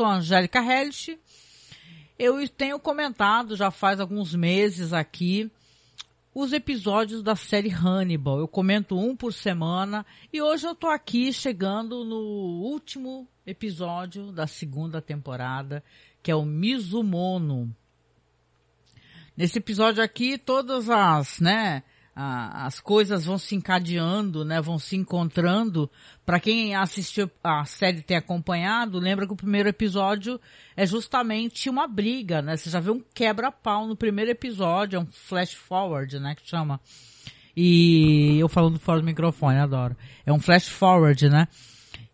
Sou 0.00 0.06
a 0.06 0.14
Angélica 0.14 0.60
Hellish. 0.60 1.20
Eu 2.18 2.48
tenho 2.48 2.80
comentado 2.80 3.54
já 3.54 3.70
faz 3.70 4.00
alguns 4.00 4.34
meses 4.34 4.94
aqui 4.94 5.52
os 6.34 6.54
episódios 6.54 7.22
da 7.22 7.36
série 7.36 7.68
Hannibal. 7.68 8.38
Eu 8.38 8.48
comento 8.48 8.98
um 8.98 9.14
por 9.14 9.30
semana 9.30 10.06
e 10.32 10.40
hoje 10.40 10.66
eu 10.66 10.74
tô 10.74 10.86
aqui 10.86 11.34
chegando 11.34 12.02
no 12.02 12.16
último 12.16 13.28
episódio 13.46 14.32
da 14.32 14.46
segunda 14.46 15.02
temporada, 15.02 15.84
que 16.22 16.30
é 16.30 16.34
o 16.34 16.46
Mizumono. 16.46 17.70
Nesse 19.36 19.58
episódio 19.58 20.02
aqui, 20.02 20.38
todas 20.38 20.88
as, 20.88 21.40
né, 21.40 21.82
as 22.14 22.80
coisas 22.80 23.24
vão 23.24 23.38
se 23.38 23.54
encadeando, 23.54 24.44
né, 24.44 24.60
vão 24.60 24.78
se 24.78 24.96
encontrando. 24.96 25.90
Para 26.26 26.40
quem 26.40 26.74
assistiu 26.74 27.30
a 27.42 27.64
série 27.64 28.02
tem 28.02 28.16
acompanhado, 28.16 28.98
lembra 28.98 29.26
que 29.26 29.32
o 29.32 29.36
primeiro 29.36 29.68
episódio 29.68 30.40
é 30.76 30.84
justamente 30.84 31.70
uma 31.70 31.86
briga, 31.86 32.42
né? 32.42 32.56
Você 32.56 32.68
já 32.68 32.80
vê 32.80 32.90
um 32.90 33.02
quebra-pau 33.14 33.86
no 33.86 33.96
primeiro 33.96 34.30
episódio, 34.30 34.96
é 34.96 35.00
um 35.00 35.06
flash 35.06 35.54
forward, 35.54 36.18
né, 36.18 36.34
que 36.34 36.48
chama. 36.48 36.80
E 37.56 38.38
eu 38.38 38.48
falando 38.48 38.78
fora 38.78 39.00
do 39.00 39.06
microfone, 39.06 39.58
adoro. 39.58 39.96
É 40.24 40.32
um 40.32 40.40
flash 40.40 40.68
forward, 40.68 41.28
né? 41.28 41.48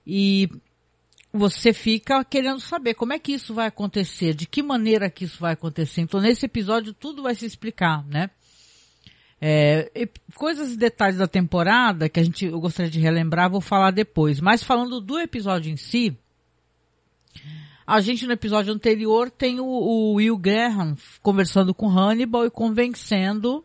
E 0.07 0.49
você 1.33 1.73
fica 1.73 2.25
querendo 2.25 2.61
saber 2.61 2.95
como 2.95 3.13
é 3.13 3.19
que 3.19 3.33
isso 3.33 3.53
vai 3.53 3.67
acontecer, 3.67 4.35
de 4.35 4.47
que 4.47 4.63
maneira 4.63 5.11
que 5.11 5.25
isso 5.25 5.39
vai 5.41 5.53
acontecer. 5.53 6.01
Então 6.01 6.21
nesse 6.21 6.47
episódio 6.47 6.95
tudo 6.95 7.23
vai 7.23 7.35
se 7.35 7.45
explicar, 7.45 8.05
né? 8.07 8.31
É, 9.41 9.91
coisas 10.35 10.73
e 10.73 10.77
detalhes 10.77 11.19
da 11.19 11.27
temporada 11.27 12.09
que 12.09 12.19
a 12.19 12.23
gente 12.23 12.47
eu 12.47 12.59
gostaria 12.59 12.91
de 12.91 12.99
relembrar, 12.99 13.51
vou 13.51 13.61
falar 13.61 13.91
depois. 13.91 14.41
Mas 14.41 14.63
falando 14.63 15.01
do 15.01 15.19
episódio 15.19 15.71
em 15.71 15.77
si, 15.77 16.17
a 17.87 18.01
gente 18.01 18.27
no 18.27 18.33
episódio 18.33 18.73
anterior 18.73 19.31
tem 19.31 19.61
o, 19.61 19.65
o 19.65 20.15
Will 20.15 20.37
Graham 20.37 20.97
conversando 21.23 21.75
com 21.75 21.89
Hannibal 21.89 22.47
e 22.47 22.51
convencendo 22.51 23.65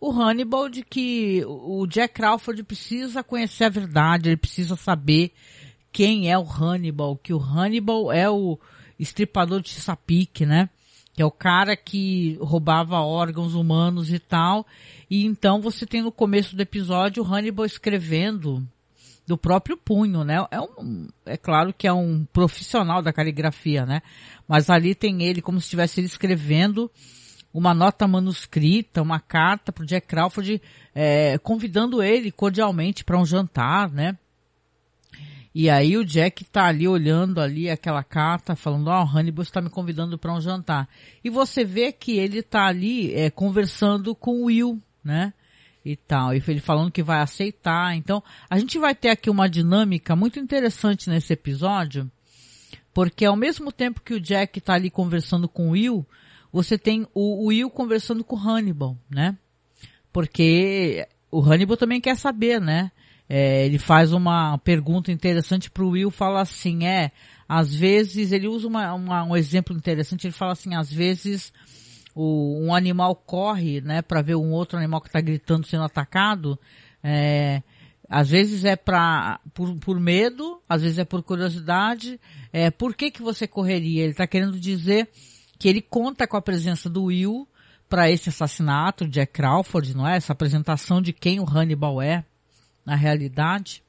o 0.00 0.10
Hannibal 0.10 0.68
de 0.68 0.82
que 0.82 1.44
o 1.46 1.86
Jack 1.86 2.14
Crawford 2.14 2.62
precisa 2.64 3.22
conhecer 3.22 3.64
a 3.64 3.68
verdade, 3.68 4.28
ele 4.28 4.36
precisa 4.36 4.74
saber 4.76 5.32
quem 5.92 6.30
é 6.30 6.38
o 6.38 6.42
Hannibal, 6.44 7.16
que 7.16 7.32
o 7.32 7.38
Hannibal 7.38 8.10
é 8.10 8.28
o 8.28 8.58
estripador 8.98 9.60
de 9.60 9.68
Chesapeake, 9.68 10.46
né? 10.46 10.68
Que 11.14 11.22
é 11.22 11.26
o 11.26 11.30
cara 11.30 11.76
que 11.76 12.38
roubava 12.40 13.00
órgãos 13.00 13.54
humanos 13.54 14.10
e 14.10 14.18
tal. 14.18 14.66
E 15.12 15.26
então 15.26 15.60
você 15.60 15.84
tem 15.84 16.00
no 16.00 16.10
começo 16.10 16.56
do 16.56 16.62
episódio 16.62 17.22
o 17.22 17.26
Hannibal 17.26 17.66
escrevendo 17.66 18.66
do 19.26 19.36
próprio 19.36 19.76
punho, 19.76 20.24
né? 20.24 20.36
É, 20.50 20.58
um, 20.58 21.06
é 21.26 21.36
claro 21.36 21.74
que 21.74 21.86
é 21.86 21.92
um 21.92 22.24
profissional 22.32 23.02
da 23.02 23.12
caligrafia, 23.12 23.84
né? 23.84 24.00
Mas 24.48 24.70
ali 24.70 24.94
tem 24.94 25.22
ele 25.22 25.42
como 25.42 25.60
se 25.60 25.66
estivesse 25.66 26.00
escrevendo 26.00 26.90
uma 27.52 27.74
nota 27.74 28.08
manuscrita, 28.08 29.02
uma 29.02 29.20
carta 29.20 29.70
para 29.70 29.82
o 29.82 29.86
Jack 29.86 30.06
Crawford, 30.06 30.62
é, 30.94 31.36
convidando 31.36 32.02
ele 32.02 32.32
cordialmente 32.32 33.04
para 33.04 33.20
um 33.20 33.26
jantar, 33.26 33.90
né? 33.90 34.16
E 35.54 35.68
aí 35.68 35.94
o 35.98 36.06
Jack 36.06 36.42
tá 36.44 36.64
ali 36.64 36.88
olhando 36.88 37.38
ali 37.38 37.68
aquela 37.68 38.02
carta, 38.02 38.56
falando, 38.56 38.88
ó, 38.88 39.02
oh, 39.02 39.18
Hannibal 39.18 39.42
está 39.42 39.60
me 39.60 39.68
convidando 39.68 40.16
para 40.16 40.32
um 40.32 40.40
jantar. 40.40 40.88
E 41.22 41.28
você 41.28 41.66
vê 41.66 41.92
que 41.92 42.16
ele 42.16 42.42
tá 42.42 42.64
ali 42.64 43.12
é, 43.14 43.28
conversando 43.28 44.14
com 44.14 44.40
o 44.40 44.44
Will, 44.44 44.80
né? 45.04 45.32
E 45.84 45.96
tal. 45.96 46.34
E 46.34 46.42
ele 46.46 46.60
falando 46.60 46.92
que 46.92 47.02
vai 47.02 47.20
aceitar. 47.20 47.96
Então, 47.96 48.22
a 48.48 48.58
gente 48.58 48.78
vai 48.78 48.94
ter 48.94 49.08
aqui 49.08 49.28
uma 49.28 49.48
dinâmica 49.48 50.14
muito 50.14 50.38
interessante 50.38 51.10
nesse 51.10 51.32
episódio, 51.32 52.10
porque 52.94 53.24
ao 53.24 53.36
mesmo 53.36 53.72
tempo 53.72 54.00
que 54.00 54.14
o 54.14 54.20
Jack 54.20 54.60
tá 54.60 54.74
ali 54.74 54.90
conversando 54.90 55.48
com 55.48 55.68
o 55.68 55.70
Will, 55.72 56.06
você 56.52 56.78
tem 56.78 57.06
o, 57.14 57.44
o 57.44 57.46
Will 57.46 57.70
conversando 57.70 58.22
com 58.22 58.36
o 58.36 58.38
Hannibal, 58.38 58.96
né? 59.10 59.36
Porque 60.12 61.08
o 61.30 61.40
Hannibal 61.40 61.76
também 61.76 62.00
quer 62.00 62.16
saber, 62.16 62.60
né? 62.60 62.92
É, 63.28 63.64
ele 63.64 63.78
faz 63.78 64.12
uma 64.12 64.58
pergunta 64.58 65.10
interessante 65.10 65.70
pro 65.70 65.88
Will, 65.88 66.10
fala 66.10 66.42
assim, 66.42 66.84
é, 66.84 67.10
às 67.48 67.74
vezes, 67.74 68.30
ele 68.30 68.46
usa 68.46 68.68
uma, 68.68 68.92
uma, 68.92 69.24
um 69.24 69.34
exemplo 69.34 69.74
interessante, 69.74 70.26
ele 70.26 70.34
fala 70.34 70.52
assim, 70.52 70.74
às 70.74 70.92
vezes 70.92 71.52
o, 72.14 72.58
um 72.60 72.74
animal 72.74 73.14
corre, 73.14 73.80
né, 73.80 74.02
para 74.02 74.22
ver 74.22 74.36
um 74.36 74.52
outro 74.52 74.78
animal 74.78 75.00
que 75.00 75.08
está 75.08 75.20
gritando 75.20 75.66
sendo 75.66 75.84
atacado, 75.84 76.58
é, 77.02 77.62
às 78.08 78.28
vezes 78.28 78.64
é 78.64 78.76
pra, 78.76 79.40
por, 79.54 79.74
por 79.78 79.98
medo, 79.98 80.60
às 80.68 80.82
vezes 80.82 80.98
é 80.98 81.04
por 81.04 81.22
curiosidade. 81.22 82.20
É, 82.52 82.70
por 82.70 82.94
que 82.94 83.10
que 83.10 83.22
você 83.22 83.46
correria? 83.46 84.02
Ele 84.02 84.12
está 84.12 84.26
querendo 84.26 84.60
dizer 84.60 85.08
que 85.58 85.68
ele 85.68 85.80
conta 85.80 86.26
com 86.26 86.36
a 86.36 86.42
presença 86.42 86.90
do 86.90 87.04
Will 87.04 87.48
para 87.88 88.10
esse 88.10 88.28
assassinato, 88.28 89.08
Jack 89.08 89.32
Crawford, 89.32 89.96
não 89.96 90.06
é? 90.06 90.16
Essa 90.16 90.32
apresentação 90.32 91.00
de 91.00 91.12
quem 91.12 91.40
o 91.40 91.48
Hannibal 91.48 92.02
é, 92.02 92.24
na 92.84 92.94
realidade. 92.94 93.82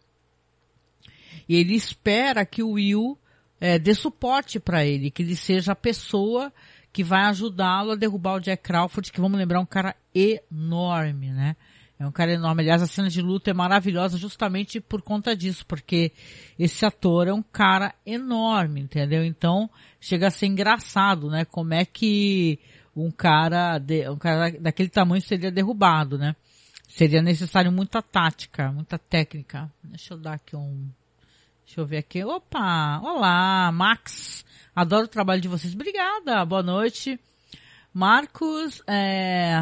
E 1.47 1.55
ele 1.55 1.75
espera 1.75 2.45
que 2.45 2.63
o 2.63 2.71
Will 2.71 3.17
é, 3.59 3.77
dê 3.77 3.93
suporte 3.93 4.59
para 4.59 4.85
ele, 4.85 5.11
que 5.11 5.23
ele 5.23 5.35
seja 5.35 5.73
a 5.73 5.75
pessoa 5.75 6.51
que 6.93 7.03
vai 7.03 7.23
ajudá-lo 7.23 7.91
a 7.91 7.95
derrubar 7.95 8.35
o 8.35 8.39
Jack 8.39 8.61
Crawford, 8.61 9.11
que 9.11 9.19
vamos 9.19 9.39
lembrar, 9.39 9.57
é 9.57 9.61
um 9.61 9.65
cara 9.65 9.95
enorme, 10.13 11.31
né? 11.31 11.55
É 11.97 12.05
um 12.05 12.11
cara 12.11 12.31
enorme. 12.31 12.61
Aliás, 12.61 12.83
a 12.83 12.87
cena 12.87 13.09
de 13.09 13.19
luta 13.19 13.49
é 13.49 13.53
maravilhosa 13.53 14.17
justamente 14.17 14.79
por 14.79 15.01
conta 15.01 15.35
disso, 15.35 15.65
porque 15.65 16.11
esse 16.57 16.85
ator 16.85 17.27
é 17.27 17.33
um 17.33 17.41
cara 17.41 17.95
enorme, 18.05 18.81
entendeu? 18.81 19.25
Então, 19.25 19.67
chega 19.99 20.27
a 20.27 20.31
ser 20.31 20.45
engraçado, 20.45 21.29
né? 21.29 21.45
Como 21.45 21.73
é 21.73 21.83
que 21.83 22.59
um 22.95 23.09
cara, 23.09 23.79
de, 23.79 24.07
um 24.09 24.17
cara 24.17 24.51
daquele 24.59 24.89
tamanho 24.89 25.21
seria 25.21 25.51
derrubado, 25.51 26.17
né? 26.17 26.35
Seria 26.87 27.23
necessário 27.23 27.71
muita 27.71 28.03
tática, 28.03 28.71
muita 28.71 28.99
técnica. 28.99 29.71
Deixa 29.83 30.13
eu 30.13 30.17
dar 30.19 30.33
aqui 30.33 30.55
um, 30.55 30.87
deixa 31.65 31.81
eu 31.81 31.87
ver 31.87 31.97
aqui. 31.97 32.23
Opa, 32.23 32.99
olá, 33.01 33.71
Max. 33.71 34.45
Adoro 34.75 35.05
o 35.05 35.07
trabalho 35.07 35.39
de 35.39 35.47
vocês. 35.47 35.75
Obrigada. 35.75 36.43
Boa 36.45 36.63
noite. 36.63 37.19
Marcos, 37.93 38.81
é... 38.87 39.61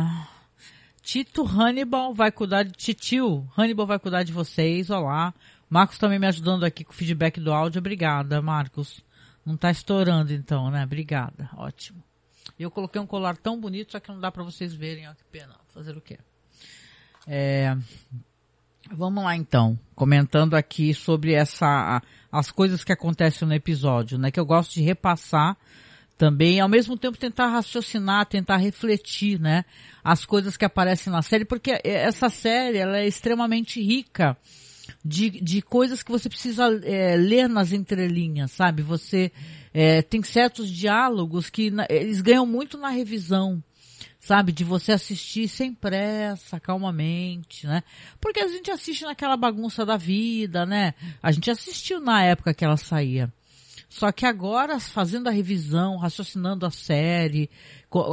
Tito 1.01 1.43
Hannibal 1.43 2.13
vai 2.13 2.31
cuidar 2.31 2.63
de 2.63 2.71
Titio. 2.71 3.45
Hannibal 3.57 3.85
vai 3.85 3.99
cuidar 3.99 4.23
de 4.23 4.31
vocês. 4.31 4.89
Olá. 4.89 5.33
Marcos 5.69 5.97
também 5.97 6.17
me 6.17 6.27
ajudando 6.27 6.63
aqui 6.63 6.85
com 6.85 6.93
o 6.93 6.95
feedback 6.95 7.41
do 7.41 7.51
áudio. 7.51 7.79
Obrigada, 7.79 8.41
Marcos. 8.41 9.03
Não 9.45 9.57
tá 9.57 9.69
estourando 9.69 10.31
então, 10.31 10.71
né? 10.71 10.85
Obrigada. 10.85 11.49
Ótimo. 11.57 12.01
Eu 12.57 12.71
coloquei 12.71 13.01
um 13.01 13.07
colar 13.07 13.35
tão 13.35 13.59
bonito, 13.59 13.91
só 13.91 13.99
que 13.99 14.09
não 14.09 14.19
dá 14.19 14.31
para 14.31 14.43
vocês 14.43 14.73
verem. 14.73 15.09
Ó, 15.09 15.13
que 15.13 15.25
pena. 15.25 15.55
Fazer 15.73 15.97
o 15.97 16.01
quê? 16.01 16.19
É... 17.27 17.75
Vamos 18.93 19.23
lá 19.23 19.35
então, 19.35 19.79
comentando 19.95 20.53
aqui 20.53 20.93
sobre 20.93 21.33
essa 21.33 22.01
as 22.31 22.51
coisas 22.51 22.83
que 22.83 22.91
acontecem 22.91 23.47
no 23.47 23.53
episódio, 23.53 24.17
né? 24.17 24.31
Que 24.31 24.39
eu 24.39 24.45
gosto 24.45 24.73
de 24.73 24.81
repassar 24.81 25.57
também, 26.17 26.59
ao 26.59 26.69
mesmo 26.69 26.97
tempo 26.97 27.17
tentar 27.17 27.47
raciocinar, 27.47 28.25
tentar 28.25 28.57
refletir, 28.57 29.39
né? 29.39 29.65
As 30.03 30.25
coisas 30.25 30.55
que 30.55 30.65
aparecem 30.65 31.11
na 31.11 31.21
série, 31.21 31.45
porque 31.45 31.79
essa 31.83 32.29
série 32.29 32.77
ela 32.77 32.97
é 32.97 33.07
extremamente 33.07 33.81
rica 33.81 34.37
de, 35.03 35.29
de 35.29 35.61
coisas 35.61 36.03
que 36.03 36.11
você 36.11 36.29
precisa 36.29 36.65
é, 36.83 37.15
ler 37.15 37.47
nas 37.47 37.71
entrelinhas, 37.71 38.51
sabe? 38.51 38.81
Você 38.83 39.31
é, 39.73 40.01
tem 40.01 40.21
certos 40.21 40.69
diálogos 40.69 41.49
que 41.49 41.71
na, 41.71 41.85
eles 41.89 42.21
ganham 42.21 42.45
muito 42.45 42.77
na 42.77 42.89
revisão 42.89 43.63
sabe? 44.21 44.51
De 44.51 44.63
você 44.63 44.91
assistir 44.93 45.47
sem 45.47 45.73
pressa, 45.73 46.59
calmamente, 46.59 47.67
né? 47.67 47.83
Porque 48.21 48.39
a 48.39 48.47
gente 48.47 48.71
assiste 48.71 49.03
naquela 49.03 49.35
bagunça 49.35 49.85
da 49.85 49.97
vida, 49.97 50.65
né? 50.65 50.93
A 51.21 51.31
gente 51.31 51.49
assistiu 51.49 51.99
na 51.99 52.23
época 52.23 52.53
que 52.53 52.63
ela 52.63 52.77
saía. 52.77 53.33
Só 53.89 54.09
que 54.11 54.25
agora, 54.25 54.79
fazendo 54.79 55.27
a 55.27 55.31
revisão, 55.31 55.97
raciocinando 55.97 56.65
a 56.65 56.71
série, 56.71 57.49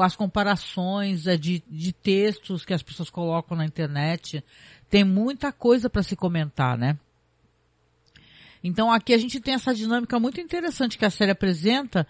as 0.02 0.16
comparações 0.16 1.26
é, 1.28 1.36
de, 1.36 1.62
de 1.68 1.92
textos 1.92 2.64
que 2.64 2.74
as 2.74 2.82
pessoas 2.82 3.10
colocam 3.10 3.56
na 3.56 3.64
internet, 3.64 4.42
tem 4.90 5.04
muita 5.04 5.52
coisa 5.52 5.88
para 5.88 6.02
se 6.02 6.16
comentar, 6.16 6.76
né? 6.76 6.98
Então 8.62 8.90
aqui 8.90 9.12
a 9.12 9.18
gente 9.18 9.40
tem 9.40 9.54
essa 9.54 9.74
dinâmica 9.74 10.18
muito 10.18 10.40
interessante 10.40 10.98
que 10.98 11.04
a 11.04 11.10
série 11.10 11.30
apresenta 11.30 12.06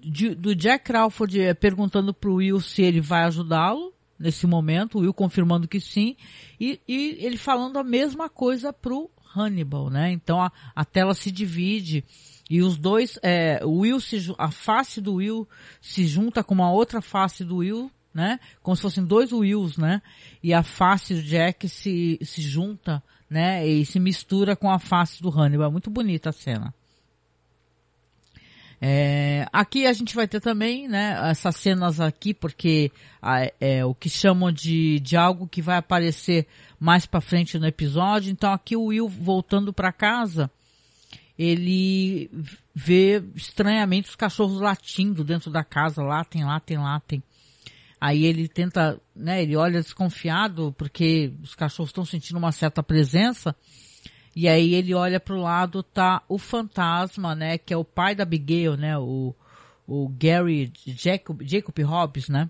de, 0.00 0.34
do 0.34 0.54
Jack 0.54 0.84
Crawford 0.84 1.40
eh, 1.40 1.54
perguntando 1.54 2.12
para 2.12 2.30
o 2.30 2.34
Will 2.34 2.60
se 2.60 2.82
ele 2.82 3.00
vai 3.00 3.24
ajudá-lo 3.24 3.92
nesse 4.18 4.46
momento, 4.46 4.98
o 4.98 5.00
Will 5.02 5.12
confirmando 5.12 5.68
que 5.68 5.80
sim, 5.80 6.16
e, 6.58 6.80
e 6.88 7.18
ele 7.20 7.36
falando 7.36 7.78
a 7.78 7.84
mesma 7.84 8.28
coisa 8.28 8.72
para 8.72 8.94
o 8.94 9.10
Hannibal, 9.34 9.90
né? 9.90 10.10
Então 10.10 10.40
a, 10.40 10.50
a, 10.74 10.84
tela 10.84 11.12
se 11.12 11.30
divide 11.30 12.02
e 12.48 12.62
os 12.62 12.78
dois, 12.78 13.18
é, 13.22 13.60
o 13.62 13.80
Will 13.80 14.00
se, 14.00 14.34
a 14.38 14.50
face 14.50 15.00
do 15.00 15.14
Will 15.14 15.46
se 15.80 16.06
junta 16.06 16.42
com 16.42 16.54
uma 16.54 16.70
outra 16.70 17.02
face 17.02 17.44
do 17.44 17.56
Will, 17.56 17.90
né? 18.14 18.40
Como 18.62 18.74
se 18.74 18.82
fossem 18.82 19.04
dois 19.04 19.32
Wills, 19.32 19.78
né? 19.78 20.00
E 20.42 20.54
a 20.54 20.62
face 20.62 21.14
do 21.14 21.22
Jack 21.22 21.68
se, 21.68 22.18
se 22.22 22.40
junta 22.40 23.02
né? 23.28 23.66
E 23.66 23.84
se 23.84 23.98
mistura 23.98 24.56
com 24.56 24.70
a 24.70 24.78
face 24.78 25.22
do 25.22 25.30
Hannibal. 25.30 25.70
Muito 25.70 25.90
bonita 25.90 26.30
a 26.30 26.32
cena. 26.32 26.74
É, 28.80 29.46
aqui 29.52 29.86
a 29.86 29.92
gente 29.92 30.14
vai 30.14 30.28
ter 30.28 30.40
também, 30.40 30.86
né, 30.86 31.18
essas 31.30 31.56
cenas 31.56 31.98
aqui, 31.98 32.34
porque 32.34 32.92
é 33.58 33.84
o 33.84 33.94
que 33.94 34.08
chamam 34.08 34.52
de, 34.52 35.00
de 35.00 35.16
algo 35.16 35.48
que 35.48 35.62
vai 35.62 35.78
aparecer 35.78 36.46
mais 36.78 37.06
para 37.06 37.20
frente 37.20 37.58
no 37.58 37.66
episódio. 37.66 38.30
Então 38.30 38.52
aqui 38.52 38.76
o 38.76 38.86
Will 38.86 39.08
voltando 39.08 39.72
para 39.72 39.92
casa, 39.92 40.50
ele 41.38 42.30
vê 42.74 43.22
estranhamente 43.34 44.10
os 44.10 44.16
cachorros 44.16 44.60
latindo 44.60 45.24
dentro 45.24 45.50
da 45.50 45.64
casa, 45.64 46.02
latem, 46.02 46.44
latem, 46.44 46.76
latem. 46.76 47.22
Aí 48.06 48.24
ele 48.24 48.46
tenta, 48.46 49.00
né, 49.16 49.42
ele 49.42 49.56
olha 49.56 49.82
desconfiado 49.82 50.72
porque 50.78 51.32
os 51.42 51.56
cachorros 51.56 51.88
estão 51.88 52.04
sentindo 52.04 52.36
uma 52.36 52.52
certa 52.52 52.80
presença. 52.80 53.52
E 54.34 54.46
aí 54.46 54.74
ele 54.74 54.94
olha 54.94 55.18
para 55.18 55.34
o 55.34 55.40
lado, 55.42 55.82
tá 55.82 56.22
o 56.28 56.38
fantasma, 56.38 57.34
né, 57.34 57.58
que 57.58 57.74
é 57.74 57.76
o 57.76 57.84
pai 57.84 58.14
da 58.14 58.22
Abigail, 58.22 58.76
né, 58.76 58.96
o, 58.96 59.34
o 59.88 60.08
Gary 60.08 60.72
Jacob, 60.86 61.42
Jacob 61.42 61.76
Hobbs, 61.82 62.28
né, 62.28 62.48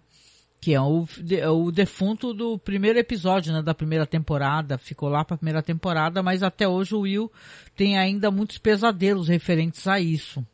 que 0.60 0.74
é 0.74 0.80
o, 0.82 1.08
é 1.30 1.48
o 1.48 1.70
defunto 1.70 2.34
do 2.34 2.58
primeiro 2.58 2.98
episódio, 2.98 3.50
né, 3.50 3.62
da 3.62 3.72
primeira 3.72 4.04
temporada, 4.04 4.76
ficou 4.76 5.08
lá 5.08 5.24
para 5.24 5.36
a 5.36 5.38
primeira 5.38 5.62
temporada, 5.62 6.22
mas 6.22 6.42
até 6.42 6.68
hoje 6.68 6.94
o 6.94 7.00
Will 7.00 7.32
tem 7.74 7.96
ainda 7.96 8.30
muitos 8.30 8.58
pesadelos 8.58 9.28
referentes 9.28 9.86
a 9.88 9.98
isso. 9.98 10.46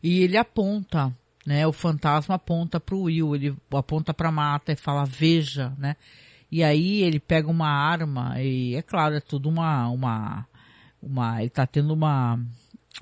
E 0.00 0.20
ele 0.20 0.36
aponta, 0.36 1.12
né, 1.46 1.66
o 1.66 1.72
fantasma 1.72 2.36
aponta 2.36 2.78
para 2.78 2.94
o 2.94 3.02
Will, 3.02 3.34
ele 3.34 3.56
aponta 3.72 4.14
para 4.14 4.30
mata 4.30 4.72
e 4.72 4.76
fala 4.76 5.04
veja, 5.04 5.72
né, 5.78 5.96
e 6.50 6.62
aí 6.62 7.02
ele 7.02 7.18
pega 7.18 7.50
uma 7.50 7.68
arma 7.68 8.40
e 8.40 8.74
é 8.74 8.82
claro, 8.82 9.14
é 9.16 9.20
tudo 9.20 9.48
uma 9.48 9.88
uma 9.88 10.46
uma 11.02 11.40
ele 11.40 11.50
tá 11.50 11.66
tendo 11.66 11.92
uma 11.92 12.38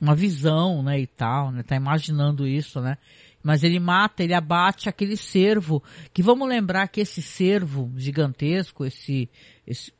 uma 0.01 0.15
visão, 0.15 0.83
né, 0.83 1.01
e 1.01 1.07
tal, 1.07 1.51
né, 1.51 1.63
tá 1.63 1.77
imaginando 1.77 2.47
isso, 2.47 2.81
né? 2.81 2.97
Mas 3.43 3.63
ele 3.65 3.81
mata, 3.81 4.23
ele 4.23 4.35
abate 4.35 4.89
aquele 4.89 5.17
cervo, 5.17 5.83
que 6.13 6.23
vamos 6.23 6.47
lembrar 6.47 6.89
que 6.89 7.01
esse 7.01 7.23
cervo 7.23 7.91
gigantesco, 7.97 8.85
esse, 8.85 9.31
esse 9.67 9.93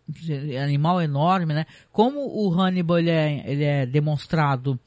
animal 0.63 1.01
enorme, 1.01 1.55
né? 1.55 1.65
Como 1.91 2.21
o 2.21 2.53
Hannibal 2.53 2.99
ele 2.99 3.11
é, 3.11 3.51
ele 3.51 3.65
é 3.65 3.87
demonstrado 3.87 4.79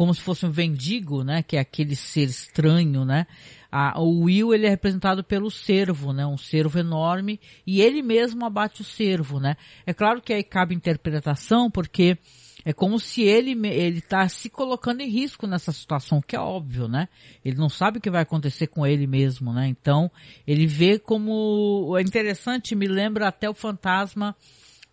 como 0.00 0.14
se 0.14 0.22
fosse 0.22 0.46
um 0.46 0.50
vendigo, 0.50 1.22
né? 1.22 1.42
Que 1.42 1.58
é 1.58 1.60
aquele 1.60 1.94
ser 1.94 2.22
estranho, 2.22 3.04
né? 3.04 3.26
A, 3.70 4.00
o 4.00 4.22
Will 4.22 4.54
ele 4.54 4.64
é 4.66 4.70
representado 4.70 5.22
pelo 5.22 5.50
cervo, 5.50 6.10
né? 6.10 6.26
Um 6.26 6.38
cervo 6.38 6.78
enorme 6.78 7.38
e 7.66 7.82
ele 7.82 8.00
mesmo 8.00 8.46
abate 8.46 8.80
o 8.80 8.84
cervo, 8.84 9.38
né? 9.38 9.58
É 9.84 9.92
claro 9.92 10.22
que 10.22 10.32
aí 10.32 10.42
cabe 10.42 10.74
interpretação 10.74 11.70
porque 11.70 12.16
é 12.64 12.72
como 12.72 12.98
se 12.98 13.24
ele 13.24 13.50
ele 13.68 13.98
está 13.98 14.26
se 14.26 14.48
colocando 14.48 15.02
em 15.02 15.10
risco 15.10 15.46
nessa 15.46 15.70
situação, 15.70 16.22
que 16.26 16.34
é 16.34 16.40
óbvio, 16.40 16.88
né? 16.88 17.06
Ele 17.44 17.58
não 17.58 17.68
sabe 17.68 17.98
o 17.98 18.00
que 18.00 18.10
vai 18.10 18.22
acontecer 18.22 18.68
com 18.68 18.86
ele 18.86 19.06
mesmo, 19.06 19.52
né? 19.52 19.68
Então 19.68 20.10
ele 20.46 20.66
vê 20.66 20.98
como 20.98 21.94
é 21.98 22.00
interessante, 22.00 22.74
me 22.74 22.88
lembra 22.88 23.28
até 23.28 23.50
o 23.50 23.54
fantasma 23.54 24.34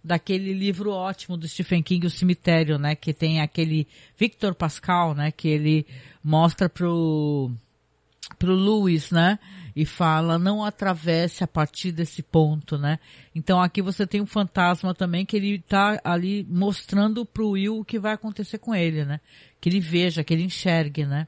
daquele 0.07 0.54
livro 0.54 0.92
ótimo 0.92 1.36
do 1.38 1.48
Stephen 1.48 1.83
King, 1.83 2.07
O 2.07 2.09
Cemitério, 2.09 2.80
né? 2.80 2.95
Que 2.95 3.13
tem 3.13 3.42
aquele 3.42 3.86
Victor 4.18 4.56
Pascal, 4.56 5.13
né? 5.13 5.31
Que 5.31 5.50
ele 5.50 5.86
mostra 6.24 6.69
pro 6.69 7.51
pro 8.39 8.54
Lewis, 8.54 9.12
né? 9.12 9.39
E 9.75 9.86
fala, 9.86 10.39
não 10.39 10.63
atravesse 10.63 11.44
a 11.44 11.48
partir 11.48 11.92
desse 11.92 12.21
ponto, 12.24 12.77
né? 12.77 13.00
Então 13.36 13.62
aqui 13.62 13.81
você 13.81 14.07
tem 14.07 14.21
um 14.21 14.25
fantasma 14.25 14.94
também 14.94 15.25
que 15.25 15.38
ele 15.38 15.59
tá 15.59 16.00
ali 16.04 16.45
mostrando 16.50 17.25
pro 17.25 17.51
Will 17.51 17.80
o 17.80 17.86
que 17.86 18.00
vai 18.00 18.13
acontecer 18.13 18.57
com 18.57 18.74
ele, 18.74 19.06
né? 19.06 19.19
Que 19.62 19.69
ele 19.69 19.80
veja, 19.80 20.24
que 20.24 20.33
ele 20.33 20.44
enxergue, 20.44 21.06
né? 21.06 21.27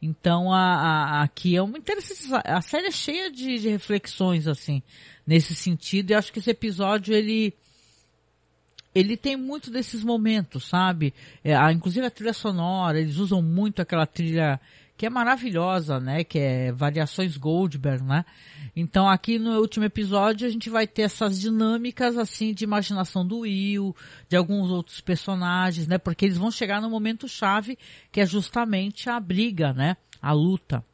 Então 0.00 0.52
a, 0.52 0.58
a, 0.58 1.22
aqui 1.22 1.56
é 1.56 1.62
uma 1.62 1.78
interessante, 1.78 2.28
a 2.44 2.60
série 2.60 2.88
é 2.88 2.92
cheia 2.92 3.30
de, 3.30 3.58
de 3.58 3.68
reflexões 3.68 4.46
assim, 4.46 4.82
nesse 5.26 5.54
sentido, 5.54 6.10
e 6.10 6.14
acho 6.14 6.32
que 6.32 6.38
esse 6.38 6.50
episódio 6.50 7.14
ele 7.14 7.54
ele 8.94 9.16
tem 9.16 9.36
muito 9.36 9.70
desses 9.70 10.04
momentos, 10.04 10.68
sabe? 10.68 11.14
É, 11.42 11.54
a, 11.54 11.72
inclusive 11.72 12.06
a 12.06 12.10
trilha 12.10 12.32
sonora, 12.32 13.00
eles 13.00 13.16
usam 13.16 13.40
muito 13.40 13.80
aquela 13.80 14.06
trilha 14.06 14.60
que 14.96 15.06
é 15.06 15.10
maravilhosa, 15.10 15.98
né? 15.98 16.22
Que 16.22 16.38
é 16.38 16.72
Variações 16.72 17.36
Goldberg, 17.36 18.04
né? 18.04 18.24
Então 18.76 19.08
aqui 19.08 19.38
no 19.38 19.58
último 19.58 19.84
episódio 19.84 20.46
a 20.46 20.50
gente 20.50 20.70
vai 20.70 20.86
ter 20.86 21.02
essas 21.02 21.40
dinâmicas 21.40 22.16
assim 22.16 22.54
de 22.54 22.64
imaginação 22.64 23.26
do 23.26 23.40
Will, 23.40 23.96
de 24.28 24.36
alguns 24.36 24.70
outros 24.70 25.00
personagens, 25.00 25.88
né? 25.88 25.98
Porque 25.98 26.24
eles 26.24 26.38
vão 26.38 26.50
chegar 26.50 26.80
no 26.80 26.90
momento 26.90 27.26
chave 27.26 27.78
que 28.12 28.20
é 28.20 28.26
justamente 28.26 29.10
a 29.10 29.18
briga, 29.18 29.72
né? 29.72 29.96
A 30.20 30.32
luta. 30.32 30.84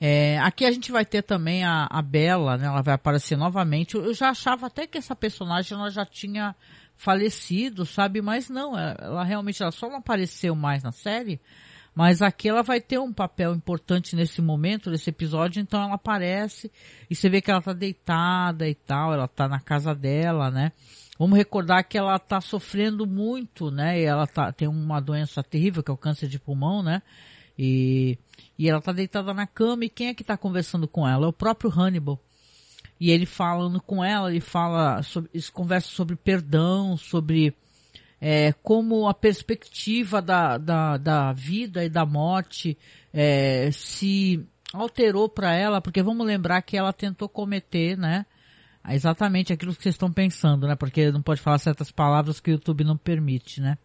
É, 0.00 0.38
aqui 0.38 0.64
a 0.64 0.70
gente 0.70 0.92
vai 0.92 1.04
ter 1.04 1.22
também 1.22 1.64
a, 1.64 1.86
a 1.90 2.00
Bela, 2.00 2.56
né? 2.56 2.66
Ela 2.66 2.82
vai 2.82 2.94
aparecer 2.94 3.36
novamente. 3.36 3.94
Eu, 3.94 4.04
eu 4.04 4.14
já 4.14 4.30
achava 4.30 4.66
até 4.66 4.86
que 4.86 4.98
essa 4.98 5.16
personagem 5.16 5.76
ela 5.76 5.90
já 5.90 6.04
tinha 6.06 6.54
falecido, 6.96 7.84
sabe? 7.84 8.22
Mas 8.22 8.48
não, 8.48 8.78
ela, 8.78 8.96
ela 9.00 9.24
realmente 9.24 9.62
ela 9.62 9.72
só 9.72 9.88
não 9.88 9.96
apareceu 9.96 10.54
mais 10.54 10.82
na 10.82 10.92
série 10.92 11.40
mas 11.98 12.22
aqui 12.22 12.48
ela 12.48 12.62
vai 12.62 12.80
ter 12.80 13.00
um 13.00 13.12
papel 13.12 13.52
importante 13.52 14.14
nesse 14.14 14.40
momento, 14.40 14.88
nesse 14.88 15.10
episódio, 15.10 15.60
então 15.60 15.82
ela 15.82 15.96
aparece 15.96 16.70
e 17.10 17.14
você 17.16 17.28
vê 17.28 17.42
que 17.42 17.50
ela 17.50 17.60
tá 17.60 17.72
deitada 17.72 18.68
e 18.68 18.74
tal, 18.76 19.12
ela 19.12 19.26
tá 19.26 19.48
na 19.48 19.58
casa 19.58 19.96
dela, 19.96 20.48
né? 20.48 20.70
Vamos 21.18 21.36
recordar 21.36 21.82
que 21.82 21.98
ela 21.98 22.16
tá 22.16 22.40
sofrendo 22.40 23.04
muito, 23.04 23.72
né? 23.72 24.00
E 24.00 24.04
ela 24.04 24.28
tá, 24.28 24.52
tem 24.52 24.68
uma 24.68 25.00
doença 25.00 25.42
terrível, 25.42 25.82
que 25.82 25.90
é 25.90 25.94
o 25.94 25.96
câncer 25.96 26.28
de 26.28 26.38
pulmão, 26.38 26.84
né? 26.84 27.02
E, 27.58 28.16
e 28.58 28.68
ela 28.68 28.80
tá 28.80 28.92
deitada 28.92 29.32
na 29.32 29.46
cama 29.46 29.84
e 29.84 29.88
quem 29.88 30.08
é 30.08 30.14
que 30.14 30.24
tá 30.24 30.36
conversando 30.36 30.88
com 30.88 31.06
ela? 31.06 31.26
É 31.26 31.28
o 31.28 31.32
próprio 31.32 31.70
Hannibal. 31.70 32.20
E 33.00 33.10
ele 33.10 33.24
falando 33.24 33.80
com 33.80 34.04
ela, 34.04 34.30
ele 34.30 34.40
fala 34.40 35.02
sobre, 35.02 35.30
eles 35.32 35.52
sobre 35.84 36.16
perdão, 36.16 36.96
sobre 36.96 37.54
é, 38.20 38.52
como 38.62 39.08
a 39.08 39.14
perspectiva 39.14 40.20
da, 40.20 40.58
da, 40.58 40.96
da 40.96 41.32
vida 41.32 41.84
e 41.84 41.88
da 41.88 42.04
morte 42.04 42.76
é, 43.12 43.70
se 43.70 44.44
alterou 44.72 45.28
para 45.28 45.54
ela, 45.54 45.80
porque 45.80 46.02
vamos 46.02 46.26
lembrar 46.26 46.60
que 46.62 46.76
ela 46.76 46.92
tentou 46.92 47.28
cometer, 47.28 47.96
né? 47.96 48.26
Exatamente 48.90 49.52
aquilo 49.52 49.74
que 49.74 49.82
vocês 49.82 49.94
estão 49.94 50.10
pensando, 50.10 50.66
né? 50.66 50.74
Porque 50.74 51.12
não 51.12 51.22
pode 51.22 51.40
falar 51.40 51.58
certas 51.58 51.92
palavras 51.92 52.40
que 52.40 52.50
o 52.50 52.52
YouTube 52.52 52.84
não 52.84 52.96
permite, 52.96 53.60
né? 53.60 53.78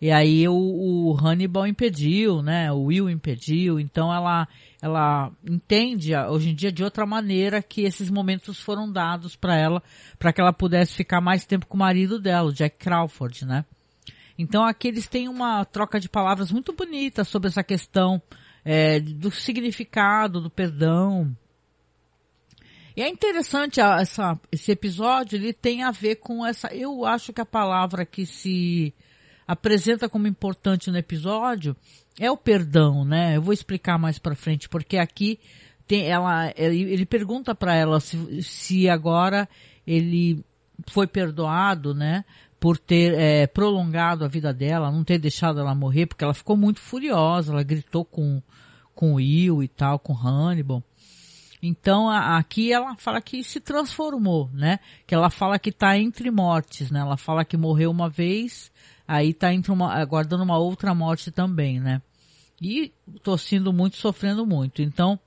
E 0.00 0.10
aí 0.10 0.48
o, 0.48 0.54
o 0.54 1.16
Hannibal 1.16 1.66
impediu, 1.66 2.42
né? 2.42 2.72
O 2.72 2.84
Will 2.84 3.10
impediu. 3.10 3.78
Então 3.78 4.12
ela, 4.12 4.48
ela 4.80 5.30
entende 5.44 6.16
hoje 6.16 6.50
em 6.50 6.54
dia 6.54 6.72
de 6.72 6.82
outra 6.82 7.04
maneira 7.04 7.62
que 7.62 7.82
esses 7.82 8.08
momentos 8.08 8.58
foram 8.58 8.90
dados 8.90 9.36
para 9.36 9.56
ela, 9.56 9.82
para 10.18 10.32
que 10.32 10.40
ela 10.40 10.52
pudesse 10.52 10.94
ficar 10.94 11.20
mais 11.20 11.44
tempo 11.44 11.66
com 11.66 11.76
o 11.76 11.80
marido 11.80 12.18
dela, 12.18 12.48
o 12.48 12.52
Jack 12.52 12.78
Crawford, 12.78 13.44
né? 13.44 13.64
Então 14.38 14.64
aqui 14.64 14.88
eles 14.88 15.06
têm 15.06 15.28
uma 15.28 15.66
troca 15.66 16.00
de 16.00 16.08
palavras 16.08 16.50
muito 16.50 16.72
bonita 16.72 17.22
sobre 17.22 17.48
essa 17.48 17.62
questão 17.62 18.22
é, 18.64 18.98
do 18.98 19.30
significado 19.30 20.40
do 20.40 20.48
perdão. 20.48 21.36
E 22.96 23.02
é 23.02 23.08
interessante 23.08 23.80
essa, 23.80 24.40
esse 24.50 24.72
episódio, 24.72 25.36
ele 25.36 25.52
tem 25.52 25.82
a 25.82 25.90
ver 25.90 26.16
com 26.16 26.44
essa. 26.44 26.74
Eu 26.74 27.04
acho 27.04 27.34
que 27.34 27.40
a 27.40 27.46
palavra 27.46 28.06
que 28.06 28.24
se 28.24 28.94
apresenta 29.50 30.08
como 30.08 30.28
importante 30.28 30.92
no 30.92 30.96
episódio 30.96 31.76
é 32.20 32.30
o 32.30 32.36
perdão, 32.36 33.04
né? 33.04 33.36
Eu 33.36 33.42
vou 33.42 33.52
explicar 33.52 33.98
mais 33.98 34.16
para 34.16 34.36
frente, 34.36 34.68
porque 34.68 34.96
aqui 34.96 35.40
tem 35.88 36.06
ela, 36.06 36.52
ele, 36.56 37.04
pergunta 37.04 37.52
para 37.52 37.74
ela 37.74 37.98
se, 37.98 38.42
se 38.44 38.88
agora 38.88 39.48
ele 39.84 40.44
foi 40.86 41.08
perdoado, 41.08 41.92
né? 41.92 42.24
Por 42.60 42.78
ter 42.78 43.12
é, 43.14 43.48
prolongado 43.48 44.24
a 44.24 44.28
vida 44.28 44.54
dela, 44.54 44.92
não 44.92 45.02
ter 45.02 45.18
deixado 45.18 45.58
ela 45.58 45.74
morrer, 45.74 46.06
porque 46.06 46.22
ela 46.22 46.34
ficou 46.34 46.56
muito 46.56 46.78
furiosa, 46.78 47.52
ela 47.52 47.64
gritou 47.64 48.04
com, 48.04 48.40
com 48.94 49.14
Will 49.14 49.64
e 49.64 49.68
tal, 49.68 49.98
com 49.98 50.12
Hannibal. 50.14 50.80
Então 51.60 52.08
a, 52.08 52.38
aqui 52.38 52.72
ela 52.72 52.94
fala 52.96 53.20
que 53.20 53.42
se 53.42 53.58
transformou, 53.58 54.48
né? 54.52 54.78
Que 55.08 55.14
ela 55.14 55.28
fala 55.28 55.58
que 55.58 55.70
está 55.70 55.98
entre 55.98 56.30
mortes, 56.30 56.88
né? 56.88 57.00
Ela 57.00 57.16
fala 57.16 57.44
que 57.44 57.56
morreu 57.56 57.90
uma 57.90 58.08
vez 58.08 58.70
aí 59.10 59.34
tá 59.34 59.52
entre 59.52 59.72
uma, 59.72 59.92
aguardando 59.92 60.44
uma 60.44 60.56
outra 60.56 60.94
morte 60.94 61.32
também, 61.32 61.80
né? 61.80 62.00
E 62.62 62.92
torcendo 63.24 63.72
muito, 63.72 63.96
sofrendo 63.96 64.46
muito. 64.46 64.82
Então, 64.82 65.18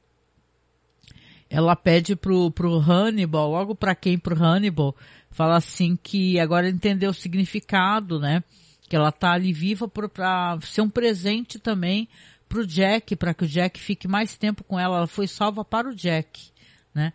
ela 1.49 1.75
pede 1.75 2.15
pro, 2.15 2.49
pro 2.49 2.79
Hannibal, 2.79 3.51
logo 3.51 3.75
para 3.75 3.93
quem 3.93 4.17
pro 4.17 4.41
Hannibal, 4.41 4.95
fala 5.29 5.57
assim 5.57 5.97
que 6.01 6.39
agora 6.39 6.69
entendeu 6.69 7.11
o 7.11 7.13
significado, 7.13 8.21
né? 8.21 8.41
Que 8.87 8.95
ela 8.95 9.11
tá 9.11 9.33
ali 9.33 9.51
viva 9.51 9.85
para 9.85 10.57
ser 10.61 10.79
um 10.79 10.89
presente 10.89 11.59
também 11.59 12.07
pro 12.47 12.65
Jack, 12.65 13.17
para 13.17 13.33
que 13.33 13.43
o 13.43 13.47
Jack 13.47 13.77
fique 13.81 14.07
mais 14.07 14.37
tempo 14.37 14.63
com 14.63 14.79
ela. 14.79 14.99
Ela 14.99 15.07
foi 15.07 15.27
salva 15.27 15.65
para 15.65 15.89
o 15.89 15.95
Jack, 15.95 16.51
né? 16.95 17.11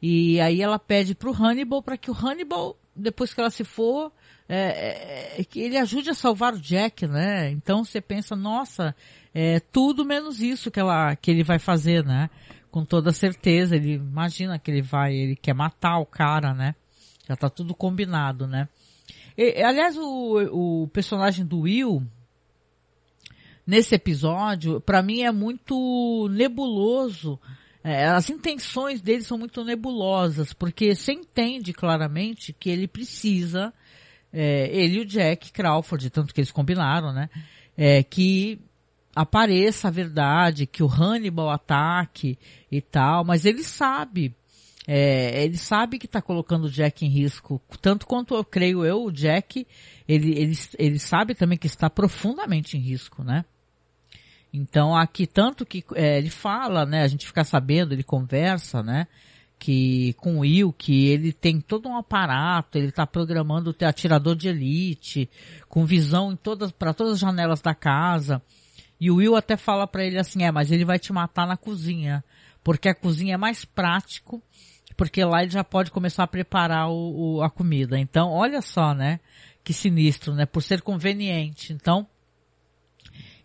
E 0.00 0.40
aí 0.40 0.62
ela 0.62 0.78
pede 0.78 1.16
pro 1.16 1.32
Hannibal 1.32 1.82
para 1.82 1.96
que 1.96 2.12
o 2.12 2.14
Hannibal, 2.14 2.78
depois 2.94 3.34
que 3.34 3.40
ela 3.40 3.50
se 3.50 3.64
for, 3.64 4.12
é, 4.54 5.40
é, 5.40 5.44
que 5.44 5.60
ele 5.60 5.78
ajude 5.78 6.10
a 6.10 6.14
salvar 6.14 6.52
o 6.52 6.60
Jack, 6.60 7.06
né? 7.06 7.50
Então 7.50 7.82
você 7.82 8.02
pensa, 8.02 8.36
nossa, 8.36 8.94
é 9.34 9.58
tudo 9.58 10.04
menos 10.04 10.42
isso 10.42 10.70
que, 10.70 10.78
ela, 10.78 11.16
que 11.16 11.30
ele 11.30 11.42
vai 11.42 11.58
fazer, 11.58 12.04
né? 12.04 12.28
Com 12.70 12.84
toda 12.84 13.12
certeza, 13.12 13.76
ele 13.76 13.94
imagina 13.94 14.58
que 14.58 14.70
ele 14.70 14.82
vai, 14.82 15.14
ele 15.14 15.36
quer 15.36 15.54
matar 15.54 15.98
o 15.98 16.04
cara, 16.04 16.52
né? 16.52 16.74
Já 17.26 17.34
tá 17.34 17.48
tudo 17.48 17.74
combinado, 17.74 18.46
né? 18.46 18.68
E, 19.38 19.62
aliás, 19.62 19.96
o, 19.96 20.82
o 20.82 20.88
personagem 20.88 21.46
do 21.46 21.60
Will, 21.60 22.06
nesse 23.66 23.94
episódio, 23.94 24.82
para 24.82 25.02
mim 25.02 25.22
é 25.22 25.32
muito 25.32 26.28
nebuloso. 26.30 27.40
É, 27.82 28.04
as 28.04 28.28
intenções 28.28 29.00
dele 29.00 29.22
são 29.22 29.38
muito 29.38 29.64
nebulosas, 29.64 30.52
porque 30.52 30.94
você 30.94 31.12
entende 31.12 31.72
claramente 31.72 32.52
que 32.52 32.68
ele 32.68 32.86
precisa, 32.86 33.72
é, 34.32 34.68
ele 34.72 34.98
e 34.98 35.00
o 35.00 35.04
Jack 35.04 35.52
Crawford, 35.52 36.08
tanto 36.10 36.32
que 36.32 36.40
eles 36.40 36.50
combinaram, 36.50 37.12
né? 37.12 37.28
É, 37.76 38.02
que 38.02 38.60
apareça 39.14 39.88
a 39.88 39.90
verdade, 39.90 40.66
que 40.66 40.82
o 40.82 40.88
Hannibal 40.88 41.50
ataque 41.50 42.38
e 42.70 42.80
tal, 42.80 43.24
mas 43.24 43.44
ele 43.44 43.62
sabe, 43.62 44.34
é, 44.86 45.44
ele 45.44 45.58
sabe 45.58 45.98
que 45.98 46.06
está 46.06 46.22
colocando 46.22 46.64
o 46.64 46.70
Jack 46.70 47.04
em 47.04 47.08
risco, 47.08 47.60
tanto 47.80 48.06
quanto 48.06 48.34
eu 48.34 48.44
creio 48.44 48.84
eu, 48.84 49.04
o 49.04 49.12
Jack, 49.12 49.66
ele, 50.08 50.32
ele, 50.38 50.58
ele 50.78 50.98
sabe 50.98 51.34
também 51.34 51.58
que 51.58 51.66
está 51.66 51.90
profundamente 51.90 52.76
em 52.76 52.80
risco, 52.80 53.22
né? 53.22 53.44
Então 54.52 54.94
aqui 54.94 55.26
tanto 55.26 55.64
que 55.64 55.84
é, 55.94 56.18
ele 56.18 56.30
fala, 56.30 56.84
né? 56.84 57.02
A 57.02 57.08
gente 57.08 57.26
fica 57.26 57.44
sabendo, 57.44 57.94
ele 57.94 58.02
conversa, 58.02 58.82
né? 58.82 59.06
Que 59.62 60.12
com 60.14 60.38
o 60.38 60.40
Will, 60.40 60.72
que 60.72 61.06
ele 61.06 61.32
tem 61.32 61.60
todo 61.60 61.88
um 61.88 61.96
aparato, 61.96 62.76
ele 62.76 62.88
está 62.88 63.06
programando 63.06 63.72
ter 63.72 63.84
atirador 63.84 64.34
de 64.34 64.48
elite, 64.48 65.30
com 65.68 65.86
visão 65.86 66.32
em 66.32 66.36
todas 66.36 66.72
para 66.72 66.92
todas 66.92 67.12
as 67.12 67.18
janelas 67.20 67.60
da 67.60 67.72
casa. 67.72 68.42
E 69.00 69.08
o 69.08 69.18
Will 69.18 69.36
até 69.36 69.56
fala 69.56 69.86
para 69.86 70.04
ele 70.04 70.18
assim, 70.18 70.42
é, 70.42 70.50
mas 70.50 70.72
ele 70.72 70.84
vai 70.84 70.98
te 70.98 71.12
matar 71.12 71.46
na 71.46 71.56
cozinha, 71.56 72.24
porque 72.64 72.88
a 72.88 72.94
cozinha 72.94 73.34
é 73.34 73.36
mais 73.36 73.64
prático, 73.64 74.42
porque 74.96 75.24
lá 75.24 75.44
ele 75.44 75.52
já 75.52 75.62
pode 75.62 75.92
começar 75.92 76.24
a 76.24 76.26
preparar 76.26 76.90
o, 76.90 77.36
o 77.36 77.42
a 77.44 77.48
comida. 77.48 77.96
Então, 77.96 78.32
olha 78.32 78.60
só, 78.60 78.92
né? 78.92 79.20
Que 79.62 79.72
sinistro, 79.72 80.34
né? 80.34 80.44
Por 80.44 80.60
ser 80.60 80.82
conveniente. 80.82 81.72
Então, 81.72 82.04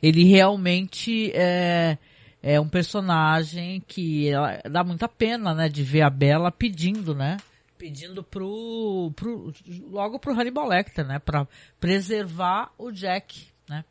ele 0.01 0.23
realmente 0.23 1.31
é, 1.35 1.99
é 2.41 2.59
um 2.59 2.69
personagem 2.69 3.81
que 3.87 4.31
dá 4.69 4.83
muita 4.83 5.07
pena, 5.07 5.53
né, 5.53 5.69
de 5.69 5.83
ver 5.83 6.01
a 6.01 6.09
Bela 6.09 6.51
pedindo, 6.51 7.15
né, 7.15 7.37
pedindo 7.77 8.23
pro, 8.23 9.11
pro 9.15 9.53
logo 9.89 10.19
pro 10.19 10.33
Hannibal 10.33 10.67
Lecter, 10.67 11.05
né, 11.05 11.19
para 11.19 11.47
preservar 11.79 12.71
o 12.77 12.91
Jack, 12.91 13.47
né. 13.67 13.83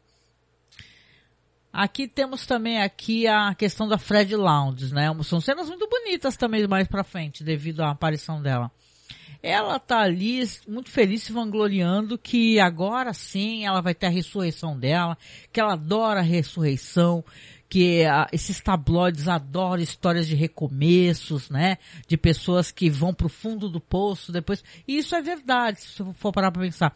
Aqui 1.73 2.09
temos 2.09 2.47
também 2.47 2.81
aqui 2.81 3.26
a 3.26 3.55
questão 3.55 3.87
da 3.87 3.99
Fred 3.99 4.35
Lounge, 4.35 4.95
né, 4.95 5.09
são 5.25 5.41
cenas 5.41 5.69
muito 5.69 5.88
bonitas 5.88 6.37
também 6.37 6.67
mais 6.67 6.88
para 6.88 7.05
frente 7.05 7.45
devido 7.45 7.83
à 7.83 7.91
aparição 7.91 8.41
dela 8.41 8.71
ela 9.43 9.79
tá 9.79 10.00
ali 10.00 10.43
muito 10.67 10.91
feliz 10.91 11.23
se 11.23 11.33
vangloriando 11.33 12.19
que 12.19 12.59
agora 12.59 13.12
sim 13.12 13.65
ela 13.65 13.81
vai 13.81 13.95
ter 13.95 14.07
a 14.07 14.11
ressurreição 14.11 14.76
dela, 14.76 15.17
que 15.53 15.61
ela 15.61 15.75
adora 15.75 16.21
a 16.21 16.23
ressurreição, 16.23 17.25
que 17.68 18.04
a, 18.04 18.28
esses 18.32 18.61
tabloides 18.61 19.28
adoram 19.28 19.82
histórias 19.82 20.26
de 20.26 20.35
recomeços, 20.35 21.50
né? 21.50 21.78
De 22.06 22.16
pessoas 22.16 22.70
que 22.70 22.88
vão 22.88 23.12
pro 23.12 23.28
fundo 23.28 23.68
do 23.68 23.80
poço 23.80 24.30
depois. 24.30 24.62
E 24.87 24.99
isso 24.99 25.14
é 25.14 25.23
verdade, 25.23 25.80
se 25.80 26.02
você 26.02 26.12
for 26.14 26.32
parar 26.32 26.50
pra 26.50 26.62
pensar. 26.62 26.94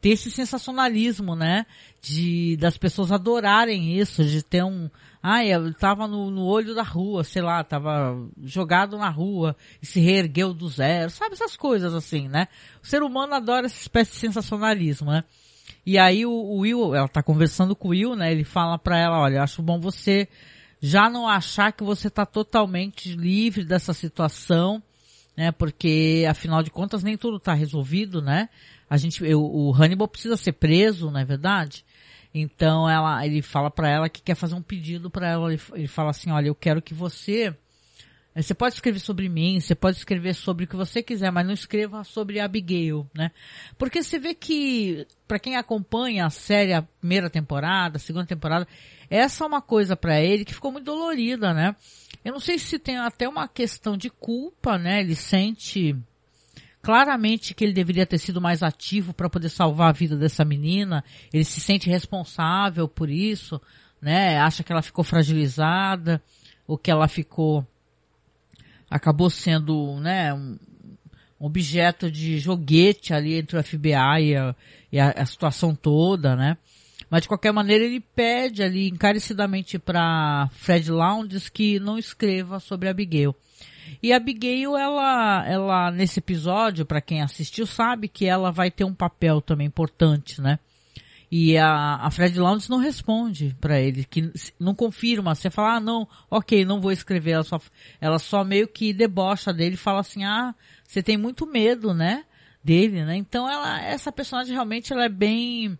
Tem 0.00 0.12
esse 0.12 0.30
sensacionalismo, 0.30 1.36
né? 1.36 1.66
De, 2.00 2.56
das 2.56 2.78
pessoas 2.78 3.12
adorarem 3.12 3.98
isso, 3.98 4.24
de 4.24 4.42
ter 4.42 4.64
um, 4.64 4.88
ah, 5.28 5.44
eu 5.44 5.74
tava 5.74 6.06
no, 6.06 6.30
no 6.30 6.44
olho 6.44 6.72
da 6.72 6.84
rua, 6.84 7.24
sei 7.24 7.42
lá, 7.42 7.64
tava 7.64 8.16
jogado 8.44 8.96
na 8.96 9.10
rua 9.10 9.56
e 9.82 9.86
se 9.86 9.98
reergueu 9.98 10.54
do 10.54 10.68
zero, 10.68 11.10
sabe 11.10 11.34
essas 11.34 11.56
coisas 11.56 11.92
assim, 11.94 12.28
né? 12.28 12.46
O 12.82 12.86
ser 12.86 13.02
humano 13.02 13.34
adora 13.34 13.66
essa 13.66 13.80
espécie 13.80 14.12
de 14.12 14.18
sensacionalismo, 14.18 15.10
né? 15.10 15.24
E 15.86 15.98
aí 15.98 16.26
o, 16.26 16.32
o 16.32 16.58
Will, 16.58 16.96
ela 16.96 17.06
tá 17.06 17.22
conversando 17.22 17.76
com 17.76 17.88
o 17.88 17.90
Will, 17.92 18.16
né? 18.16 18.32
Ele 18.32 18.42
fala 18.42 18.76
pra 18.76 18.98
ela, 18.98 19.20
olha, 19.20 19.40
acho 19.40 19.62
bom 19.62 19.78
você 19.78 20.28
já 20.80 21.08
não 21.08 21.28
achar 21.28 21.72
que 21.72 21.84
você 21.84 22.10
tá 22.10 22.26
totalmente 22.26 23.14
livre 23.14 23.64
dessa 23.64 23.92
situação, 23.92 24.82
né? 25.36 25.52
Porque 25.52 26.26
afinal 26.28 26.60
de 26.60 26.70
contas 26.70 27.04
nem 27.04 27.16
tudo 27.16 27.38
tá 27.38 27.54
resolvido, 27.54 28.20
né? 28.20 28.48
A 28.90 28.96
gente, 28.96 29.24
eu, 29.24 29.40
o 29.40 29.72
Hannibal 29.72 30.08
precisa 30.08 30.36
ser 30.36 30.52
preso, 30.52 31.10
não 31.10 31.20
é 31.20 31.24
verdade? 31.24 31.84
Então 32.34 32.88
ela, 32.90 33.24
ele 33.24 33.40
fala 33.40 33.70
para 33.70 33.88
ela 33.88 34.08
que 34.08 34.20
quer 34.20 34.34
fazer 34.34 34.56
um 34.56 34.62
pedido 34.62 35.08
para 35.08 35.30
ela. 35.30 35.52
Ele, 35.52 35.62
ele 35.74 35.88
fala 35.88 36.10
assim, 36.10 36.32
olha, 36.32 36.48
eu 36.48 36.54
quero 36.54 36.82
que 36.82 36.94
você 36.94 37.56
você 38.42 38.54
pode 38.54 38.74
escrever 38.74 38.98
sobre 38.98 39.28
mim, 39.28 39.58
você 39.58 39.74
pode 39.74 39.96
escrever 39.96 40.34
sobre 40.34 40.64
o 40.64 40.68
que 40.68 40.76
você 40.76 41.02
quiser, 41.02 41.32
mas 41.32 41.46
não 41.46 41.54
escreva 41.54 42.04
sobre 42.04 42.38
Abigail, 42.38 43.08
né? 43.14 43.30
Porque 43.78 44.02
você 44.02 44.18
vê 44.18 44.34
que, 44.34 45.06
para 45.26 45.38
quem 45.38 45.56
acompanha 45.56 46.26
a 46.26 46.30
série, 46.30 46.74
a 46.74 46.82
primeira 46.82 47.30
temporada, 47.30 47.96
a 47.96 48.00
segunda 48.00 48.26
temporada, 48.26 48.68
essa 49.08 49.42
é 49.42 49.46
uma 49.46 49.62
coisa 49.62 49.96
para 49.96 50.20
ele 50.20 50.44
que 50.44 50.52
ficou 50.52 50.70
muito 50.70 50.84
dolorida, 50.84 51.54
né? 51.54 51.74
Eu 52.22 52.32
não 52.32 52.40
sei 52.40 52.58
se 52.58 52.78
tem 52.78 52.98
até 52.98 53.28
uma 53.28 53.48
questão 53.48 53.96
de 53.96 54.10
culpa, 54.10 54.76
né? 54.76 55.00
Ele 55.00 55.14
sente 55.14 55.96
claramente 56.82 57.54
que 57.54 57.64
ele 57.64 57.72
deveria 57.72 58.06
ter 58.06 58.18
sido 58.18 58.40
mais 58.40 58.62
ativo 58.62 59.14
para 59.14 59.30
poder 59.30 59.48
salvar 59.48 59.88
a 59.88 59.92
vida 59.92 60.16
dessa 60.16 60.44
menina. 60.44 61.02
Ele 61.32 61.44
se 61.44 61.60
sente 61.60 61.88
responsável 61.88 62.86
por 62.86 63.08
isso, 63.08 63.60
né? 64.00 64.38
Acha 64.38 64.62
que 64.62 64.72
ela 64.72 64.82
ficou 64.82 65.02
fragilizada, 65.02 66.22
ou 66.66 66.76
que 66.76 66.90
ela 66.90 67.08
ficou 67.08 67.66
acabou 68.90 69.30
sendo, 69.30 69.98
né, 70.00 70.32
um 70.34 70.56
objeto 71.38 72.10
de 72.10 72.38
joguete 72.38 73.12
ali 73.12 73.34
entre 73.34 73.58
o 73.58 73.62
FBI 73.62 73.90
e 73.92 74.36
a, 74.36 74.56
e 74.90 74.98
a, 74.98 75.10
a 75.10 75.26
situação 75.26 75.74
toda, 75.74 76.34
né? 76.34 76.56
Mas 77.08 77.22
de 77.22 77.28
qualquer 77.28 77.52
maneira 77.52 77.84
ele 77.84 78.00
pede 78.00 78.62
ali 78.62 78.88
encarecidamente 78.88 79.78
para 79.78 80.48
Fred 80.52 80.90
Lowndes 80.90 81.48
que 81.48 81.78
não 81.78 81.98
escreva 81.98 82.58
sobre 82.58 82.88
Abigail. 82.88 83.34
E 84.02 84.12
Abigail, 84.12 84.76
ela, 84.76 85.46
ela 85.46 85.90
nesse 85.92 86.18
episódio, 86.18 86.84
para 86.84 87.00
quem 87.00 87.22
assistiu, 87.22 87.66
sabe 87.66 88.08
que 88.08 88.26
ela 88.26 88.50
vai 88.50 88.70
ter 88.70 88.84
um 88.84 88.94
papel 88.94 89.40
também 89.40 89.68
importante, 89.68 90.40
né? 90.40 90.58
E 91.30 91.58
a, 91.58 91.96
a 91.96 92.10
Fred 92.10 92.38
Lounge 92.38 92.70
não 92.70 92.78
responde 92.78 93.56
para 93.60 93.80
ele, 93.80 94.04
que 94.04 94.30
não 94.60 94.74
confirma. 94.74 95.34
Você 95.34 95.50
fala, 95.50 95.76
ah, 95.76 95.80
não, 95.80 96.06
ok, 96.30 96.64
não 96.64 96.80
vou 96.80 96.92
escrever. 96.92 97.32
Ela 97.32 97.44
só, 97.44 97.60
ela 98.00 98.18
só 98.18 98.44
meio 98.44 98.68
que 98.68 98.92
debocha 98.92 99.52
dele 99.52 99.76
fala 99.76 100.00
assim, 100.00 100.24
ah, 100.24 100.54
você 100.84 101.02
tem 101.02 101.16
muito 101.16 101.46
medo, 101.46 101.92
né? 101.92 102.24
Dele, 102.62 103.04
né? 103.04 103.16
Então 103.16 103.48
ela, 103.48 103.80
essa 103.80 104.12
personagem 104.12 104.52
realmente 104.52 104.92
ela 104.92 105.04
é 105.04 105.08
bem, 105.08 105.78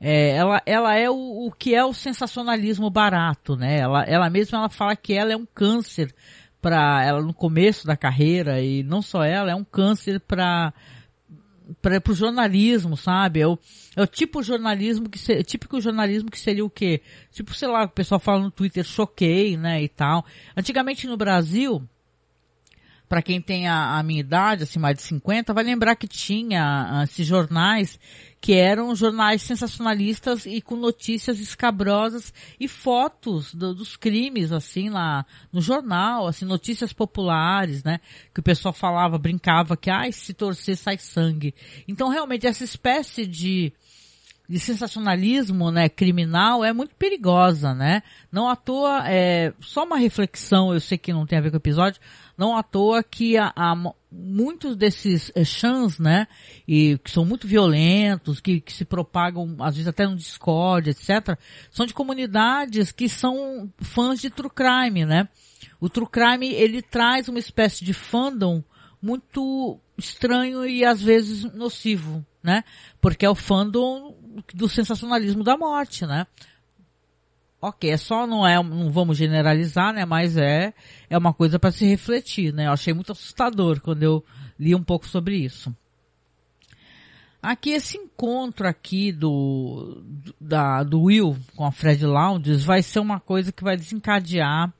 é, 0.00 0.36
ela, 0.36 0.62
ela 0.64 0.94
é 0.96 1.08
o, 1.10 1.46
o 1.46 1.52
que 1.52 1.74
é 1.74 1.84
o 1.84 1.92
sensacionalismo 1.92 2.90
barato, 2.90 3.56
né? 3.56 3.78
Ela, 3.78 4.04
ela 4.04 4.30
mesma 4.30 4.58
ela 4.58 4.68
fala 4.68 4.96
que 4.96 5.12
ela 5.12 5.32
é 5.32 5.36
um 5.36 5.46
câncer 5.46 6.14
para 6.60 7.04
ela 7.04 7.22
no 7.22 7.34
começo 7.34 7.86
da 7.86 7.96
carreira 7.96 8.60
e 8.60 8.82
não 8.82 9.00
só 9.00 9.22
ela, 9.22 9.50
é 9.50 9.54
um 9.54 9.64
câncer 9.64 10.20
para 10.20 10.72
para 11.82 12.00
o 12.08 12.14
jornalismo, 12.14 12.96
sabe? 12.96 13.40
É 13.40 13.46
o, 13.46 13.58
é 13.96 14.02
o 14.02 14.06
tipo 14.06 14.42
jornalismo 14.42 15.08
que 15.08 15.18
se, 15.18 15.42
típico 15.42 15.80
jornalismo 15.80 16.30
que 16.30 16.38
seria 16.38 16.64
o 16.64 16.70
quê? 16.70 17.02
Tipo, 17.30 17.54
sei 17.54 17.68
lá, 17.68 17.84
o 17.84 17.88
pessoal 17.88 18.18
fala 18.18 18.42
no 18.42 18.50
Twitter, 18.50 18.84
choquei, 18.84 19.56
né, 19.56 19.82
e 19.82 19.88
tal. 19.88 20.24
Antigamente 20.56 21.06
no 21.06 21.16
Brasil, 21.16 21.82
para 23.08 23.22
quem 23.22 23.40
tem 23.40 23.66
a, 23.66 23.98
a, 23.98 24.02
minha 24.02 24.20
idade, 24.20 24.64
assim, 24.64 24.78
mais 24.78 24.96
de 24.96 25.02
50, 25.02 25.54
vai 25.54 25.64
lembrar 25.64 25.96
que 25.96 26.06
tinha 26.06 27.00
uh, 27.00 27.04
esses 27.04 27.26
jornais 27.26 27.98
que 28.40 28.54
eram 28.54 28.94
jornais 28.94 29.42
sensacionalistas 29.42 30.46
e 30.46 30.60
com 30.60 30.76
notícias 30.76 31.40
escabrosas 31.40 32.32
e 32.60 32.68
fotos 32.68 33.52
do, 33.54 33.74
dos 33.74 33.96
crimes, 33.96 34.52
assim, 34.52 34.90
lá 34.90 35.24
no 35.52 35.60
jornal, 35.60 36.26
assim, 36.26 36.44
notícias 36.44 36.92
populares, 36.92 37.82
né? 37.82 37.98
Que 38.32 38.40
o 38.40 38.42
pessoal 38.42 38.72
falava, 38.72 39.18
brincava 39.18 39.76
que, 39.76 39.90
ai, 39.90 40.12
se 40.12 40.34
torcer 40.34 40.76
sai 40.76 40.98
sangue. 40.98 41.54
Então, 41.88 42.08
realmente, 42.08 42.46
essa 42.46 42.62
espécie 42.62 43.26
de, 43.26 43.72
de 44.48 44.60
sensacionalismo, 44.60 45.70
né, 45.72 45.88
criminal 45.88 46.64
é 46.64 46.72
muito 46.72 46.94
perigosa, 46.94 47.74
né? 47.74 48.02
Não 48.30 48.48
à 48.48 48.54
toa, 48.54 49.02
é, 49.06 49.52
só 49.60 49.84
uma 49.84 49.96
reflexão, 49.96 50.72
eu 50.72 50.80
sei 50.80 50.96
que 50.96 51.12
não 51.12 51.26
tem 51.26 51.38
a 51.38 51.42
ver 51.42 51.50
com 51.50 51.56
o 51.56 51.58
episódio, 51.58 52.00
não 52.38 52.56
à 52.56 52.62
toa 52.62 53.02
que 53.02 53.36
há, 53.36 53.52
há 53.56 53.74
muitos 54.10 54.76
desses 54.76 55.32
é, 55.34 55.44
chans, 55.44 55.98
né, 55.98 56.28
e 56.66 56.96
que 56.98 57.10
são 57.10 57.24
muito 57.24 57.48
violentos, 57.48 58.40
que, 58.40 58.60
que 58.60 58.72
se 58.72 58.84
propagam 58.84 59.56
às 59.58 59.74
vezes 59.74 59.88
até 59.88 60.06
no 60.06 60.14
Discord, 60.14 60.88
etc., 60.88 61.36
são 61.70 61.84
de 61.84 61.92
comunidades 61.92 62.92
que 62.92 63.08
são 63.08 63.68
fãs 63.78 64.20
de 64.20 64.30
true 64.30 64.50
crime, 64.50 65.04
né? 65.04 65.28
O 65.80 65.88
true 65.88 66.08
crime 66.08 66.46
ele 66.46 66.80
traz 66.80 67.28
uma 67.28 67.38
espécie 67.40 67.84
de 67.84 67.92
fandom 67.92 68.62
muito 69.02 69.78
estranho 69.96 70.66
e 70.66 70.84
às 70.84 71.02
vezes 71.02 71.44
nocivo, 71.52 72.24
né? 72.42 72.62
Porque 73.00 73.26
é 73.26 73.30
o 73.30 73.34
fandom 73.34 74.16
do 74.54 74.68
sensacionalismo 74.68 75.42
da 75.42 75.56
morte, 75.56 76.06
né? 76.06 76.26
Ok, 77.60 77.90
é 77.90 77.96
só 77.96 78.24
não 78.26 78.46
é, 78.46 78.62
não 78.62 78.90
vamos 78.90 79.16
generalizar, 79.16 79.92
né? 79.92 80.04
Mas 80.04 80.36
é 80.36 80.72
é 81.10 81.18
uma 81.18 81.34
coisa 81.34 81.58
para 81.58 81.72
se 81.72 81.84
refletir, 81.84 82.52
né? 82.52 82.66
Eu 82.66 82.72
achei 82.72 82.94
muito 82.94 83.10
assustador 83.10 83.80
quando 83.80 84.02
eu 84.02 84.24
li 84.58 84.74
um 84.74 84.82
pouco 84.82 85.06
sobre 85.06 85.36
isso. 85.36 85.74
Aqui 87.42 87.70
esse 87.70 87.96
encontro 87.96 88.66
aqui 88.66 89.10
do 89.10 90.02
da 90.40 90.84
do 90.84 91.02
Will 91.02 91.36
com 91.56 91.64
a 91.64 91.72
Fred 91.72 92.04
Lounges 92.04 92.64
vai 92.64 92.82
ser 92.82 93.00
uma 93.00 93.18
coisa 93.18 93.50
que 93.50 93.64
vai 93.64 93.76
desencadear 93.76 94.72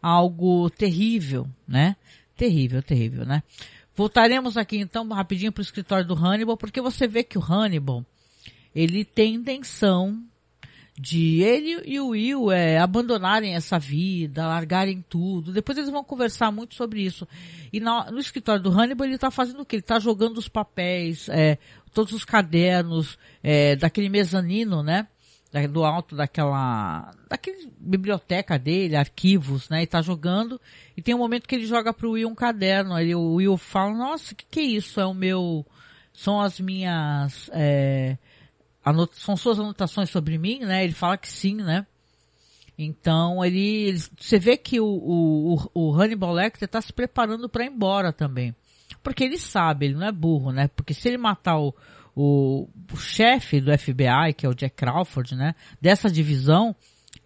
algo 0.00 0.70
terrível, 0.70 1.48
né? 1.66 1.96
Terrível, 2.36 2.82
terrível, 2.82 3.24
né? 3.24 3.42
Voltaremos 3.96 4.56
aqui 4.56 4.78
então 4.78 5.08
rapidinho 5.08 5.52
para 5.52 5.60
o 5.60 5.64
escritório 5.64 6.06
do 6.06 6.14
Hannibal, 6.14 6.56
porque 6.56 6.80
você 6.80 7.08
vê 7.08 7.24
que 7.24 7.38
o 7.38 7.42
Hannibal 7.42 8.04
ele 8.74 9.04
tem 9.04 9.34
intenção 9.34 10.20
de 10.96 11.42
ele 11.42 11.82
e 11.84 11.98
o 11.98 12.08
Will 12.08 12.52
é, 12.52 12.78
abandonarem 12.78 13.54
essa 13.54 13.78
vida, 13.78 14.46
largarem 14.46 15.04
tudo. 15.08 15.52
Depois 15.52 15.76
eles 15.76 15.90
vão 15.90 16.04
conversar 16.04 16.52
muito 16.52 16.74
sobre 16.74 17.02
isso. 17.02 17.26
E 17.72 17.80
no, 17.80 18.18
escritório 18.18 18.62
do 18.62 18.70
Hannibal 18.70 19.06
ele 19.06 19.16
está 19.16 19.30
fazendo 19.30 19.62
o 19.62 19.64
quê? 19.66 19.76
Ele 19.76 19.80
está 19.80 19.98
jogando 19.98 20.38
os 20.38 20.48
papéis, 20.48 21.28
é, 21.28 21.58
todos 21.92 22.12
os 22.12 22.24
cadernos 22.24 23.18
é, 23.42 23.74
daquele 23.74 24.08
mezanino, 24.08 24.82
né? 24.82 25.08
do 25.70 25.84
alto 25.84 26.16
daquela, 26.16 27.14
daquela 27.28 27.56
biblioteca 27.78 28.58
dele, 28.58 28.96
arquivos, 28.96 29.68
né? 29.68 29.84
E 29.84 29.86
tá 29.86 30.02
jogando. 30.02 30.60
E 30.96 31.02
tem 31.02 31.14
um 31.14 31.18
momento 31.18 31.46
que 31.46 31.54
ele 31.54 31.64
joga 31.64 31.94
pro 31.94 32.10
Will 32.10 32.28
um 32.28 32.34
caderno. 32.34 32.92
Aí 32.92 33.14
o 33.14 33.34
Will 33.34 33.56
fala, 33.56 33.94
nossa, 33.94 34.32
o 34.32 34.36
que, 34.36 34.44
que 34.50 34.58
é 34.58 34.64
isso? 34.64 35.00
É 35.00 35.06
o 35.06 35.14
meu, 35.14 35.64
são 36.12 36.40
as 36.40 36.58
minhas, 36.58 37.48
é, 37.52 38.18
são 39.12 39.36
suas 39.36 39.58
anotações 39.58 40.10
sobre 40.10 40.38
mim, 40.38 40.60
né? 40.60 40.84
Ele 40.84 40.92
fala 40.92 41.16
que 41.16 41.28
sim, 41.28 41.56
né? 41.56 41.86
Então 42.76 43.44
ele, 43.44 43.88
ele 43.88 43.98
você 44.18 44.38
vê 44.38 44.56
que 44.56 44.80
o, 44.80 44.86
o, 44.86 45.70
o 45.74 45.94
Hannibal 45.94 46.32
Lecter 46.32 46.66
está 46.66 46.80
se 46.80 46.92
preparando 46.92 47.48
para 47.48 47.64
ir 47.64 47.68
embora 47.68 48.12
também, 48.12 48.54
porque 49.02 49.22
ele 49.24 49.38
sabe, 49.38 49.86
ele 49.86 49.94
não 49.94 50.06
é 50.06 50.12
burro, 50.12 50.50
né? 50.50 50.68
Porque 50.68 50.92
se 50.92 51.08
ele 51.08 51.18
matar 51.18 51.58
o, 51.58 51.74
o, 52.16 52.68
o 52.92 52.96
chefe 52.96 53.60
do 53.60 53.76
FBI, 53.76 54.34
que 54.36 54.44
é 54.44 54.48
o 54.48 54.54
Jack 54.54 54.74
Crawford, 54.74 55.36
né? 55.36 55.54
Dessa 55.80 56.10
divisão, 56.10 56.74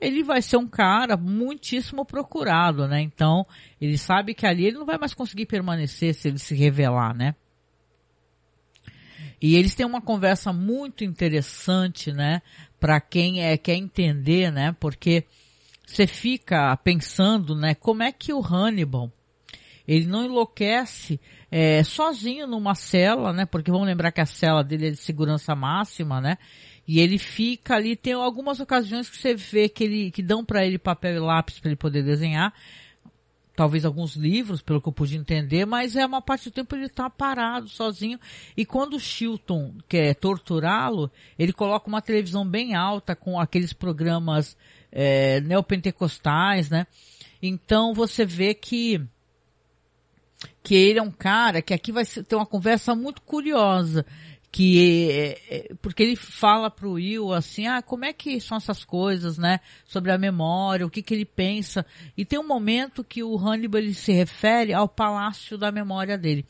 ele 0.01 0.23
vai 0.23 0.43
ser 0.43 0.59
um 0.59 0.67
cara 0.67 1.17
muitíssimo 1.17 2.05
procurado, 2.05 2.87
né? 2.87 3.01
Então 3.01 3.47
ele 3.81 3.97
sabe 3.97 4.35
que 4.35 4.47
ali 4.47 4.67
ele 4.67 4.79
não 4.79 4.87
vai 4.87 4.99
mais 4.99 5.15
conseguir 5.15 5.47
permanecer 5.47 6.15
se 6.15 6.29
ele 6.29 6.39
se 6.39 6.55
revelar, 6.55 7.17
né? 7.17 7.35
E 9.41 9.55
eles 9.55 9.75
têm 9.75 9.87
uma 9.87 10.01
conversa 10.01 10.53
muito 10.53 11.05
interessante, 11.05 12.13
né? 12.13 12.43
Para 12.81 13.01
quem 13.01 13.43
é, 13.43 13.57
quer 13.57 13.75
entender, 13.75 14.51
né? 14.51 14.75
Porque 14.81 15.25
você 15.87 16.07
fica 16.07 16.77
pensando, 16.77 17.55
né? 17.55 17.75
Como 17.75 18.03
é 18.03 18.13
que 18.13 18.33
o 18.33 18.45
Hannibal, 18.45 19.13
ele 19.87 20.07
não 20.07 20.25
enlouquece 20.25 21.21
é, 21.51 21.83
sozinho 21.83 22.47
numa 22.47 22.75
cela, 22.75 23.33
né? 23.33 23.47
Porque 23.47 23.71
vamos 23.71 23.87
lembrar 23.87 24.13
que 24.13 24.21
a 24.21 24.27
cela 24.27 24.63
dele 24.63 24.89
é 24.89 24.91
de 24.91 24.97
segurança 24.97 25.55
máxima, 25.55 26.21
né? 26.21 26.37
E 26.87 27.01
ele 27.01 27.19
fica 27.19 27.75
ali, 27.75 27.95
tem 27.95 28.15
algumas 28.15 28.61
ocasiões 28.61 29.09
que 29.09 29.17
você 29.17 29.35
vê 29.35 29.69
que 29.69 29.85
ele, 29.85 30.11
que 30.11 30.23
dão 30.23 30.45
para 30.45 30.65
ele 30.67 30.79
papel 30.79 31.17
e 31.17 31.19
lápis 31.19 31.61
para 31.61 31.69
ele 31.69 31.77
poder 31.77 32.03
desenhar, 32.03 32.53
talvez 33.59 33.85
alguns 33.85 34.15
livros, 34.15 34.63
pelo 34.63 34.81
que 34.81 34.89
eu 34.89 34.93
pude 34.93 35.17
entender, 35.17 35.67
mas 35.67 35.97
é 35.97 36.07
uma 36.07 36.23
parte 36.23 36.49
do 36.49 36.53
tempo 36.53 36.77
ele 36.77 36.87
está 36.87 37.11
parado 37.11 37.69
sozinho. 37.69 38.17
E 38.57 38.65
quando 38.65 38.95
o 38.95 39.01
Chilton 39.01 39.75
quer 39.89 40.15
torturá-lo, 40.15 41.11
ele 41.37 41.53
coloca 41.53 41.89
uma 41.89 42.01
televisão 42.01 42.49
bem 42.49 42.77
alta 42.77 43.17
com 43.17 43.37
aqueles 43.37 43.73
programas 43.73 44.57
é, 44.93 45.41
neopentecostais, 45.41 46.71
né? 46.71 46.87
Então 47.43 47.93
você 47.93 48.25
vê 48.25 48.55
que 48.55 49.05
que 50.63 50.77
ele 50.77 51.01
é 51.01 51.03
um 51.03 51.11
cara 51.11 51.61
que 51.61 51.75
aqui 51.75 51.91
vai 51.91 52.05
ter 52.07 52.37
uma 52.37 52.47
conversa 52.47 52.95
muito 52.95 53.21
curiosa 53.23 54.07
que 54.51 55.11
é, 55.11 55.39
é, 55.51 55.75
porque 55.83 56.03
ele 56.03 56.17
fala 56.17 56.71
pro 56.71 56.93
Will 56.93 57.33
assim, 57.33 57.67
ah, 57.67 57.83
como 57.83 58.05
é 58.05 58.13
que 58.13 58.41
são 58.41 58.57
essas 58.57 58.85
coisas, 58.85 59.37
né, 59.37 59.61
sobre 59.85 60.11
a 60.11 60.19
memória, 60.19 60.87
o 60.87 60.91
que 60.91 61.03
que 61.03 61.15
ele 61.15 61.25
pensa, 61.25 61.85
e 62.17 62.25
tem 62.25 62.39
um 62.39 62.47
momento 62.47 63.05
que 63.05 63.23
o 63.23 63.37
Hannibal 63.37 63.81
ele 63.81 63.95
se 63.95 64.13
refere 64.13 64.73
ao 64.73 64.89
palácio 64.89 65.59
da 65.59 65.71
memória 65.71 66.17
dele. 66.17 66.47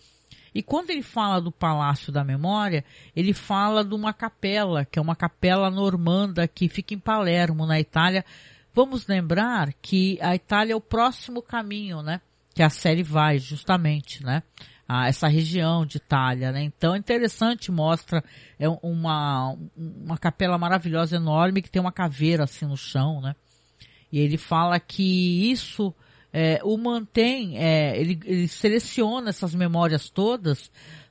E 0.55 0.63
quando 0.63 0.91
ele 0.91 1.03
fala 1.03 1.41
do 1.41 1.53
palácio 1.53 2.13
da 2.13 2.25
memória, 2.25 2.85
ele 3.15 3.35
fala 3.35 3.85
de 3.85 3.95
uma 3.95 4.13
capela, 4.13 4.85
que 4.85 4.99
é 4.99 5.03
uma 5.03 5.15
capela 5.15 5.71
normanda 5.71 6.49
que 6.49 6.69
fica 6.69 6.95
em 6.95 6.99
Palermo, 6.99 7.67
na 7.67 7.79
Itália. 7.79 8.25
Vamos 8.73 9.07
lembrar 9.07 9.73
que 9.75 10.19
a 10.23 10.35
Itália 10.35 10.73
é 10.73 10.77
o 10.77 10.81
próximo 10.81 11.43
caminho, 11.43 12.03
né, 12.03 12.21
que 12.55 12.63
a 12.63 12.71
série 12.71 13.03
vai, 13.03 13.39
justamente, 13.39 14.25
né? 14.25 14.43
A 14.89 15.07
essa 15.07 15.29
região 15.29 15.85
de 15.85 15.99
Itália, 15.99 16.51
né? 16.51 16.63
Então 16.63 16.95
é 16.95 16.99
interessante, 16.99 17.71
mostra 17.71 18.25
é 18.59 18.67
uma, 18.83 19.55
uma 19.77 20.17
capela 20.17 20.57
maravilhosa, 20.57 21.17
enorme, 21.17 21.61
que 21.61 21.71
tem 21.71 21.81
uma 21.81 21.93
caveira 21.93 22.45
assim 22.45 22.65
no 22.65 22.77
chão, 22.77 23.21
né? 23.21 23.37
E 24.11 24.19
ele 24.19 24.39
fala 24.39 24.81
que 24.81 25.51
isso 25.51 25.95
é, 26.33 26.61
o 26.65 26.79
mantém, 26.79 27.59
é, 27.59 28.01
ele, 28.01 28.19
ele 28.25 28.49
seleciona 28.49 29.29
essas 29.29 29.55
memórias 29.55 30.09
todas 30.09 30.71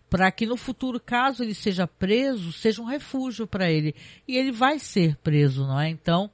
para 0.10 0.32
que 0.32 0.46
no 0.46 0.58
futuro, 0.58 1.00
caso 1.00 1.44
ele 1.44 1.54
seja 1.54 1.86
preso, 1.86 2.52
seja 2.54 2.82
um 2.82 2.86
refúgio 2.86 3.46
para 3.46 3.70
ele. 3.70 3.94
E 4.28 4.38
ele 4.38 4.52
vai 4.52 4.80
ser 4.80 5.18
preso, 5.18 5.68
não 5.68 5.80
é? 5.80 5.90
Então, 5.90 6.32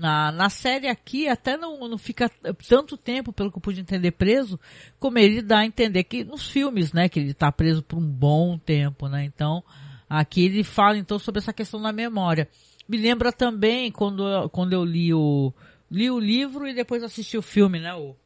na, 0.00 0.32
na 0.32 0.48
série 0.48 0.88
aqui 0.88 1.28
até 1.28 1.58
não, 1.58 1.86
não 1.86 1.98
fica 1.98 2.28
tanto 2.66 2.96
tempo, 2.96 3.32
pelo 3.32 3.52
que 3.52 3.58
eu 3.58 3.62
pude 3.62 3.80
entender, 3.80 4.12
preso, 4.12 4.58
como 4.98 5.18
ele 5.18 5.42
dá 5.42 5.58
a 5.58 5.66
entender 5.66 6.04
que 6.04 6.24
nos 6.24 6.50
filmes, 6.50 6.92
né, 6.92 7.08
que 7.08 7.20
ele 7.20 7.32
está 7.32 7.52
preso 7.52 7.82
por 7.82 7.98
um 7.98 8.06
bom 8.06 8.58
tempo, 8.58 9.08
né? 9.08 9.24
Então, 9.24 9.62
aqui 10.08 10.46
ele 10.46 10.64
fala 10.64 10.96
então 10.96 11.18
sobre 11.18 11.40
essa 11.40 11.52
questão 11.52 11.80
da 11.82 11.92
memória. 11.92 12.48
Me 12.88 12.96
lembra 12.96 13.30
também 13.30 13.92
quando, 13.92 14.48
quando 14.48 14.72
eu 14.72 14.84
li 14.84 15.12
o, 15.12 15.52
li 15.90 16.10
o 16.10 16.18
livro 16.18 16.66
e 16.66 16.74
depois 16.74 17.02
assisti 17.02 17.36
o 17.36 17.42
filme, 17.42 17.78
né, 17.78 17.94
o, 17.94 18.16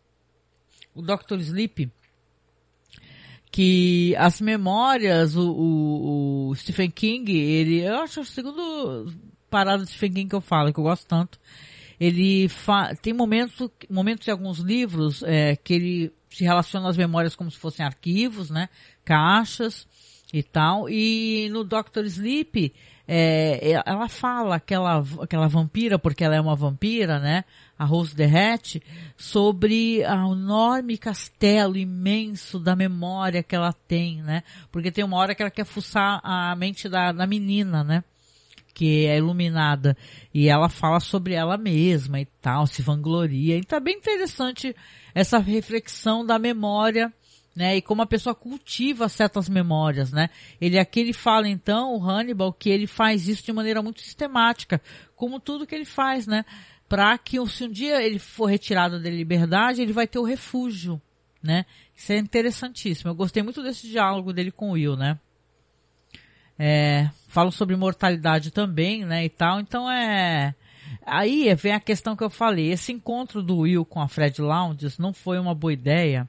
o 0.95 1.03
Dr. 1.03 1.41
Sleep, 1.41 1.91
que 3.51 4.15
as 4.17 4.41
memórias, 4.41 5.35
o, 5.35 5.51
o, 5.51 6.49
o 6.51 6.55
Stephen 6.55 6.91
King, 6.91 7.37
ele, 7.37 7.81
eu 7.85 7.97
acho 7.97 8.25
segundo 8.25 9.13
parada 9.55 9.85
de 9.85 9.91
Stephen 9.91 10.27
que 10.27 10.35
eu 10.35 10.41
falo, 10.41 10.73
que 10.73 10.81
eu 10.81 10.85
gosto 10.85 11.07
tanto. 11.07 11.39
Ele 12.01 12.51
tem 13.01 13.13
momentos, 13.13 13.71
momentos 13.89 14.27
em 14.27 14.33
alguns 14.33 14.59
livros 14.59 15.23
é, 15.23 15.55
que 15.55 15.75
ele 15.75 16.13
se 16.29 16.43
relaciona 16.43 16.89
às 16.89 16.97
memórias 16.97 17.37
como 17.37 17.49
se 17.53 17.57
fossem 17.57 17.87
arquivos, 17.87 18.51
né? 18.51 18.69
Caixas 19.05 19.87
e 20.33 20.43
tal. 20.43 20.89
E 20.91 21.49
no 21.53 21.63
Doctor 21.63 22.05
Sleep, 22.05 22.75
é, 23.07 23.81
ela 23.87 24.09
fala, 24.09 24.57
aquela, 24.57 25.05
aquela 25.21 25.47
vampira, 25.47 26.01
porque 26.01 26.25
ela 26.25 26.35
é 26.35 26.41
uma 26.41 26.57
vampira, 26.57 27.21
né? 27.21 27.45
A 27.79 27.85
Rose 27.85 28.17
Hat, 28.21 28.83
sobre 29.17 30.01
o 30.01 30.33
enorme 30.33 30.99
castelo 30.99 31.77
imenso 31.77 32.59
da 32.59 32.75
memória 32.75 33.41
que 33.41 33.55
ela 33.55 33.73
tem, 33.73 34.21
né? 34.21 34.43
Porque 34.73 34.91
tem 34.91 35.05
uma 35.05 35.19
hora 35.19 35.33
que 35.33 35.43
ela 35.43 35.51
quer 35.51 35.65
fuçar 35.65 36.21
a 36.25 36.57
mente 36.57 36.89
da, 36.89 37.13
da 37.13 37.25
menina, 37.25 37.85
né? 37.85 38.03
Que 38.75 39.07
é 39.07 39.17
iluminada 39.17 39.97
e 40.35 40.49
ela 40.49 40.69
fala 40.69 40.99
sobre 40.99 41.33
ela 41.33 41.57
mesma 41.57 42.21
e 42.21 42.27
tal, 42.43 42.67
se 42.67 42.83
vangloria. 42.83 43.57
Então 43.57 43.79
é 43.79 43.81
bem 43.81 43.97
interessante 43.97 44.75
essa 45.15 45.39
reflexão 45.39 46.27
da 46.27 46.39
memória, 46.39 47.13
né? 47.55 47.77
E 47.77 47.83
como 47.83 48.03
a 48.03 48.07
pessoa 48.07 48.35
cultiva 48.35 49.09
certas 49.09 49.49
memórias, 49.49 50.13
né? 50.13 50.29
Ele 50.61 50.77
aqui 50.77 51.01
ele 51.01 51.13
fala 51.13 51.49
então, 51.49 51.95
o 51.95 52.03
Hannibal, 52.03 52.53
que 52.53 52.69
ele 52.69 52.89
faz 52.89 53.29
isso 53.29 53.45
de 53.45 53.53
maneira 53.53 53.81
muito 53.81 54.01
sistemática, 54.01 54.83
como 55.15 55.39
tudo 55.39 55.67
que 55.67 55.75
ele 55.75 55.85
faz, 55.85 56.27
né? 56.27 56.45
Para 56.89 57.17
que 57.17 57.45
se 57.47 57.65
um 57.65 57.71
dia 57.71 58.03
ele 58.03 58.19
for 58.19 58.47
retirado 58.47 59.01
da 59.01 59.09
liberdade, 59.09 59.81
ele 59.81 59.93
vai 59.93 60.09
ter 60.09 60.19
o 60.19 60.25
refúgio, 60.25 61.01
né? 61.41 61.65
Isso 61.95 62.13
é 62.13 62.19
interessantíssimo. 62.19 63.11
Eu 63.11 63.15
gostei 63.15 63.43
muito 63.43 63.63
desse 63.63 63.87
diálogo 63.87 64.33
dele 64.33 64.51
com 64.51 64.71
o 64.71 64.73
Will, 64.73 64.97
né? 64.97 65.19
É, 66.59 67.11
falam 67.29 67.51
sobre 67.51 67.75
mortalidade 67.77 68.51
também, 68.51 69.05
né, 69.05 69.25
e 69.25 69.29
tal. 69.29 69.61
Então 69.61 69.91
é 69.91 70.55
aí 71.05 71.55
vem 71.55 71.73
a 71.73 71.81
questão 71.81 72.17
que 72.17 72.25
eu 72.25 72.31
falei. 72.31 72.71
Esse 72.71 72.93
encontro 72.93 73.43
do 73.43 73.59
Will 73.59 73.85
com 73.85 74.01
a 74.01 74.09
Fred 74.09 74.41
Lounges 74.41 74.99
não 74.99 75.13
foi 75.13 75.39
uma 75.39 75.55
boa 75.55 75.73
ideia, 75.73 76.29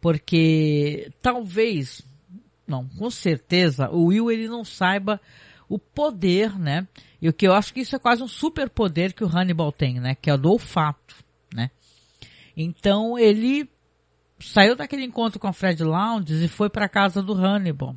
porque 0.00 1.10
talvez, 1.20 2.02
não, 2.66 2.86
com 2.88 3.10
certeza, 3.10 3.90
o 3.90 4.06
Will 4.06 4.30
ele 4.30 4.48
não 4.48 4.64
saiba 4.64 5.20
o 5.68 5.78
poder, 5.78 6.58
né? 6.58 6.86
E 7.22 7.28
o 7.28 7.32
que 7.32 7.46
eu 7.46 7.52
acho 7.52 7.72
que 7.72 7.80
isso 7.80 7.94
é 7.94 7.98
quase 7.98 8.22
um 8.22 8.28
superpoder 8.28 9.14
que 9.14 9.24
o 9.24 9.28
Hannibal 9.28 9.70
tem, 9.70 10.00
né? 10.00 10.14
Que 10.14 10.30
é 10.30 10.34
o 10.34 10.38
do 10.38 10.50
olfato, 10.50 11.14
né? 11.54 11.70
Então 12.56 13.18
ele 13.18 13.68
saiu 14.40 14.74
daquele 14.74 15.04
encontro 15.04 15.38
com 15.38 15.46
a 15.46 15.52
Fred 15.52 15.82
Lounges 15.84 16.40
e 16.40 16.48
foi 16.48 16.68
para 16.70 16.88
casa 16.88 17.22
do 17.22 17.34
Hannibal. 17.34 17.94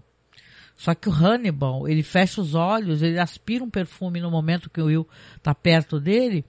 Só 0.75 0.93
que 0.93 1.07
o 1.07 1.11
Hannibal, 1.11 1.87
ele 1.87 2.03
fecha 2.03 2.41
os 2.41 2.55
olhos, 2.55 3.01
ele 3.01 3.19
aspira 3.19 3.63
um 3.63 3.69
perfume 3.69 4.19
no 4.19 4.31
momento 4.31 4.69
que 4.69 4.81
o 4.81 4.85
Will 4.85 5.07
tá 5.41 5.53
perto 5.53 5.99
dele 5.99 6.43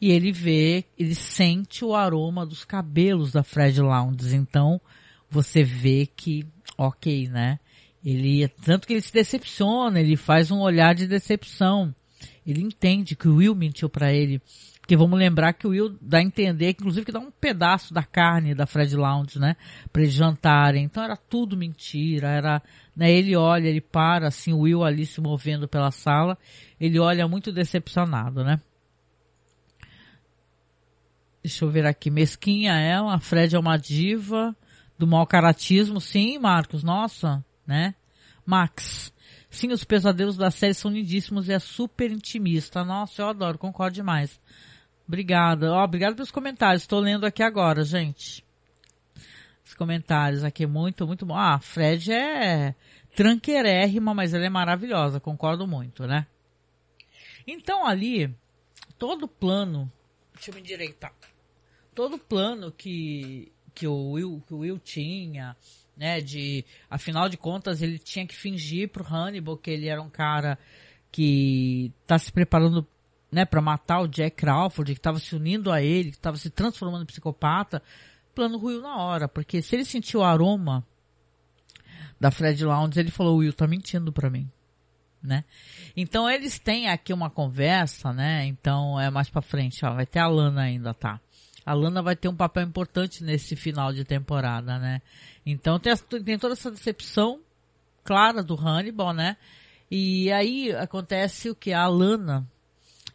e 0.00 0.10
ele 0.10 0.32
vê, 0.32 0.84
ele 0.98 1.14
sente 1.14 1.84
o 1.84 1.94
aroma 1.94 2.46
dos 2.46 2.64
cabelos 2.64 3.32
da 3.32 3.42
Fred 3.42 3.80
Lounge. 3.80 4.34
Então, 4.34 4.80
você 5.28 5.62
vê 5.62 6.06
que, 6.06 6.46
ok, 6.76 7.28
né? 7.28 7.60
Ele, 8.02 8.48
tanto 8.48 8.86
que 8.86 8.94
ele 8.94 9.02
se 9.02 9.12
decepciona, 9.12 10.00
ele 10.00 10.16
faz 10.16 10.50
um 10.50 10.60
olhar 10.60 10.94
de 10.94 11.06
decepção. 11.06 11.94
Ele 12.46 12.62
entende 12.62 13.14
que 13.14 13.28
o 13.28 13.36
Will 13.36 13.54
mentiu 13.54 13.90
para 13.90 14.10
ele. 14.10 14.40
Porque 14.90 14.96
vamos 14.96 15.20
lembrar 15.20 15.52
que 15.52 15.68
o 15.68 15.70
Will 15.70 15.96
dá 16.00 16.18
a 16.18 16.20
entender, 16.20 16.70
inclusive, 16.70 17.06
que 17.06 17.12
dá 17.12 17.20
um 17.20 17.30
pedaço 17.30 17.94
da 17.94 18.02
carne 18.02 18.56
da 18.56 18.66
Fred 18.66 18.96
Lounge, 18.96 19.38
né? 19.38 19.54
Pra 19.92 20.02
eles 20.02 20.12
jantarem. 20.12 20.82
Então 20.82 21.00
era 21.00 21.16
tudo 21.16 21.56
mentira, 21.56 22.26
era, 22.26 22.60
né? 22.96 23.08
Ele 23.08 23.36
olha, 23.36 23.68
ele 23.68 23.80
para, 23.80 24.26
assim, 24.26 24.52
o 24.52 24.62
Will 24.62 24.82
ali 24.82 25.06
se 25.06 25.20
movendo 25.20 25.68
pela 25.68 25.92
sala. 25.92 26.36
Ele 26.80 26.98
olha 26.98 27.28
muito 27.28 27.52
decepcionado, 27.52 28.42
né? 28.42 28.60
Deixa 31.40 31.64
eu 31.64 31.70
ver 31.70 31.86
aqui. 31.86 32.10
Mesquinha 32.10 32.72
ela, 32.72 33.14
a 33.14 33.20
Fred 33.20 33.54
é 33.54 33.60
uma 33.60 33.76
diva 33.76 34.56
do 34.98 35.06
mau 35.06 35.24
caratismo. 35.24 36.00
Sim, 36.00 36.36
Marcos, 36.40 36.82
nossa, 36.82 37.44
né? 37.64 37.94
Max. 38.44 39.12
Sim, 39.48 39.70
os 39.70 39.84
pesadelos 39.84 40.36
da 40.36 40.50
série 40.50 40.74
são 40.74 40.90
lindíssimos 40.90 41.48
e 41.48 41.52
é 41.52 41.60
super 41.60 42.10
intimista. 42.10 42.84
Nossa, 42.84 43.22
eu 43.22 43.28
adoro, 43.28 43.56
concordo 43.56 43.94
demais. 43.94 44.40
Obrigada. 45.10 45.72
Ó, 45.72 45.82
obrigado 45.82 46.14
pelos 46.14 46.30
comentários. 46.30 46.84
Estou 46.84 47.00
lendo 47.00 47.26
aqui 47.26 47.42
agora, 47.42 47.82
gente. 47.82 48.44
Os 49.64 49.74
comentários 49.74 50.44
aqui, 50.44 50.64
muito, 50.66 51.04
muito 51.04 51.26
bom. 51.26 51.36
Ah, 51.36 51.58
Fred 51.58 52.12
é 52.12 52.76
tranqueirérrima, 53.16 54.14
mas 54.14 54.34
ela 54.34 54.46
é 54.46 54.48
maravilhosa. 54.48 55.18
Concordo 55.18 55.66
muito, 55.66 56.06
né? 56.06 56.28
Então 57.44 57.84
ali, 57.84 58.32
todo 58.96 59.26
plano, 59.26 59.90
deixa 60.32 60.52
eu 60.52 60.54
me 60.54 60.60
endireitar. 60.60 61.12
Todo 61.92 62.16
plano 62.16 62.70
que, 62.70 63.50
que 63.74 63.88
o 63.88 64.12
Will, 64.12 64.40
que 64.46 64.54
o 64.54 64.58
Will 64.58 64.78
tinha, 64.78 65.56
né, 65.96 66.20
de, 66.20 66.64
afinal 66.88 67.28
de 67.28 67.36
contas, 67.36 67.82
ele 67.82 67.98
tinha 67.98 68.24
que 68.24 68.36
fingir 68.36 68.88
pro 68.90 69.04
Hannibal 69.04 69.56
que 69.56 69.72
ele 69.72 69.88
era 69.88 70.00
um 70.00 70.08
cara 70.08 70.56
que 71.10 71.92
tá 72.06 72.16
se 72.16 72.30
preparando, 72.30 72.86
né, 73.30 73.44
para 73.44 73.60
matar 73.60 74.00
o 74.00 74.08
Jack 74.08 74.36
Crawford, 74.36 74.92
que 74.92 74.98
estava 74.98 75.18
se 75.18 75.34
unindo 75.36 75.70
a 75.70 75.80
ele, 75.82 76.10
que 76.10 76.16
estava 76.16 76.36
se 76.36 76.50
transformando 76.50 77.02
em 77.02 77.06
psicopata, 77.06 77.82
plano 78.34 78.58
ruiu 78.58 78.80
na 78.80 78.96
hora, 78.96 79.28
porque 79.28 79.62
se 79.62 79.76
ele 79.76 79.84
sentiu 79.84 80.20
o 80.20 80.24
aroma 80.24 80.84
da 82.18 82.30
Fred 82.30 82.64
Lounge, 82.64 82.98
ele 82.98 83.10
falou, 83.10 83.38
Will 83.38 83.52
tá 83.52 83.66
mentindo 83.66 84.12
para 84.12 84.28
mim, 84.28 84.50
né? 85.22 85.44
Então 85.96 86.28
eles 86.28 86.58
têm 86.58 86.88
aqui 86.88 87.12
uma 87.12 87.30
conversa, 87.30 88.12
né? 88.12 88.44
Então 88.46 89.00
é 89.00 89.10
mais 89.10 89.30
para 89.30 89.42
frente, 89.42 89.84
ó, 89.84 89.94
vai 89.94 90.06
ter 90.06 90.18
a 90.18 90.26
Lana 90.26 90.62
ainda, 90.62 90.92
tá? 90.92 91.20
A 91.64 91.72
Lana 91.72 92.02
vai 92.02 92.16
ter 92.16 92.28
um 92.28 92.34
papel 92.34 92.64
importante 92.64 93.22
nesse 93.22 93.54
final 93.54 93.92
de 93.92 94.04
temporada, 94.04 94.78
né? 94.78 95.00
Então 95.46 95.78
tem, 95.78 95.94
tem 96.24 96.38
toda 96.38 96.54
essa 96.54 96.70
decepção 96.70 97.40
clara 98.02 98.42
do 98.42 98.54
Hannibal, 98.54 99.12
né? 99.12 99.36
E 99.90 100.30
aí 100.32 100.72
acontece 100.72 101.50
o 101.50 101.54
que 101.54 101.72
a 101.72 101.86
Lana, 101.86 102.46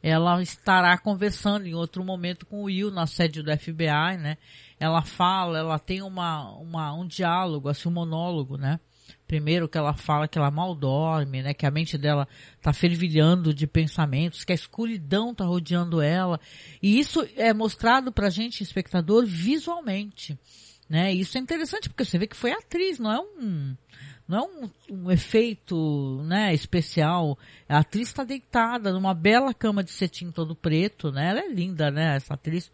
ela 0.08 0.40
estará 0.40 0.96
conversando 1.00 1.66
em 1.66 1.74
outro 1.74 2.06
momento 2.06 2.46
com 2.46 2.62
o 2.62 2.66
Will 2.66 2.92
na 2.92 3.08
sede 3.08 3.42
do 3.42 3.52
FBI, 3.52 4.18
né? 4.20 4.38
Ela 4.80 5.02
fala, 5.02 5.58
ela 5.58 5.80
tem 5.80 6.04
uma, 6.04 6.52
uma 6.60 6.94
um 6.94 7.08
diálogo, 7.08 7.70
assim, 7.70 7.90
um 7.90 7.92
monólogo, 7.92 8.56
né? 8.56 8.80
Primeiro 9.26 9.68
que 9.68 9.80
ela 9.80 9.96
fala 9.96 10.28
que 10.28 10.38
ela 10.38 10.52
mal 10.52 10.76
dorme, 10.76 11.42
né? 11.42 11.56
Que 11.56 11.66
a 11.66 11.72
mente 11.72 11.98
dela 11.98 12.28
tá 12.62 12.72
fervilhando 12.72 13.52
de 13.52 13.66
pensamentos, 13.66 14.44
que 14.44 14.52
a 14.52 14.56
escuridão 14.56 15.34
tá 15.34 15.44
rodeando 15.44 16.00
ela. 16.00 16.40
E 16.84 17.00
isso 17.00 17.28
é 17.36 17.52
mostrado 17.52 18.12
pra 18.12 18.30
gente, 18.30 18.62
espectador, 18.62 19.26
visualmente. 19.26 20.38
Né? 20.88 21.12
Isso 21.14 21.36
é 21.36 21.42
interessante 21.42 21.90
porque 21.90 22.06
você 22.06 22.20
vê 22.20 22.28
que 22.28 22.36
foi 22.36 22.52
atriz, 22.52 23.00
não 23.00 23.12
é 23.12 23.20
um 23.20 23.76
não 24.28 24.40
é 24.40 24.42
um, 24.42 25.04
um 25.04 25.12
efeito 25.12 26.22
né, 26.24 26.54
especial. 26.54 27.38
A 27.70 27.80
atriz 27.80 28.08
está 28.08 28.24
deitada 28.24 28.92
numa 28.92 29.14
bela 29.14 29.54
cama 29.54 29.84
de 29.84 29.92
cetim 29.92 30.32
todo 30.32 30.56
preto, 30.56 31.12
né? 31.12 31.30
Ela 31.30 31.40
é 31.42 31.50
linda, 31.50 31.92
né, 31.92 32.16
essa 32.16 32.34
atriz. 32.34 32.72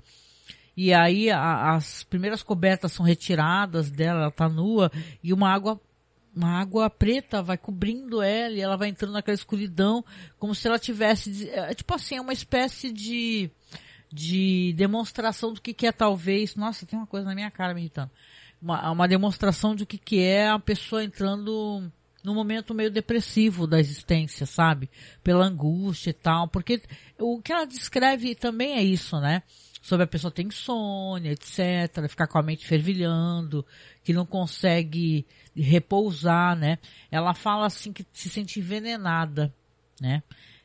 E 0.76 0.94
aí 0.94 1.30
a, 1.30 1.76
as 1.76 2.04
primeiras 2.04 2.42
cobertas 2.42 2.94
são 2.94 3.06
retiradas 3.06 3.92
dela, 3.92 4.22
ela 4.22 4.30
está 4.30 4.48
nua 4.48 4.92
e 5.24 5.34
uma 5.34 5.50
água 5.50 5.80
uma 6.34 6.62
água 6.62 6.90
preta 6.90 7.44
vai 7.44 7.58
cobrindo 7.58 8.22
ela 8.22 8.54
e 8.54 8.62
ela 8.62 8.78
vai 8.78 8.88
entrando 8.88 9.12
naquela 9.12 9.36
escuridão 9.36 10.02
como 10.40 10.56
se 10.56 10.66
ela 10.66 10.80
tivesse 10.80 11.50
é, 11.50 11.74
tipo 11.74 11.94
assim 11.94 12.16
é 12.16 12.22
uma 12.22 12.32
espécie 12.32 12.90
de 12.90 13.52
de 14.12 14.74
demonstração 14.76 15.54
do 15.54 15.62
que, 15.62 15.74
que 15.74 15.88
é 15.88 15.92
talvez. 15.92 16.56
Nossa, 16.56 16.86
tem 16.86 17.00
uma 17.00 17.08
coisa 17.08 17.26
na 17.26 17.34
minha 17.34 17.50
cara 17.50 17.74
me 17.74 17.82
irritando. 17.82 18.12
Uma, 18.62 18.92
uma 18.92 19.08
demonstração 19.08 19.76
do 19.76 19.86
que, 19.86 19.98
que 19.98 20.22
é 20.22 20.50
a 20.50 20.60
pessoa 20.60 21.04
entrando 21.04 21.92
num 22.24 22.36
momento 22.36 22.74
meio 22.74 22.92
depressivo 22.92 23.66
da 23.66 23.80
existência, 23.80 24.46
sabe? 24.46 24.90
Pela 25.24 25.46
angústia 25.46 26.12
e 26.12 26.14
tal. 26.14 26.48
Porque 26.48 26.82
o 27.20 27.42
que 27.42 27.52
ela 27.52 27.66
descreve 27.66 28.36
também 28.36 28.74
é 28.74 28.84
isso, 28.84 29.20
né? 29.20 29.42
Sobre 29.82 30.04
a 30.04 30.08
pessoa 30.08 30.32
ter 30.32 30.44
insônia, 30.44 31.32
etc. 31.32 32.08
Ficar 32.08 32.28
com 32.28 32.38
a 32.38 32.44
mente 32.44 32.68
fervilhando, 32.68 33.66
que 34.04 34.14
não 34.14 34.26
consegue 34.26 35.26
repousar, 35.56 36.56
né? 36.56 36.78
Ela 37.10 37.34
fala 37.34 37.66
assim 37.66 37.92
que 37.92 38.06
se 38.14 38.30
sente 38.30 38.60
envenenada, 38.60 39.54
né? 40.00 40.22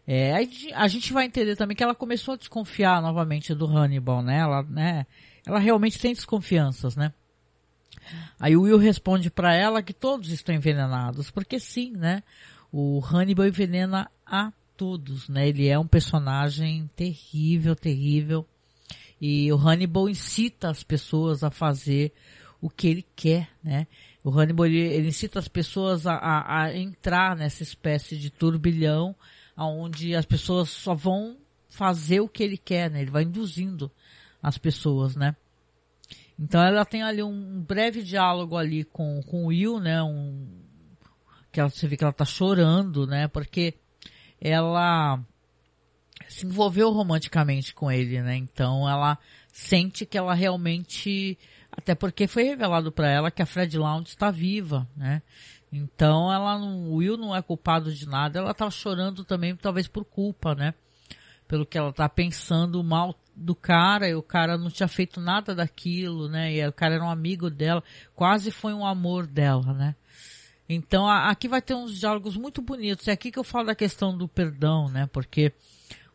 É, 0.06 0.34
a 0.74 0.86
gente 0.86 1.12
vai 1.12 1.24
entender 1.24 1.56
também 1.56 1.76
que 1.76 1.82
ela 1.82 1.94
começou 1.94 2.34
a 2.34 2.36
desconfiar 2.36 3.02
novamente 3.02 3.52
do 3.54 3.66
Hannibal, 3.66 4.22
né? 4.22 4.38
Ela, 4.38 4.62
né? 4.62 5.06
Ela 5.44 5.58
realmente 5.58 5.98
tem 5.98 6.12
desconfianças, 6.12 6.94
né? 6.94 7.12
Aí 8.38 8.56
o 8.56 8.62
Will 8.62 8.78
responde 8.78 9.30
para 9.30 9.54
ela 9.54 9.82
que 9.82 9.92
todos 9.92 10.30
estão 10.30 10.54
envenenados, 10.54 11.30
porque 11.30 11.58
sim, 11.58 11.92
né? 11.92 12.22
O 12.72 13.00
Hannibal 13.04 13.46
envenena 13.46 14.10
a 14.24 14.52
todos, 14.76 15.28
né? 15.28 15.48
Ele 15.48 15.68
é 15.68 15.78
um 15.78 15.86
personagem 15.86 16.90
terrível, 16.94 17.74
terrível. 17.74 18.46
E 19.20 19.50
o 19.52 19.56
Hannibal 19.56 20.08
incita 20.08 20.68
as 20.68 20.82
pessoas 20.82 21.42
a 21.42 21.50
fazer 21.50 22.12
o 22.60 22.68
que 22.68 22.88
ele 22.88 23.06
quer, 23.14 23.48
né? 23.62 23.86
O 24.22 24.30
Hannibal 24.30 24.66
ele, 24.66 24.78
ele 24.78 25.08
incita 25.08 25.38
as 25.38 25.48
pessoas 25.48 26.06
a, 26.06 26.14
a, 26.14 26.62
a 26.64 26.76
entrar 26.76 27.36
nessa 27.36 27.62
espécie 27.62 28.18
de 28.18 28.30
turbilhão 28.30 29.14
onde 29.56 30.14
as 30.14 30.26
pessoas 30.26 30.68
só 30.68 30.94
vão 30.94 31.36
fazer 31.68 32.20
o 32.20 32.28
que 32.28 32.42
ele 32.42 32.58
quer, 32.58 32.90
né? 32.90 33.02
Ele 33.02 33.10
vai 33.10 33.22
induzindo 33.22 33.90
as 34.42 34.58
pessoas, 34.58 35.16
né? 35.16 35.34
Então 36.38 36.62
ela 36.62 36.84
tem 36.84 37.02
ali 37.02 37.22
um 37.22 37.62
breve 37.62 38.02
diálogo 38.02 38.56
ali 38.56 38.84
com, 38.84 39.22
com 39.22 39.44
o 39.44 39.46
Will, 39.46 39.80
né? 39.80 40.02
Um, 40.02 40.46
que 41.50 41.60
ela, 41.60 41.70
você 41.70 41.88
vê 41.88 41.96
que 41.96 42.04
ela 42.04 42.12
tá 42.12 42.24
chorando, 42.24 43.06
né? 43.06 43.26
Porque 43.28 43.74
ela 44.40 45.18
se 46.28 46.46
envolveu 46.46 46.90
romanticamente 46.90 47.74
com 47.74 47.90
ele, 47.90 48.20
né? 48.20 48.36
Então 48.36 48.88
ela 48.88 49.18
sente 49.52 50.04
que 50.04 50.18
ela 50.18 50.34
realmente, 50.34 51.38
até 51.72 51.94
porque 51.94 52.26
foi 52.26 52.42
revelado 52.44 52.92
para 52.92 53.08
ela 53.08 53.30
que 53.30 53.42
a 53.42 53.46
Fred 53.46 53.78
Lounge 53.78 54.08
está 54.08 54.30
viva, 54.30 54.86
né? 54.94 55.22
Então 55.72 56.32
ela 56.32 56.58
não, 56.58 56.90
o 56.90 56.96
Will 56.96 57.16
não 57.16 57.34
é 57.34 57.40
culpado 57.40 57.92
de 57.92 58.06
nada, 58.06 58.38
ela 58.38 58.54
tá 58.54 58.70
chorando 58.70 59.24
também, 59.24 59.56
talvez 59.56 59.88
por 59.88 60.04
culpa, 60.04 60.54
né? 60.54 60.74
Pelo 61.48 61.64
que 61.64 61.78
ela 61.78 61.92
tá 61.92 62.08
pensando 62.08 62.82
mal 62.84 63.14
do 63.36 63.54
cara, 63.54 64.08
e 64.08 64.14
o 64.14 64.22
cara 64.22 64.56
não 64.56 64.70
tinha 64.70 64.88
feito 64.88 65.20
nada 65.20 65.54
daquilo, 65.54 66.28
né? 66.28 66.54
E 66.54 66.66
o 66.66 66.72
cara 66.72 66.94
era 66.94 67.04
um 67.04 67.10
amigo 67.10 67.50
dela, 67.50 67.84
quase 68.14 68.50
foi 68.50 68.72
um 68.72 68.86
amor 68.86 69.26
dela, 69.26 69.74
né? 69.74 69.94
Então 70.68 71.06
aqui 71.08 71.46
vai 71.46 71.62
ter 71.62 71.74
uns 71.74 71.98
diálogos 71.98 72.36
muito 72.36 72.60
bonitos. 72.62 73.06
É 73.06 73.12
aqui 73.12 73.30
que 73.30 73.38
eu 73.38 73.44
falo 73.44 73.66
da 73.66 73.74
questão 73.74 74.16
do 74.16 74.26
perdão, 74.26 74.88
né? 74.88 75.06
Porque 75.12 75.52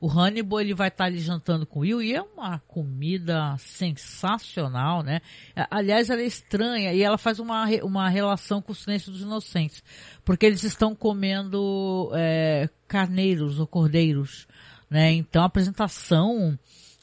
o 0.01 0.09
Hannibal 0.09 0.59
ele 0.59 0.73
vai 0.73 0.87
estar 0.87 1.05
ali 1.05 1.19
jantando 1.19 1.65
com 1.65 1.79
o 1.79 1.81
Will 1.83 2.01
e 2.01 2.15
é 2.15 2.21
uma 2.21 2.59
comida 2.67 3.55
sensacional, 3.59 5.03
né? 5.03 5.21
Aliás, 5.69 6.09
ela 6.09 6.21
é 6.21 6.25
estranha 6.25 6.91
e 6.91 7.03
ela 7.03 7.19
faz 7.19 7.39
uma, 7.39 7.67
uma 7.83 8.09
relação 8.09 8.63
com 8.63 8.71
o 8.71 8.75
silêncio 8.75 9.11
dos 9.11 9.21
inocentes, 9.21 9.83
porque 10.25 10.47
eles 10.47 10.63
estão 10.63 10.95
comendo 10.95 12.11
é, 12.15 12.67
carneiros 12.87 13.59
ou 13.59 13.67
cordeiros, 13.67 14.47
né? 14.89 15.13
Então 15.13 15.43
a 15.43 15.45
apresentação 15.45 16.57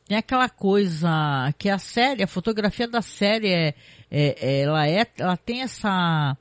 tem 0.08 0.16
aquela 0.16 0.48
coisa 0.48 1.52
que 1.58 1.68
a 1.68 1.78
série, 1.78 2.22
a 2.22 2.26
fotografia 2.26 2.88
da 2.88 3.02
série 3.02 3.52
é, 3.52 3.74
é 4.10 4.62
ela 4.62 4.88
é, 4.88 5.06
ela 5.18 5.36
tem 5.36 5.60
essa 5.60 6.34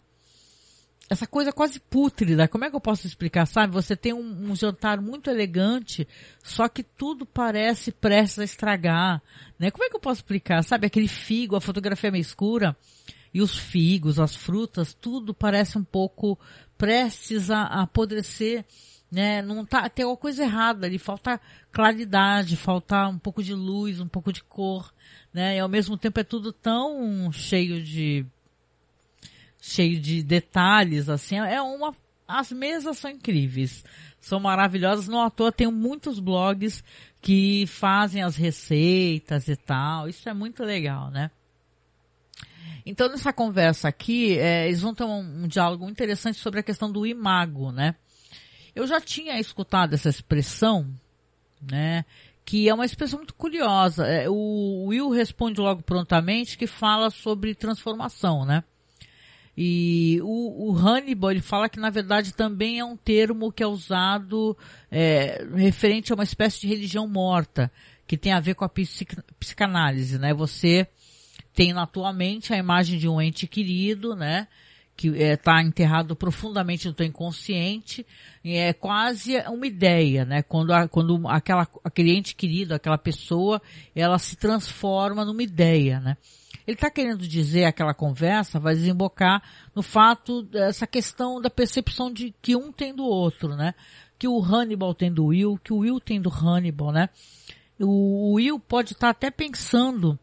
essa 1.10 1.28
coisa 1.28 1.52
quase 1.52 1.80
pútrida. 1.80 2.48
Como 2.48 2.66
é 2.66 2.70
que 2.70 2.76
eu 2.76 2.82
posso 2.82 3.08
explicar? 3.08 3.46
Sabe, 3.46 3.74
você 3.74 3.96
tem 3.96 4.14
um, 4.14 4.52
um, 4.52 4.56
jantar 4.56 5.02
muito 5.02 5.30
elegante, 5.30 6.08
só 6.44 6.68
que 6.68 6.84
tudo 6.84 7.26
parece 7.26 7.92
prestes 7.92 8.40
a 8.40 8.44
estragar, 8.44 9.22
né? 9.60 9.70
Como 9.70 9.84
é 9.84 9.90
que 9.90 9.96
eu 9.96 10.02
posso 10.02 10.20
explicar? 10.20 10.64
Sabe, 10.64 10.88
aquele 10.88 11.08
figo, 11.08 11.56
a 11.56 11.62
fotografia 11.62 12.12
meio 12.12 12.22
escura. 12.22 12.76
e 13.34 13.42
os 13.42 13.58
figos, 13.58 14.20
as 14.20 14.36
frutas, 14.36 14.94
tudo 14.94 15.34
parece 15.34 15.78
um 15.78 15.84
pouco 15.84 16.40
prestes 16.78 17.52
a, 17.52 17.64
a 17.64 17.84
apodrecer, 17.84 18.66
né? 19.12 19.42
Não 19.42 19.66
tá, 19.66 19.90
tem 19.90 20.04
alguma 20.04 20.20
coisa 20.20 20.44
errada 20.44 20.86
ali, 20.86 20.98
falta 20.98 21.40
claridade, 21.72 22.56
falta 22.56 23.08
um 23.08 23.18
pouco 23.18 23.44
de 23.44 23.54
luz, 23.54 24.00
um 24.00 24.08
pouco 24.08 24.32
de 24.34 24.44
cor, 24.44 24.94
né? 25.34 25.58
E 25.58 25.60
ao 25.60 25.70
mesmo 25.70 25.98
tempo 25.98 26.20
é 26.20 26.24
tudo 26.24 26.52
tão 26.52 27.32
cheio 27.32 27.84
de 27.84 28.26
cheio 29.60 30.00
de 30.00 30.24
detalhes, 30.24 31.10
assim, 31.10 31.38
é 31.38 31.62
uma 31.62 31.94
as 32.28 32.52
mesas 32.52 32.98
são 32.98 33.10
incríveis, 33.10 33.86
são 34.20 34.40
maravilhosas. 34.40 35.08
No 35.08 35.22
ator 35.22 35.52
tem 35.54 35.72
muitos 35.72 36.20
blogs 36.20 36.84
que 37.22 37.66
fazem 37.68 38.22
as 38.22 38.36
receitas 38.36 39.48
e 39.48 39.56
tal. 39.56 40.10
Isso 40.10 40.28
é 40.28 40.34
muito 40.34 40.64
legal, 40.64 41.10
né? 41.10 41.32
Então, 42.86 43.10
nessa 43.10 43.34
conversa 43.34 43.88
aqui, 43.88 44.38
é, 44.38 44.68
eles 44.68 44.82
vão 44.82 44.94
ter 44.94 45.04
um, 45.04 45.44
um, 45.44 45.48
diálogo 45.48 45.90
interessante 45.90 46.38
sobre 46.38 46.60
a 46.60 46.64
questão 46.64 46.92
do 46.92 47.06
imago, 47.06 47.72
né? 47.72 47.96
Eu 48.78 48.86
já 48.86 49.02
tinha 49.02 49.40
escutado 49.40 49.96
essa 49.96 50.08
expressão, 50.08 50.88
né? 51.60 52.06
Que 52.46 52.70
é 52.70 52.74
uma 52.74 52.86
expressão 52.86 53.18
muito 53.18 53.34
curiosa. 53.34 54.06
É, 54.06 54.30
o 54.30 54.86
Will 54.86 55.10
responde 55.10 55.60
logo 55.60 55.82
prontamente 55.82 56.56
que 56.56 56.68
fala 56.68 57.10
sobre 57.10 57.56
transformação, 57.56 58.46
né? 58.46 58.64
E 59.58 60.20
o, 60.22 60.70
o 60.70 60.78
Hannibal, 60.78 61.32
ele 61.32 61.42
fala 61.42 61.68
que 61.68 61.80
na 61.80 61.90
verdade 61.90 62.32
também 62.36 62.78
é 62.78 62.86
um 62.86 62.96
termo 62.96 63.52
que 63.52 63.64
é 63.64 63.68
usado 63.68 64.56
é, 64.92 65.44
referente 65.56 66.12
a 66.12 66.16
uma 66.16 66.24
espécie 66.24 66.62
de 66.62 66.68
religião 66.68 67.08
morta, 67.08 67.72
que 68.06 68.16
tem 68.16 68.32
a 68.32 68.40
ver 68.40 68.54
com 68.54 68.64
a 68.64 68.70
psic, 68.70 69.18
psicanálise, 69.40 70.20
né? 70.20 70.36
Você 70.36 70.88
tem 71.52 71.74
na 71.74 71.88
tua 71.88 72.14
mente 72.14 72.54
a 72.54 72.58
imagem 72.58 73.00
de 73.00 73.10
um 73.10 73.20
ente 73.20 73.48
querido, 73.48 74.16
né? 74.16 74.48
Que 74.98 75.10
está 75.10 75.60
é, 75.60 75.64
enterrado 75.64 76.16
profundamente 76.16 76.88
no 76.88 76.94
teu 76.94 77.06
inconsciente, 77.06 78.06
é 78.44 78.74
quase 78.74 79.38
uma 79.48 79.68
ideia, 79.68 80.26
né? 80.26 80.42
Quando, 80.42 80.74
a, 80.74 80.88
quando 80.88 81.28
aquela, 81.28 81.68
aquele 81.84 82.18
ente 82.18 82.36
querido, 82.36 82.74
aquela 82.74 82.98
pessoa, 82.98 83.62
ela 83.96 84.18
se 84.18 84.36
transforma 84.36 85.24
numa 85.24 85.44
ideia, 85.44 86.00
né? 86.00 86.18
Ele 86.66 86.76
está 86.76 86.90
querendo 86.90 87.26
dizer, 87.26 87.64
aquela 87.64 87.94
conversa 87.94 88.60
vai 88.60 88.74
desembocar 88.74 89.42
no 89.74 89.82
fato 89.82 90.42
dessa 90.42 90.86
questão 90.86 91.40
da 91.40 91.50
percepção 91.50 92.12
de 92.12 92.34
que 92.42 92.58
um 92.58 92.74
tem 92.74 92.94
do 92.94 93.06
outro, 93.06 93.56
né? 93.56 93.74
Que 94.20 94.28
o 94.28 94.44
Hannibal 94.44 94.94
tem 94.94 95.14
do 95.14 95.28
Will, 95.28 95.58
que 95.64 95.72
o 95.72 95.78
Will 95.78 96.00
tem 96.02 96.20
do 96.20 96.30
Hannibal, 96.30 96.92
né? 96.92 97.08
O 97.80 98.34
Will 98.34 98.60
pode 98.60 98.94
estar 98.94 99.08
tá 99.08 99.12
até 99.12 99.32
pensando 99.32 100.20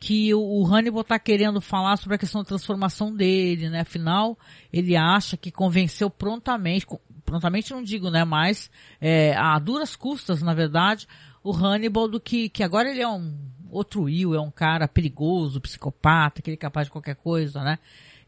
que 0.00 0.34
o 0.34 0.64
Hannibal 0.64 1.02
está 1.02 1.18
querendo 1.18 1.60
falar 1.60 1.98
sobre 1.98 2.14
a 2.14 2.18
questão 2.18 2.40
da 2.40 2.48
transformação 2.48 3.14
dele, 3.14 3.68
né? 3.68 3.80
Afinal, 3.80 4.36
ele 4.72 4.96
acha 4.96 5.36
que 5.36 5.50
convenceu 5.50 6.08
prontamente, 6.08 6.86
prontamente 7.22 7.70
não 7.70 7.82
digo, 7.82 8.08
né? 8.08 8.24
Mas 8.24 8.70
é, 8.98 9.36
a 9.36 9.58
duras 9.58 9.94
custas, 9.94 10.40
na 10.40 10.54
verdade, 10.54 11.06
o 11.44 11.54
Hannibal 11.54 12.08
do 12.08 12.18
que, 12.18 12.48
que 12.48 12.62
agora 12.62 12.90
ele 12.90 13.02
é 13.02 13.08
um 13.08 13.36
outro 13.70 14.04
Will 14.04 14.34
é 14.34 14.40
um 14.40 14.50
cara 14.50 14.88
perigoso, 14.88 15.60
psicopata, 15.60 16.40
que 16.40 16.48
ele 16.48 16.54
é 16.54 16.58
capaz 16.58 16.86
de 16.86 16.92
qualquer 16.92 17.16
coisa, 17.16 17.62
né? 17.62 17.78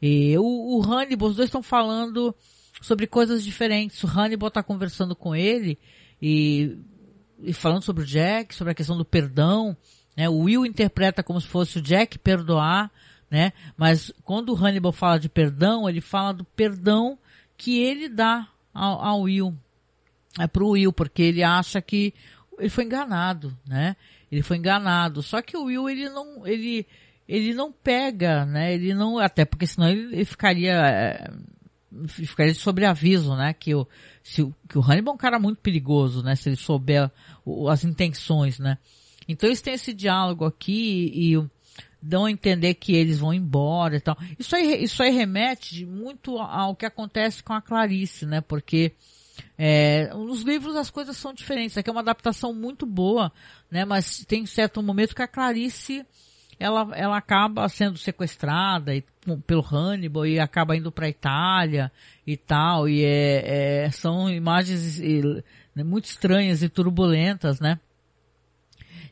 E 0.01 0.37
o, 0.37 0.79
o 0.79 0.83
Hannibal, 0.83 1.31
os 1.31 1.37
dois 1.37 1.49
estão 1.49 1.63
falando 1.63 2.35
sobre 2.83 3.07
coisas 3.07 3.43
diferentes. 3.43 4.03
O 4.05 4.07
Hannibal 4.07 4.49
está 4.49 4.63
conversando 4.63 5.17
com 5.17 5.35
ele 5.35 5.79
e, 6.21 6.77
e 7.43 7.53
falando 7.55 7.83
sobre 7.83 8.03
o 8.03 8.07
Jack, 8.07 8.55
sobre 8.55 8.73
a 8.73 8.75
questão 8.75 8.97
do 8.97 9.07
perdão. 9.07 9.75
Né? 10.17 10.29
O 10.29 10.41
Will 10.41 10.67
interpreta 10.67 11.23
como 11.23 11.41
se 11.41 11.47
fosse 11.47 11.79
o 11.79 11.83
Jack 11.83 12.19
perdoar, 12.19 12.91
né? 13.31 13.53
Mas 13.77 14.13
quando 14.25 14.51
o 14.51 14.57
Hannibal 14.57 14.93
fala 14.93 15.19
de 15.19 15.29
perdão, 15.29 15.89
ele 15.89 16.01
fala 16.01 16.35
do 16.35 16.45
perdão 16.45 17.19
que 17.57 17.81
ele 17.81 18.09
dá 18.09 18.47
ao, 18.75 19.03
ao 19.03 19.21
Will. 19.23 19.57
É 20.39 20.47
pro 20.47 20.71
Will, 20.71 20.93
porque 20.93 21.23
ele 21.23 21.43
acha 21.43 21.81
que 21.81 22.13
ele 22.59 22.69
foi 22.69 22.85
enganado, 22.85 23.57
né? 23.67 23.97
Ele 24.31 24.43
foi 24.43 24.57
enganado. 24.57 25.23
Só 25.23 25.43
que 25.43 25.57
o 25.57 25.65
Will, 25.65 25.89
ele 25.89 26.09
não, 26.09 26.47
ele, 26.47 26.87
ele 27.29 27.55
não 27.55 27.73
pega, 27.73 28.45
né? 28.45 28.75
Ele 28.75 28.95
não, 28.95 29.19
até 29.19 29.45
porque 29.45 29.67
senão 29.67 29.89
ele, 29.89 30.15
ele 30.15 30.25
ficaria, 30.25 30.73
é, 30.73 31.31
ficaria 32.07 32.55
sobre 32.55 32.85
aviso, 32.85 33.35
né? 33.35 33.53
Que 33.53 33.75
o, 33.75 33.87
se, 34.23 34.43
que 34.69 34.79
o 34.79 34.83
Hannibal 34.83 35.13
é 35.13 35.15
um 35.15 35.19
cara 35.19 35.39
muito 35.39 35.59
perigoso, 35.59 36.23
né? 36.23 36.35
Se 36.35 36.49
ele 36.49 36.57
souber 36.57 37.11
o, 37.45 37.69
as 37.69 37.85
intenções, 37.85 38.59
né? 38.59 38.79
Então 39.29 39.49
eles 39.49 39.61
têm 39.61 39.75
esse 39.75 39.93
diálogo 39.93 40.45
aqui 40.45 41.11
e, 41.15 41.37
dão 42.03 42.25
a 42.25 42.31
entender 42.31 42.75
que 42.75 42.95
eles 42.95 43.21
vão 43.21 43.33
embora 43.33 43.97
e 43.97 44.01
tal. 44.01 44.17
Isso 44.39 44.57
aí, 44.57 44.83
isso 44.83 45.03
aí 45.03 45.13
remete 45.13 45.87
muito 45.87 46.37
ao 46.39 46.75
que 46.75 46.85
acontece 46.85 47.43
com 47.43 47.53
a 47.53 47.63
Clarice, 47.63 48.27
né? 48.27 48.41
Porque 48.41 48.93
é, 49.57 50.13
nos 50.13 50.43
livros 50.43 50.75
as 50.75 50.91
coisas 50.91 51.17
são 51.17 51.33
diferentes. 51.33 51.79
Aqui 51.79 51.89
é 51.89 51.93
uma 51.93 52.01
adaptação 52.01 52.53
muito 52.53 52.85
boa, 52.85 53.33
né? 53.71 53.85
Mas 53.85 54.25
tem 54.27 54.45
certo 54.47 54.83
momento 54.83 55.15
que 55.15 55.23
a 55.23 55.29
Clarice 55.29 56.05
ela, 56.59 56.89
ela 56.95 57.17
acaba 57.17 57.69
sendo 57.69 57.97
sequestrada 57.97 58.95
e, 58.95 59.05
pelo 59.47 59.65
Hannibal 59.65 60.27
e 60.27 60.39
acaba 60.41 60.77
indo 60.77 60.91
para 60.91 61.09
Itália 61.09 61.91
e 62.27 62.37
tal. 62.37 62.89
E 62.89 63.05
é, 63.05 63.85
é 63.85 63.91
são 63.91 64.29
imagens 64.29 64.99
né, 65.75 65.85
muito 65.85 66.07
estranhas 66.07 66.63
e 66.63 66.69
turbulentas, 66.69 67.61
né? 67.61 67.79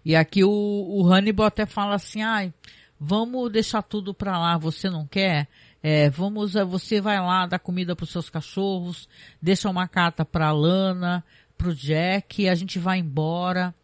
E 0.05 0.17
aqui 0.17 0.43
o, 0.45 0.51
o 0.51 1.07
Hannibal 1.07 1.47
até 1.47 1.67
fala 1.67 1.95
assim, 1.95 2.23
ai, 2.23 2.53
vamos 2.99 3.51
deixar 3.51 3.83
tudo 3.83 4.15
para 4.15 4.39
lá, 4.39 4.57
você 4.59 4.89
não 4.89 5.07
quer? 5.07 5.49
É, 5.83 6.11
vamos, 6.11 6.57
é, 6.57 6.65
você 6.65 7.01
vai 7.01 7.19
lá 7.19 7.47
dar 7.47 7.59
comida 7.59 7.97
para 7.97 8.05
os 8.05 8.11
seus 8.11 8.29
cachorros, 8.29 9.09
deixa 9.41 9.69
uma 9.71 9.89
carta 9.89 10.25
para 10.25 10.53
Lana, 10.53 11.25
para 11.57 11.69
o 11.69 11.75
Jack, 11.75 12.49
a 12.49 12.55
gente 12.55 12.79
vai 12.79 12.99
embora. 12.99 13.75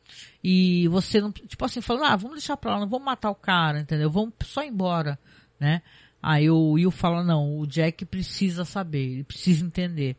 E 0.42 0.86
você 0.88 1.20
não, 1.20 1.32
tipo 1.32 1.64
assim, 1.64 1.80
falando, 1.80 2.04
ah, 2.04 2.16
vamos 2.16 2.36
deixar 2.36 2.56
para 2.56 2.74
lá, 2.74 2.80
não 2.80 2.88
vamos 2.88 3.04
matar 3.04 3.30
o 3.30 3.34
cara, 3.34 3.80
entendeu? 3.80 4.10
Vamos 4.10 4.34
só 4.44 4.62
embora, 4.62 5.18
né? 5.58 5.82
Aí 6.22 6.50
o 6.50 6.72
Will 6.72 6.90
fala, 6.90 7.22
não, 7.22 7.58
o 7.58 7.66
Jack 7.66 8.04
precisa 8.04 8.64
saber, 8.64 9.12
ele 9.12 9.24
precisa 9.24 9.64
entender. 9.64 10.16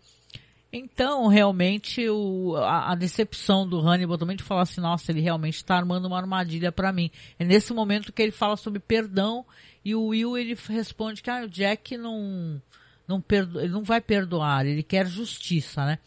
Então, 0.71 1.27
realmente, 1.27 2.09
o, 2.09 2.55
a, 2.57 2.91
a, 2.91 2.95
decepção 2.95 3.67
do 3.67 3.79
Hannibal 3.79 4.17
também 4.17 4.35
de 4.35 4.43
falar 4.43 4.63
assim, 4.63 4.81
nossa, 4.81 5.11
ele 5.11 5.21
realmente 5.21 5.55
está 5.55 5.75
armando 5.75 6.05
uma 6.05 6.17
armadilha 6.17 6.71
para 6.71 6.91
mim. 6.91 7.09
É 7.39 7.45
nesse 7.45 7.73
momento 7.73 8.11
que 8.11 8.21
ele 8.21 8.31
fala 8.31 8.57
sobre 8.57 8.79
perdão 8.79 9.45
e 9.83 9.95
o 9.95 10.07
Will 10.07 10.37
ele 10.37 10.57
responde 10.67 11.23
que 11.23 11.29
ah, 11.29 11.45
o 11.45 11.49
Jack 11.49 11.95
não 11.97 12.61
não 13.07 13.21
perdo, 13.21 13.61
ele 13.61 13.71
não 13.71 13.83
vai 13.83 14.01
perdoar, 14.01 14.65
ele 14.65 14.83
quer 14.83 15.07
justiça, 15.07 15.85
né? 15.85 15.99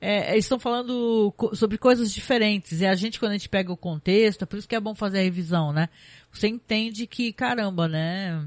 É, 0.00 0.32
eles 0.32 0.44
estão 0.44 0.58
falando 0.60 1.32
co 1.36 1.56
sobre 1.56 1.78
coisas 1.78 2.12
diferentes 2.12 2.82
e 2.82 2.86
a 2.86 2.94
gente 2.94 3.18
quando 3.18 3.32
a 3.32 3.36
gente 3.36 3.48
pega 3.48 3.72
o 3.72 3.76
contexto, 3.76 4.42
é 4.42 4.46
por 4.46 4.58
isso 4.58 4.68
que 4.68 4.76
é 4.76 4.80
bom 4.80 4.94
fazer 4.94 5.20
a 5.20 5.22
revisão, 5.22 5.72
né? 5.72 5.88
Você 6.30 6.46
entende 6.46 7.06
que 7.06 7.32
caramba, 7.32 7.88
né? 7.88 8.46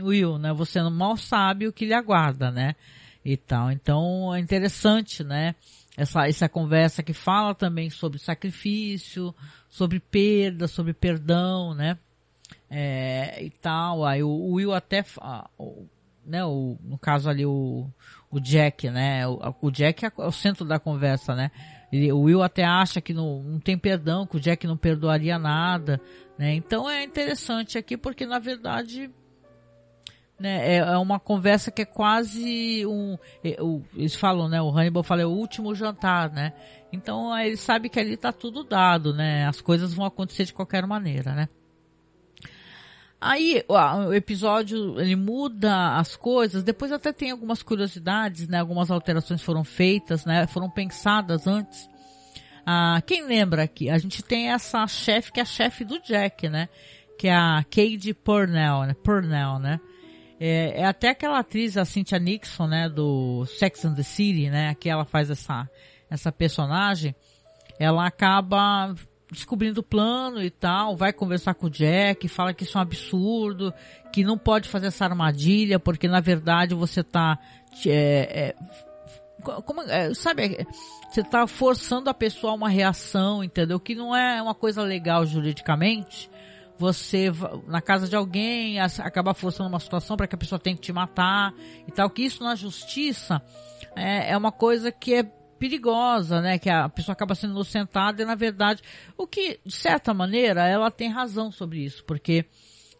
Will, 0.00 0.38
né? 0.38 0.52
Você 0.52 0.80
mal 0.88 1.16
sabe 1.16 1.66
o 1.66 1.72
que 1.72 1.84
lhe 1.84 1.92
aguarda, 1.92 2.52
né? 2.52 2.76
E 3.24 3.36
tal. 3.36 3.70
Então 3.70 4.34
é 4.34 4.40
interessante, 4.40 5.22
né? 5.22 5.54
Essa, 5.96 6.26
essa 6.26 6.48
conversa 6.48 7.02
que 7.02 7.12
fala 7.12 7.54
também 7.54 7.90
sobre 7.90 8.18
sacrifício, 8.18 9.34
sobre 9.68 10.00
perda, 10.00 10.66
sobre 10.66 10.94
perdão, 10.94 11.74
né? 11.74 11.98
é, 12.70 13.42
e 13.42 13.50
tal. 13.50 14.04
Aí 14.04 14.22
o, 14.22 14.52
Will 14.52 14.72
até, 14.72 15.04
o, 15.58 15.86
né, 16.24 16.44
o, 16.44 16.76
no 16.82 16.96
caso 16.96 17.28
ali 17.28 17.44
o, 17.44 17.86
o 18.30 18.40
Jack, 18.40 18.88
né, 18.88 19.26
o, 19.26 19.54
o 19.60 19.70
Jack 19.70 20.06
é 20.06 20.12
o 20.16 20.32
centro 20.32 20.64
da 20.64 20.78
conversa, 20.78 21.34
né. 21.34 21.50
O 22.12 22.20
Will 22.20 22.40
até 22.40 22.64
acha 22.64 23.00
que 23.00 23.12
não, 23.12 23.42
não 23.42 23.58
tem 23.58 23.76
perdão, 23.76 24.24
que 24.24 24.36
o 24.36 24.40
Jack 24.40 24.64
não 24.64 24.76
perdoaria 24.76 25.38
nada, 25.38 26.00
né. 26.38 26.54
Então 26.54 26.88
é 26.88 27.02
interessante 27.02 27.76
aqui 27.76 27.96
porque 27.96 28.24
na 28.24 28.38
verdade 28.38 29.10
né, 30.40 30.76
é, 30.76 30.76
é 30.78 30.98
uma 30.98 31.20
conversa 31.20 31.70
que 31.70 31.82
é 31.82 31.84
quase 31.84 32.86
um, 32.86 33.18
é, 33.44 33.58
eles 33.94 34.14
falam, 34.14 34.48
né, 34.48 34.60
o 34.60 34.70
Hannibal 34.70 35.02
fala 35.02 35.20
é 35.20 35.26
o 35.26 35.30
último 35.30 35.74
jantar, 35.74 36.30
né. 36.30 36.54
Então 36.90 37.38
ele 37.38 37.58
sabe 37.58 37.90
que 37.90 38.00
ali 38.00 38.16
tá 38.16 38.32
tudo 38.32 38.64
dado, 38.64 39.12
né, 39.12 39.46
as 39.46 39.60
coisas 39.60 39.92
vão 39.92 40.06
acontecer 40.06 40.46
de 40.46 40.54
qualquer 40.54 40.86
maneira, 40.86 41.34
né. 41.34 41.48
Aí 43.20 43.62
o 43.68 44.14
episódio 44.14 44.98
ele 44.98 45.14
muda 45.14 45.98
as 45.98 46.16
coisas, 46.16 46.62
depois 46.62 46.90
até 46.90 47.12
tem 47.12 47.30
algumas 47.30 47.62
curiosidades, 47.62 48.48
né? 48.48 48.60
Algumas 48.60 48.90
alterações 48.90 49.42
foram 49.42 49.62
feitas, 49.62 50.24
né? 50.24 50.46
Foram 50.46 50.70
pensadas 50.70 51.46
antes. 51.46 51.86
Ah, 52.64 53.02
quem 53.06 53.26
lembra 53.26 53.64
aqui? 53.64 53.90
A 53.90 53.98
gente 53.98 54.22
tem 54.22 54.50
essa 54.50 54.86
chefe 54.86 55.32
que 55.32 55.38
é 55.38 55.42
a 55.42 55.46
chefe 55.46 55.84
do 55.84 56.00
Jack, 56.00 56.48
né? 56.48 56.70
Que 57.18 57.28
é 57.28 57.34
a 57.34 57.62
Cade 57.70 58.14
Purnell, 58.14 58.86
né? 58.86 58.94
Purnell, 58.94 59.58
né? 59.58 59.78
É, 60.42 60.80
é, 60.80 60.84
até 60.86 61.10
aquela 61.10 61.38
atriz, 61.38 61.76
a 61.76 61.84
Cynthia 61.84 62.18
Nixon, 62.18 62.66
né? 62.66 62.88
Do 62.88 63.44
Sex 63.44 63.84
and 63.84 63.94
the 63.94 64.02
City, 64.02 64.48
né? 64.48 64.74
Que 64.74 64.88
ela 64.88 65.04
faz 65.04 65.28
essa, 65.28 65.68
essa 66.08 66.32
personagem. 66.32 67.14
Ela 67.78 68.06
acaba 68.06 68.94
descobrindo 69.30 69.80
o 69.80 69.84
plano 69.84 70.42
e 70.42 70.50
tal, 70.50 70.96
vai 70.96 71.12
conversar 71.12 71.54
com 71.54 71.66
o 71.66 71.70
Jack, 71.70 72.26
fala 72.26 72.52
que 72.52 72.64
isso 72.64 72.76
é 72.76 72.80
um 72.80 72.82
absurdo, 72.82 73.72
que 74.12 74.24
não 74.24 74.36
pode 74.36 74.68
fazer 74.68 74.88
essa 74.88 75.04
armadilha, 75.04 75.78
porque 75.78 76.08
na 76.08 76.20
verdade 76.20 76.74
você 76.74 77.04
tá, 77.04 77.38
é, 77.86 78.54
é, 78.54 78.56
como, 79.40 79.82
é, 79.82 80.12
sabe, 80.14 80.66
você 81.08 81.22
tá 81.22 81.46
forçando 81.46 82.10
a 82.10 82.14
pessoa 82.14 82.52
a 82.52 82.56
uma 82.56 82.68
reação, 82.68 83.44
entendeu? 83.44 83.78
Que 83.78 83.94
não 83.94 84.16
é 84.16 84.42
uma 84.42 84.54
coisa 84.54 84.82
legal 84.82 85.24
juridicamente. 85.24 86.28
Você, 86.80 87.30
na 87.66 87.82
casa 87.82 88.08
de 88.08 88.16
alguém, 88.16 88.80
acaba 88.80 89.34
forçando 89.34 89.68
uma 89.68 89.78
situação 89.78 90.16
para 90.16 90.26
que 90.26 90.34
a 90.34 90.38
pessoa 90.38 90.58
tenha 90.58 90.74
que 90.74 90.80
te 90.80 90.94
matar 90.94 91.52
e 91.86 91.92
tal, 91.92 92.08
que 92.08 92.22
isso 92.22 92.42
na 92.42 92.54
justiça 92.54 93.42
é, 93.94 94.32
é 94.32 94.36
uma 94.36 94.50
coisa 94.50 94.90
que 94.90 95.12
é 95.12 95.22
perigosa, 95.58 96.40
né? 96.40 96.58
Que 96.58 96.70
a 96.70 96.88
pessoa 96.88 97.12
acaba 97.12 97.34
sendo 97.34 97.50
inocentada 97.50 98.22
e 98.22 98.24
na 98.24 98.34
verdade, 98.34 98.80
o 99.14 99.26
que 99.26 99.60
de 99.62 99.74
certa 99.74 100.14
maneira 100.14 100.66
ela 100.66 100.90
tem 100.90 101.10
razão 101.10 101.52
sobre 101.52 101.80
isso, 101.84 102.02
porque 102.06 102.46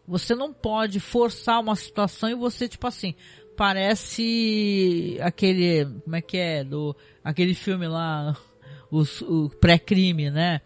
você 0.07 0.35
não 0.35 0.53
pode 0.53 0.99
forçar 0.99 1.59
uma 1.59 1.75
situação 1.75 2.29
e 2.29 2.35
você 2.35 2.67
tipo 2.67 2.85
assim 2.85 3.15
parece 3.57 5.17
aquele 5.21 5.85
como 6.03 6.15
é 6.15 6.21
que 6.21 6.37
é 6.37 6.63
do 6.63 6.95
aquele 7.23 7.55
filme 7.55 7.87
lá 7.87 8.37
os, 8.91 9.23
o 9.23 9.49
pré-crime, 9.59 10.29
né? 10.29 10.61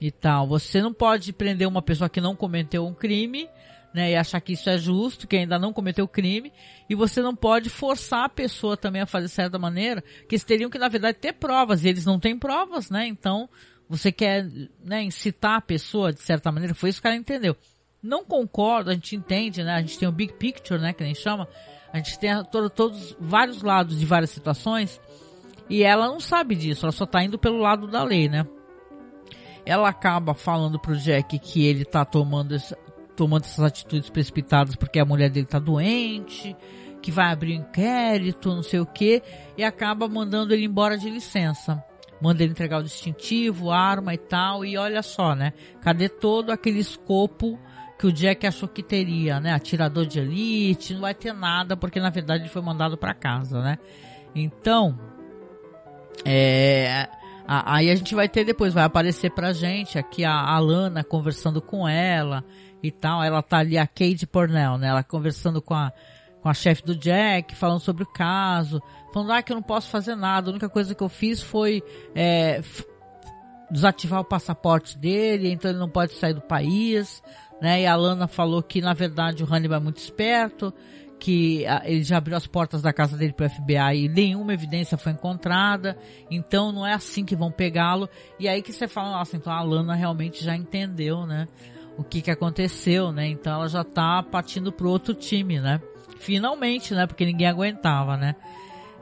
E 0.00 0.10
tal. 0.10 0.46
Você 0.46 0.80
não 0.80 0.92
pode 0.92 1.32
prender 1.32 1.66
uma 1.66 1.82
pessoa 1.82 2.08
que 2.08 2.20
não 2.20 2.36
cometeu 2.36 2.86
um 2.86 2.94
crime 2.94 3.48
né, 3.96 4.10
e 4.10 4.14
achar 4.14 4.42
que 4.42 4.52
isso 4.52 4.68
é 4.68 4.76
justo, 4.76 5.26
que 5.26 5.36
ainda 5.36 5.58
não 5.58 5.72
cometeu 5.72 6.06
crime, 6.06 6.52
e 6.86 6.94
você 6.94 7.22
não 7.22 7.34
pode 7.34 7.70
forçar 7.70 8.24
a 8.24 8.28
pessoa 8.28 8.76
também 8.76 9.00
a 9.00 9.06
fazer 9.06 9.26
certa 9.28 9.58
maneira, 9.58 10.02
que 10.28 10.34
eles 10.34 10.44
teriam 10.44 10.68
que, 10.68 10.78
na 10.78 10.88
verdade, 10.88 11.16
ter 11.16 11.32
provas, 11.32 11.82
e 11.82 11.88
eles 11.88 12.04
não 12.04 12.20
têm 12.20 12.38
provas, 12.38 12.90
né, 12.90 13.06
então 13.06 13.48
você 13.88 14.12
quer, 14.12 14.46
né, 14.84 15.02
incitar 15.02 15.56
a 15.56 15.60
pessoa 15.62 16.12
de 16.12 16.20
certa 16.20 16.52
maneira, 16.52 16.74
foi 16.74 16.90
isso 16.90 17.00
que 17.00 17.06
ela 17.06 17.16
entendeu. 17.16 17.56
Não 18.02 18.22
concordo, 18.22 18.90
a 18.90 18.92
gente 18.92 19.16
entende, 19.16 19.64
né, 19.64 19.72
a 19.72 19.80
gente 19.80 19.98
tem 19.98 20.06
o 20.06 20.12
big 20.12 20.34
picture, 20.34 20.78
né, 20.78 20.92
que 20.92 21.02
nem 21.02 21.14
chama, 21.14 21.48
a 21.90 21.96
gente 21.96 22.18
tem 22.18 22.30
todo, 22.52 22.68
todos, 22.68 23.16
vários 23.18 23.62
lados 23.62 23.98
de 23.98 24.04
várias 24.04 24.28
situações, 24.28 25.00
e 25.70 25.82
ela 25.82 26.06
não 26.06 26.20
sabe 26.20 26.54
disso, 26.54 26.84
ela 26.84 26.92
só 26.92 27.06
tá 27.06 27.24
indo 27.24 27.38
pelo 27.38 27.56
lado 27.56 27.86
da 27.86 28.04
lei, 28.04 28.28
né. 28.28 28.46
Ela 29.66 29.88
acaba 29.88 30.32
falando 30.32 30.78
pro 30.78 30.96
Jack 30.96 31.38
que 31.38 31.66
ele 31.66 31.84
tá 31.84 32.04
tomando 32.04 32.54
essa, 32.54 32.78
tomando 33.16 33.44
essas 33.44 33.64
atitudes 33.64 34.08
precipitadas 34.08 34.76
porque 34.76 35.00
a 35.00 35.04
mulher 35.04 35.28
dele 35.28 35.46
tá 35.46 35.58
doente, 35.58 36.56
que 37.02 37.10
vai 37.10 37.32
abrir 37.32 37.58
um 37.58 37.62
inquérito, 37.62 38.54
não 38.54 38.62
sei 38.62 38.80
o 38.80 38.86
que, 38.86 39.22
e 39.56 39.64
acaba 39.64 40.08
mandando 40.08 40.54
ele 40.54 40.64
embora 40.64 40.96
de 40.96 41.10
licença. 41.10 41.82
Manda 42.20 42.42
ele 42.42 42.52
entregar 42.52 42.78
o 42.78 42.82
distintivo, 42.82 43.70
arma 43.70 44.14
e 44.14 44.18
tal, 44.18 44.64
e 44.64 44.78
olha 44.78 45.02
só, 45.02 45.34
né? 45.34 45.52
Cadê 45.82 46.08
todo 46.08 46.50
aquele 46.50 46.78
escopo 46.78 47.58
que 47.98 48.06
o 48.06 48.12
Jack 48.12 48.46
achou 48.46 48.68
que 48.68 48.82
teria, 48.82 49.40
né? 49.40 49.52
Atirador 49.52 50.06
de 50.06 50.20
elite, 50.20 50.94
não 50.94 51.02
vai 51.02 51.14
ter 51.14 51.32
nada, 51.32 51.76
porque 51.76 52.00
na 52.00 52.10
verdade 52.10 52.44
ele 52.44 52.50
foi 52.50 52.62
mandado 52.62 52.96
para 52.96 53.12
casa, 53.14 53.60
né? 53.60 53.78
Então, 54.34 54.98
é, 56.24 57.08
aí 57.46 57.90
a 57.90 57.94
gente 57.94 58.14
vai 58.14 58.28
ter 58.28 58.44
depois, 58.44 58.74
vai 58.74 58.84
aparecer 58.84 59.30
pra 59.30 59.52
gente 59.52 59.98
aqui 59.98 60.24
a 60.24 60.32
Alana 60.32 61.04
conversando 61.04 61.62
com 61.62 61.88
ela, 61.88 62.44
e 62.82 62.90
tal. 62.90 63.22
Ela 63.22 63.42
tá 63.42 63.58
ali, 63.58 63.78
a 63.78 63.86
Kate 63.86 64.26
Pornell, 64.26 64.78
né? 64.78 64.88
Ela 64.88 65.02
conversando 65.02 65.60
com 65.60 65.74
a, 65.74 65.92
com 66.40 66.48
a 66.48 66.54
chefe 66.54 66.84
do 66.84 66.96
Jack, 66.96 67.54
falando 67.54 67.80
sobre 67.80 68.02
o 68.02 68.06
caso, 68.06 68.80
falando 69.12 69.32
ah, 69.32 69.42
que 69.42 69.52
eu 69.52 69.56
não 69.56 69.62
posso 69.62 69.88
fazer 69.88 70.14
nada, 70.14 70.48
a 70.48 70.52
única 70.52 70.68
coisa 70.68 70.94
que 70.94 71.02
eu 71.02 71.08
fiz 71.08 71.42
foi 71.42 71.82
é, 72.14 72.62
desativar 73.70 74.20
o 74.20 74.24
passaporte 74.24 74.96
dele, 74.98 75.50
então 75.50 75.70
ele 75.70 75.80
não 75.80 75.88
pode 75.88 76.14
sair 76.14 76.34
do 76.34 76.40
país, 76.40 77.22
né? 77.60 77.82
E 77.82 77.86
a 77.86 77.96
Lana 77.96 78.28
falou 78.28 78.62
que 78.62 78.80
na 78.80 78.92
verdade 78.92 79.42
o 79.42 79.52
Hannibal 79.52 79.78
é 79.80 79.82
muito 79.82 79.98
esperto, 79.98 80.72
que 81.18 81.64
ele 81.84 82.02
já 82.02 82.18
abriu 82.18 82.36
as 82.36 82.46
portas 82.46 82.82
da 82.82 82.92
casa 82.92 83.16
dele 83.16 83.32
para 83.32 83.46
o 83.46 83.50
FBI 83.50 84.04
e 84.04 84.08
nenhuma 84.08 84.52
evidência 84.52 84.98
foi 84.98 85.12
encontrada, 85.12 85.96
então 86.30 86.70
não 86.72 86.86
é 86.86 86.92
assim 86.92 87.24
que 87.24 87.34
vão 87.34 87.50
pegá-lo. 87.50 88.08
E 88.38 88.48
aí 88.48 88.62
que 88.62 88.72
você 88.72 88.86
fala, 88.86 89.18
nossa, 89.18 89.36
então 89.36 89.52
a 89.52 89.62
Lana 89.62 89.94
realmente 89.94 90.44
já 90.44 90.54
entendeu, 90.54 91.26
né? 91.26 91.46
o 91.96 92.04
que 92.04 92.20
que 92.20 92.30
aconteceu, 92.30 93.10
né? 93.10 93.26
Então 93.28 93.54
ela 93.54 93.68
já 93.68 93.82
tá 93.82 94.22
partindo 94.22 94.70
pro 94.70 94.90
outro 94.90 95.14
time, 95.14 95.58
né? 95.60 95.80
Finalmente, 96.18 96.94
né? 96.94 97.06
Porque 97.06 97.24
ninguém 97.24 97.46
aguentava, 97.46 98.16
né? 98.16 98.34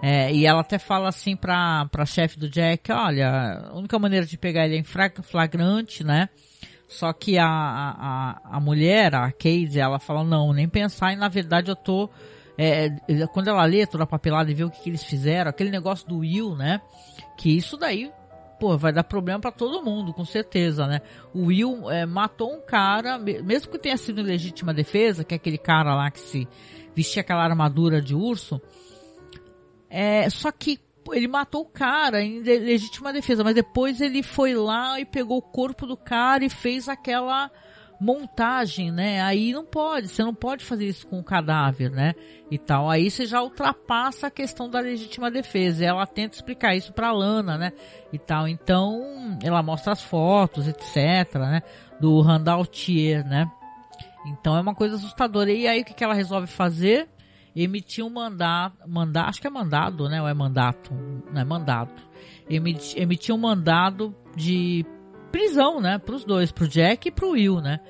É, 0.03 0.33
e 0.33 0.45
ela 0.45 0.61
até 0.61 0.79
fala 0.79 1.09
assim 1.09 1.35
pra, 1.35 1.87
pra 1.87 2.05
chefe 2.05 2.39
do 2.39 2.49
Jack, 2.49 2.93
olha, 2.93 3.63
a 3.71 3.75
única 3.75 3.99
maneira 3.99 4.27
de 4.27 4.37
pegar 4.37 4.67
ele 4.67 4.77
é 4.77 4.79
em 4.79 4.85
flagrante, 4.85 6.05
né? 6.05 6.29
Só 6.87 7.13
que 7.13 7.39
a, 7.39 7.47
a, 7.47 8.41
a 8.57 8.61
mulher, 8.61 9.15
a 9.15 9.33
Casey, 9.33 9.79
ela 9.79 9.99
fala, 9.99 10.23
não, 10.23 10.53
nem 10.53 10.69
pensar, 10.69 11.13
e 11.13 11.17
na 11.17 11.29
verdade 11.29 11.71
eu 11.71 11.77
tô... 11.77 12.11
É, 12.57 12.89
quando 13.33 13.49
ela 13.49 13.65
lê 13.65 13.85
toda 13.85 14.05
a 14.05 14.07
papelada 14.07 14.49
e 14.49 14.55
vê 14.55 14.63
o 14.63 14.71
que, 14.71 14.83
que 14.83 14.91
eles 14.91 15.03
fizeram, 15.03 15.51
aquele 15.51 15.71
negócio 15.71 16.07
do 16.07 16.19
Will, 16.19 16.55
né? 16.55 16.81
Que 17.37 17.57
isso 17.57 17.77
daí 17.77 18.13
pô, 18.59 18.79
vai 18.79 18.93
dar 18.93 19.05
problema 19.05 19.41
para 19.41 19.53
todo 19.53 19.85
mundo, 19.85 20.13
com 20.13 20.25
certeza, 20.25 20.87
né? 20.87 21.01
O 21.35 21.47
Will 21.47 21.91
é, 21.91 22.07
matou 22.07 22.53
um 22.53 22.61
cara, 22.61 23.19
mesmo 23.19 23.71
que 23.71 23.79
tenha 23.79 23.97
sido 23.97 24.23
legítima 24.23 24.73
defesa, 24.73 25.25
que 25.25 25.35
é 25.35 25.37
aquele 25.37 25.59
cara 25.59 25.95
lá 25.95 26.11
que 26.11 26.21
se 26.21 26.49
vestia 26.95 27.21
aquela 27.21 27.45
armadura 27.45 28.01
de 28.01 28.15
urso, 28.15 28.61
é, 29.91 30.29
só 30.31 30.51
que 30.51 30.81
ele 31.13 31.29
matou 31.29 31.63
o 31.63 31.69
cara 31.69 32.23
em 32.23 32.41
legítima 32.41 33.13
defesa, 33.13 33.45
mas 33.45 33.55
depois 33.55 34.01
ele 34.01 34.23
foi 34.23 34.55
lá 34.55 34.99
e 34.99 35.05
pegou 35.05 35.39
o 35.39 35.43
corpo 35.43 35.87
do 35.87 35.97
cara 35.97 36.45
e 36.45 36.51
fez 36.51 36.89
aquela 36.89 37.51
montagem, 38.01 38.91
né? 38.91 39.23
Aí 39.23 39.53
não 39.53 39.65
pode, 39.65 40.09
você 40.09 40.23
não 40.23 40.35
pode 40.35 40.65
fazer 40.65 40.87
isso 40.87 41.07
com 41.07 41.19
o 41.19 41.25
cadáver, 41.25 41.91
né? 41.91 42.15
E 42.51 42.59
tal. 42.59 42.91
Aí 42.91 43.11
você 43.11 43.25
já 43.27 43.43
ultrapassa 43.43 44.27
a 44.27 44.31
questão 44.31 44.69
da 44.69 44.81
legítima 44.81 45.31
defesa. 45.31 45.85
Ela 45.85 46.07
tenta 46.07 46.37
explicar 46.37 46.75
isso 46.75 46.93
pra 46.93 47.13
Lana, 47.13 47.57
né? 47.57 47.73
E 48.13 48.19
tal. 48.19 48.47
Então, 48.47 49.39
ela 49.43 49.63
mostra 49.63 49.93
as 49.93 50.03
fotos, 50.03 50.69
etc, 50.69 51.35
né? 51.37 51.63
Do 52.01 52.21
Randall 52.21 52.67
Thier, 52.67 53.27
né? 53.27 53.51
Então 54.27 54.57
é 54.57 54.61
uma 54.61 54.75
coisa 54.75 54.97
assustadora. 54.97 55.51
E 55.53 55.67
aí 55.67 55.83
o 55.83 55.85
que, 55.85 55.95
que 55.95 56.05
ela 56.05 56.15
resolve 56.15 56.47
fazer? 56.47 57.09
Emitir 57.57 58.05
um 58.05 58.11
mandato, 58.11 58.77
acho 59.27 59.41
que 59.41 59.47
é 59.47 59.51
mandado, 59.51 60.09
né? 60.09 60.21
Ou 60.21 60.29
é 60.29 60.35
mandato? 60.35 60.93
Não 61.33 61.41
é 61.41 61.45
mandato. 61.45 62.03
Emitir, 62.49 63.01
emitir 63.01 63.35
um 63.35 63.39
mandado 63.39 64.15
de 64.37 64.85
prisão, 65.31 65.81
né? 65.81 65.99
Para 65.99 66.17
os 66.17 66.25
dois, 66.25 66.51
para 66.51 66.65
o 66.65 66.69
Jack 66.69 67.09
e 67.09 67.13
para 67.13 67.27
o 67.27 67.31
Will, 67.31 67.61
né? 67.61 67.81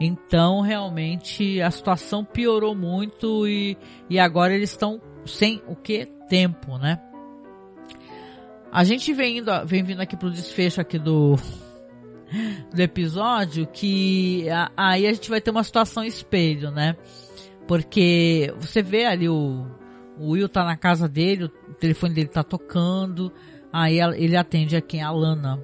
Então 0.00 0.60
realmente 0.60 1.60
a 1.62 1.70
situação 1.70 2.24
piorou 2.24 2.74
muito 2.74 3.46
e, 3.46 3.78
e 4.10 4.18
agora 4.18 4.54
eles 4.54 4.70
estão 4.70 5.00
sem 5.24 5.62
o 5.66 5.76
que 5.76 6.06
tempo, 6.28 6.76
né? 6.78 7.00
A 8.72 8.82
gente 8.82 9.12
vem 9.12 9.38
indo, 9.38 9.50
vem 9.66 9.84
vindo 9.84 10.00
aqui 10.00 10.16
pro 10.16 10.30
desfecho 10.30 10.80
aqui 10.80 10.98
do 10.98 11.36
do 12.74 12.80
episódio 12.80 13.66
que 13.66 14.48
a, 14.50 14.70
aí 14.76 15.06
a 15.06 15.12
gente 15.12 15.30
vai 15.30 15.40
ter 15.40 15.50
uma 15.50 15.62
situação 15.62 16.02
espelho, 16.04 16.70
né? 16.70 16.96
Porque 17.66 18.52
você 18.58 18.82
vê 18.82 19.06
ali 19.06 19.28
o, 19.28 19.66
o 20.18 20.30
Will 20.30 20.48
tá 20.48 20.64
na 20.64 20.76
casa 20.76 21.08
dele, 21.08 21.44
o 21.44 21.74
telefone 21.74 22.14
dele 22.14 22.28
tá 22.28 22.42
tocando, 22.42 23.32
aí 23.72 23.98
ele 24.16 24.36
atende 24.36 24.76
a 24.76 24.80
quem? 24.80 25.02
A 25.02 25.10
Lana. 25.10 25.62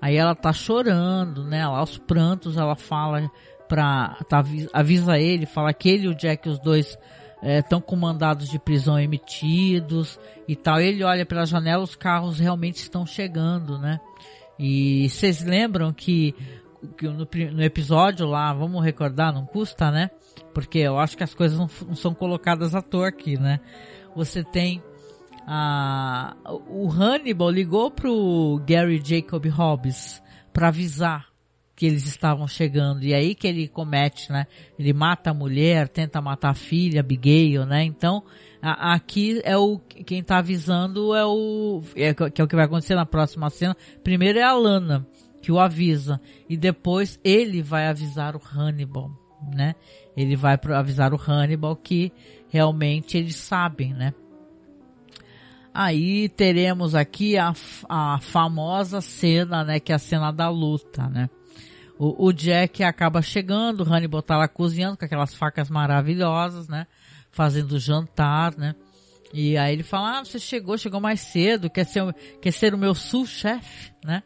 Aí 0.00 0.16
ela 0.16 0.34
tá 0.34 0.52
chorando, 0.52 1.44
né? 1.44 1.66
Lá 1.66 1.78
aos 1.78 1.96
prantos 1.98 2.56
ela 2.56 2.76
fala 2.76 3.30
pra. 3.68 4.18
Tá, 4.28 4.44
avisa 4.72 5.18
ele, 5.18 5.46
fala 5.46 5.72
que 5.72 5.88
ele 5.88 6.04
e 6.04 6.08
o 6.08 6.14
Jack, 6.14 6.48
os 6.48 6.58
dois, 6.58 6.98
estão 7.42 7.78
é, 7.78 7.82
com 7.82 7.96
mandados 7.96 8.48
de 8.48 8.58
prisão 8.58 8.98
emitidos 8.98 10.18
e 10.46 10.56
tal. 10.56 10.80
Ele 10.80 11.02
olha 11.04 11.26
pela 11.26 11.46
janela, 11.46 11.82
os 11.82 11.96
carros 11.96 12.38
realmente 12.38 12.76
estão 12.76 13.06
chegando, 13.06 13.78
né? 13.78 14.00
E 14.58 15.08
vocês 15.08 15.42
lembram 15.42 15.92
que, 15.92 16.34
que 16.96 17.08
no, 17.08 17.26
no, 17.52 17.62
episódio 17.62 18.26
lá, 18.26 18.52
vamos 18.52 18.84
recordar, 18.84 19.32
não 19.32 19.44
custa, 19.44 19.90
né? 19.90 20.10
Porque 20.54 20.78
eu 20.78 20.98
acho 20.98 21.16
que 21.16 21.24
as 21.24 21.34
coisas 21.34 21.58
não, 21.58 21.68
não 21.86 21.96
são 21.96 22.14
colocadas 22.14 22.74
à 22.74 22.80
toa 22.80 23.08
aqui, 23.08 23.38
né? 23.38 23.60
Você 24.14 24.44
tem 24.44 24.82
a, 25.46 26.36
o 26.68 26.88
Hannibal 26.88 27.50
ligou 27.50 27.90
pro 27.90 28.60
Gary 28.66 29.02
Jacob 29.04 29.44
Hobbs 29.46 30.22
para 30.52 30.68
avisar 30.68 31.26
que 31.76 31.86
eles 31.86 32.06
estavam 32.06 32.46
chegando 32.46 33.02
e 33.02 33.12
aí 33.12 33.34
que 33.34 33.46
ele 33.46 33.66
comete, 33.68 34.30
né? 34.30 34.46
Ele 34.78 34.92
mata 34.92 35.30
a 35.30 35.34
mulher, 35.34 35.88
tenta 35.88 36.22
matar 36.22 36.50
a 36.50 36.54
filha, 36.54 37.00
Abigail, 37.00 37.66
né? 37.66 37.82
Então 37.82 38.22
a, 38.62 38.94
aqui 38.94 39.40
é 39.44 39.56
o 39.56 39.78
quem 39.78 40.22
tá 40.22 40.38
avisando 40.38 41.14
é 41.14 41.26
o 41.26 41.82
é, 41.96 42.14
que 42.14 42.40
é 42.40 42.44
o 42.44 42.48
que 42.48 42.56
vai 42.56 42.64
acontecer 42.64 42.94
na 42.94 43.04
próxima 43.04 43.50
cena. 43.50 43.76
Primeiro 44.02 44.38
é 44.38 44.44
a 44.44 44.54
Lana 44.54 45.06
que 45.42 45.52
o 45.52 45.58
avisa 45.58 46.20
e 46.48 46.56
depois 46.56 47.20
ele 47.22 47.60
vai 47.60 47.86
avisar 47.86 48.34
o 48.36 48.40
Hannibal, 48.40 49.10
né? 49.52 49.74
Ele 50.16 50.36
vai 50.36 50.58
avisar 50.74 51.12
o 51.12 51.20
Hannibal 51.20 51.74
que 51.76 52.12
realmente 52.48 53.16
eles 53.18 53.36
sabem, 53.36 53.92
né? 53.92 54.14
Aí 55.72 56.28
teremos 56.28 56.94
aqui 56.94 57.36
a, 57.36 57.52
a 57.88 58.20
famosa 58.20 59.00
cena, 59.00 59.64
né, 59.64 59.80
que 59.80 59.90
é 59.90 59.96
a 59.96 59.98
cena 59.98 60.30
da 60.30 60.48
luta, 60.48 61.08
né? 61.08 61.28
O, 61.98 62.26
o 62.26 62.32
Jack 62.32 62.82
acaba 62.84 63.20
chegando, 63.20 63.80
o 63.80 63.92
Hannibal 63.92 64.22
tá 64.22 64.36
lá 64.36 64.46
cozinhando 64.46 64.96
com 64.96 65.04
aquelas 65.04 65.34
facas 65.34 65.68
maravilhosas, 65.68 66.68
né? 66.68 66.86
Fazendo 67.30 67.78
jantar, 67.78 68.56
né? 68.56 68.74
E 69.32 69.58
aí 69.58 69.72
ele 69.72 69.82
fala, 69.82 70.20
ah, 70.20 70.24
você 70.24 70.38
chegou, 70.38 70.78
chegou 70.78 71.00
mais 71.00 71.20
cedo, 71.20 71.68
quer 71.68 71.84
ser, 71.84 72.04
quer 72.40 72.52
ser 72.52 72.72
o 72.72 72.78
meu 72.78 72.94
sul-chefe, 72.94 73.92
né? 74.04 74.22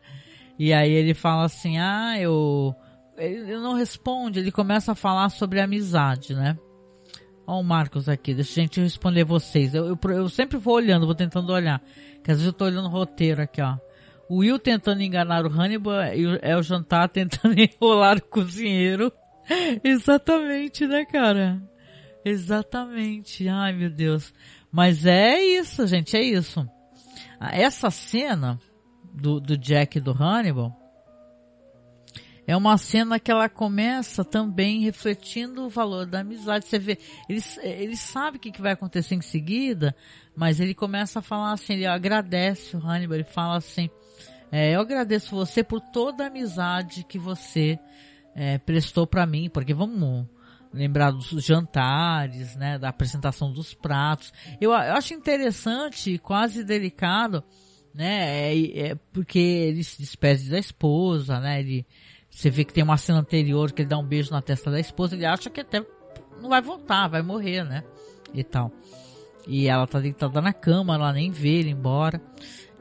E 0.59 0.71
aí 0.71 0.93
ele 0.93 1.14
fala 1.14 1.47
assim, 1.47 1.79
ah, 1.79 2.14
eu... 2.21 2.75
Ele 3.19 3.57
não 3.59 3.75
responde, 3.75 4.39
ele 4.39 4.53
começa 4.53 4.93
a 4.93 4.95
falar 4.95 5.29
sobre 5.29 5.61
amizade, 5.61 6.35
né? 6.35 6.57
Ó 7.47 7.61
o 7.61 7.64
Marcos 7.64 8.09
aqui, 8.09 8.35
deixa 8.35 8.61
a 8.61 8.62
gente 8.62 8.81
responder 8.81 9.25
vocês. 9.25 9.75
Eu, 9.75 9.87
eu, 9.87 9.99
eu 10.11 10.29
sempre 10.29 10.59
vou 10.59 10.75
olhando, 10.75 11.07
vou 11.07 11.14
tentando 11.14 11.53
olhar. 11.53 11.83
Que 12.23 12.31
às 12.31 12.39
vezes 12.39 12.47
eu 12.47 12.53
tô 12.53 12.66
olhando 12.66 12.87
o 12.87 12.91
roteiro 12.91 13.43
aqui, 13.43 13.62
ó. 13.62 13.77
O 14.29 14.41
Will 14.41 14.59
tentando 14.59 15.03
enganar 15.03 15.47
o 15.47 15.49
Hannibal 15.49 16.01
é 16.43 16.57
o 16.57 16.62
jantar 16.62 17.09
tentando 17.11 17.59
enrolar 17.59 18.19
o 18.19 18.23
cozinheiro. 18.23 19.11
Exatamente, 19.83 20.87
né, 20.87 21.07
cara? 21.07 21.62
Exatamente. 22.23 23.49
Ai, 23.49 23.73
meu 23.73 23.91
Deus. 23.91 24.35
Mas 24.71 25.07
é 25.07 25.41
isso, 25.41 25.87
gente, 25.87 26.16
é 26.16 26.23
isso. 26.23 26.69
Essa 27.41 27.91
cena 27.91 28.59
do, 29.14 29.41
do 29.41 29.57
Jack 29.57 29.97
e 29.97 30.01
do 30.01 30.12
Hannibal 30.12 30.78
é 32.49 32.57
uma 32.57 32.79
cena 32.79 33.21
que 33.21 33.31
ela 33.31 33.47
começa 33.47 34.25
também 34.25 34.81
refletindo 34.81 35.67
o 35.67 35.69
valor 35.69 36.07
da 36.07 36.21
amizade. 36.21 36.65
Você 36.65 36.79
vê, 36.79 36.99
ele, 37.29 37.43
ele 37.63 37.95
sabe 37.95 38.39
o 38.39 38.41
que, 38.41 38.59
vai 38.63 38.73
acontecer 38.73 39.15
em 39.15 39.21
seguida, 39.21 39.95
mas 40.35 40.59
ele 40.59 40.73
começa 40.73 41.19
a 41.19 41.23
falar 41.23 41.53
assim, 41.53 41.75
ele 41.75 41.87
agradece 41.87 42.75
o 42.75 42.81
Hannibal, 42.81 43.17
ele 43.17 43.25
fala 43.25 43.59
assim, 43.59 43.91
é, 44.51 44.75
eu 44.75 44.81
agradeço 44.81 45.37
você 45.37 45.63
por 45.63 45.79
toda 45.79 46.25
a 46.25 46.29
amizade 46.29 47.05
que 47.05 47.19
você 47.19 47.79
é, 48.35 48.57
prestou 48.57 49.07
para 49.07 49.27
mim, 49.27 49.51
porque 49.51 49.75
vamos 49.75 50.27
lembrar 50.73 51.11
dos 51.11 51.45
jantares, 51.45 52.57
né, 52.57 52.79
da 52.79 52.89
apresentação 52.89 53.53
dos 53.53 53.75
pratos. 53.75 54.33
Eu, 54.59 54.71
eu 54.71 54.95
acho 54.95 55.13
interessante, 55.13 56.17
quase 56.17 56.65
delicado, 56.65 57.45
né, 57.95 58.55
é, 58.55 58.89
é, 58.89 58.95
porque 59.13 59.39
ele 59.39 59.85
se 59.85 59.99
despede 59.99 60.49
da 60.49 60.59
esposa, 60.59 61.39
né, 61.41 61.61
ele, 61.61 61.87
você 62.39 62.51
vê 62.51 62.64
que 62.64 62.72
tem 62.72 62.84
uma 62.84 62.97
cena 62.97 63.18
anterior 63.18 63.72
que 63.72 63.82
ele 63.82 63.89
dá 63.89 63.99
um 63.99 64.07
beijo 64.07 64.30
na 64.30 64.41
testa 64.41 64.70
da 64.70 64.78
esposa, 64.78 65.16
ele 65.16 65.26
acha 65.26 65.51
que 65.51 65.61
até 65.61 65.84
não 66.41 66.51
vai 66.51 66.62
voltar, 66.62 67.09
vai 67.09 67.20
morrer, 67.20 67.64
né, 67.64 67.82
e 68.32 68.45
tal. 68.45 68.70
E 69.45 69.66
ela 69.66 69.89
tá 69.89 69.99
deitada 69.99 70.41
na 70.41 70.53
cama, 70.53 70.95
ela 70.95 71.12
nem 71.12 71.32
vê 71.32 71.59
ele 71.59 71.70
embora. 71.70 72.22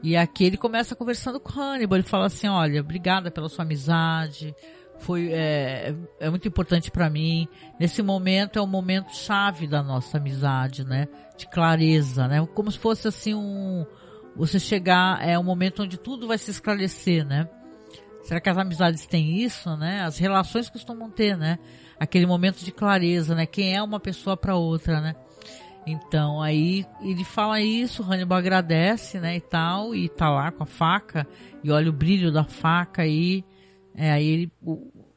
E 0.00 0.16
aqui 0.16 0.44
ele 0.44 0.56
começa 0.56 0.94
conversando 0.94 1.40
com 1.40 1.58
Hannibal. 1.58 1.96
Ele 1.98 2.06
fala 2.06 2.26
assim: 2.26 2.46
Olha, 2.46 2.80
obrigada 2.80 3.32
pela 3.32 3.48
sua 3.48 3.64
amizade. 3.64 4.54
Foi 4.98 5.32
é, 5.32 5.92
é 6.20 6.30
muito 6.30 6.46
importante 6.46 6.90
para 6.90 7.10
mim. 7.10 7.48
Nesse 7.80 8.00
momento 8.00 8.60
é 8.60 8.62
o 8.62 8.66
momento 8.66 9.16
chave 9.16 9.66
da 9.66 9.82
nossa 9.82 10.18
amizade, 10.18 10.84
né? 10.84 11.08
De 11.36 11.48
clareza, 11.48 12.28
né? 12.28 12.46
Como 12.54 12.70
se 12.70 12.78
fosse 12.78 13.08
assim 13.08 13.34
um 13.34 13.84
você 14.36 14.60
chegar 14.60 15.26
é 15.26 15.36
um 15.36 15.42
momento 15.42 15.82
onde 15.82 15.98
tudo 15.98 16.28
vai 16.28 16.38
se 16.38 16.50
esclarecer, 16.50 17.26
né? 17.26 17.48
Será 18.28 18.42
que 18.42 18.50
as 18.50 18.58
amizades 18.58 19.06
têm 19.06 19.38
isso, 19.38 19.74
né? 19.78 20.02
As 20.02 20.18
relações 20.18 20.68
costumam 20.68 21.10
ter, 21.10 21.34
né? 21.34 21.58
Aquele 21.98 22.26
momento 22.26 22.62
de 22.62 22.70
clareza, 22.70 23.34
né? 23.34 23.46
Quem 23.46 23.74
é 23.74 23.82
uma 23.82 23.98
pessoa 23.98 24.36
para 24.36 24.54
outra, 24.54 25.00
né? 25.00 25.16
Então 25.86 26.42
aí 26.42 26.84
ele 27.00 27.24
fala 27.24 27.58
isso, 27.58 28.02
Hannibal 28.02 28.36
agradece, 28.36 29.18
né, 29.18 29.36
e 29.36 29.40
tal, 29.40 29.94
e 29.94 30.10
tá 30.10 30.28
lá 30.28 30.52
com 30.52 30.64
a 30.64 30.66
faca, 30.66 31.26
e 31.64 31.70
olha 31.70 31.88
o 31.88 31.92
brilho 31.92 32.30
da 32.30 32.44
faca 32.44 33.06
e 33.06 33.42
é, 33.94 34.10
aí 34.10 34.26
ele, 34.28 34.52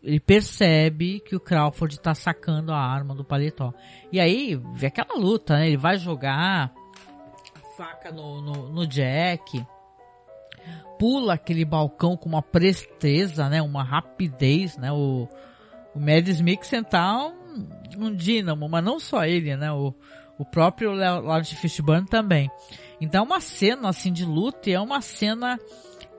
ele 0.01 0.20
percebe 0.22 1.20
que 1.20 1.36
o 1.36 1.39
Crawford 1.41 1.99
tá 1.99 2.16
sacando 2.16 2.72
a 2.72 2.80
arma 2.80 3.14
do 3.14 3.26
paletó. 3.26 3.74
E 4.09 4.22
aí 4.22 4.55
vê 4.74 4.88
aquela 4.88 5.16
luta, 5.16 5.57
né, 5.57 5.68
ele 5.68 5.76
vai 5.76 5.97
jogar 5.97 6.72
a 7.53 7.59
faca 7.76 8.09
no, 8.09 8.41
no, 8.41 8.70
no 8.70 8.88
Jack, 8.88 9.62
pula 11.02 11.34
aquele 11.34 11.66
balcão 11.66 12.16
com 12.16 12.30
uma 12.30 12.43
presteza, 12.43 13.49
né, 13.49 13.60
uma 13.60 13.84
rapidez, 13.84 14.78
né, 14.78 14.91
o, 14.91 15.28
o 15.95 15.99
Mads 15.99 16.39
Mikkelsen 16.39 16.84
tá 16.84 17.26
um, 17.26 17.68
um 17.97 18.16
dínamo, 18.16 18.70
mas 18.70 18.84
não 18.84 18.99
só 18.99 19.26
ele, 19.26 19.58
né, 19.58 19.72
o 19.72 19.95
o 20.38 20.45
próprio 20.45 20.91
Lawrence 20.91 21.56
Fishburne 21.56 22.08
também. 22.08 22.49
Então, 22.99 23.22
é 23.22 23.24
uma 23.24 23.39
cena 23.39 23.89
assim 23.89 24.12
de 24.12 24.26
luta 24.26 24.72
é 24.72 24.80
uma 24.80 24.99
cena 24.99 25.60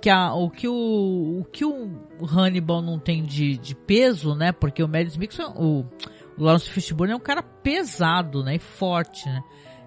que 0.01 0.09
a, 0.09 0.33
o 0.33 0.49
que 0.49 0.68
o, 0.68 1.41
o 1.41 1.45
que 1.45 1.64
o 1.64 1.91
Hannibal 2.24 2.80
não 2.83 3.01
tem 3.01 3.24
de, 3.24 3.59
de 3.59 3.74
peso, 3.74 4.37
né? 4.37 4.53
Porque 4.53 4.80
o 4.80 4.87
Mads 4.87 5.16
Mikkelsen, 5.16 5.55
o, 5.57 5.85
o 6.39 6.45
Lawrence 6.45 6.70
Fishburne 6.70 7.14
é 7.14 7.16
um 7.16 7.20
cara 7.20 7.43
pesado, 7.43 8.45
né? 8.45 8.55
E 8.55 8.59
forte, 8.61 9.28
né? 9.28 9.43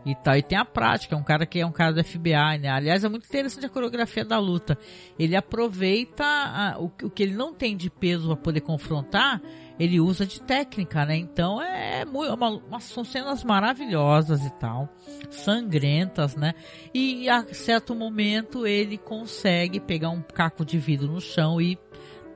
E 0.05 0.13
tal, 0.13 0.37
e 0.37 0.43
tem 0.43 0.57
a 0.57 0.63
prática, 0.63 1.15
é 1.15 1.17
um 1.17 1.23
cara 1.23 1.47
que 1.47 1.59
é 1.59 1.65
um 1.65 1.71
cara 1.71 1.91
do 1.91 2.03
FBI, 2.03 2.59
né? 2.61 2.69
Aliás, 2.69 3.03
é 3.03 3.09
muito 3.09 3.25
interessante 3.25 3.65
a 3.65 3.69
coreografia 3.69 4.23
da 4.23 4.37
luta. 4.37 4.77
Ele 5.17 5.35
aproveita 5.35 6.23
a, 6.23 6.77
o, 6.79 6.91
o 7.03 7.09
que 7.09 7.23
ele 7.23 7.33
não 7.33 7.53
tem 7.53 7.75
de 7.75 7.89
peso 7.89 8.27
para 8.27 8.35
poder 8.35 8.61
confrontar, 8.61 9.41
ele 9.79 9.99
usa 9.99 10.25
de 10.25 10.41
técnica, 10.41 11.05
né? 11.05 11.17
Então 11.17 11.59
é 11.59 12.03
uma, 12.05 12.49
uma, 12.49 12.79
são 12.79 13.03
cenas 13.03 13.43
maravilhosas 13.43 14.45
e 14.45 14.49
tal, 14.51 14.87
sangrentas, 15.31 16.35
né? 16.35 16.53
E 16.93 17.27
a 17.27 17.43
certo 17.53 17.95
momento 17.95 18.67
ele 18.67 18.97
consegue 18.99 19.79
pegar 19.79 20.11
um 20.11 20.21
caco 20.21 20.63
de 20.63 20.77
vidro 20.77 21.07
no 21.07 21.19
chão 21.19 21.59
e 21.59 21.77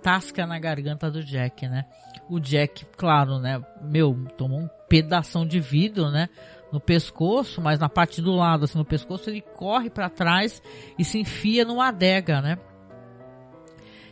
tasca 0.01 0.47
na 0.47 0.59
garganta 0.59 1.11
do 1.11 1.23
Jack, 1.23 1.67
né? 1.67 1.85
O 2.29 2.39
Jack, 2.39 2.85
claro, 2.97 3.39
né? 3.39 3.61
Meu, 3.81 4.15
tomou 4.37 4.59
um 4.59 4.69
pedação 4.87 5.45
de 5.45 5.59
vidro, 5.59 6.09
né? 6.09 6.29
No 6.71 6.79
pescoço, 6.79 7.61
mas 7.61 7.79
na 7.79 7.89
parte 7.89 8.21
do 8.21 8.31
lado, 8.35 8.65
assim, 8.65 8.77
no 8.77 8.85
pescoço, 8.85 9.29
ele 9.29 9.41
corre 9.41 9.89
para 9.89 10.09
trás 10.09 10.61
e 10.97 11.03
se 11.03 11.19
enfia 11.19 11.65
numa 11.65 11.87
adega, 11.87 12.41
né? 12.41 12.57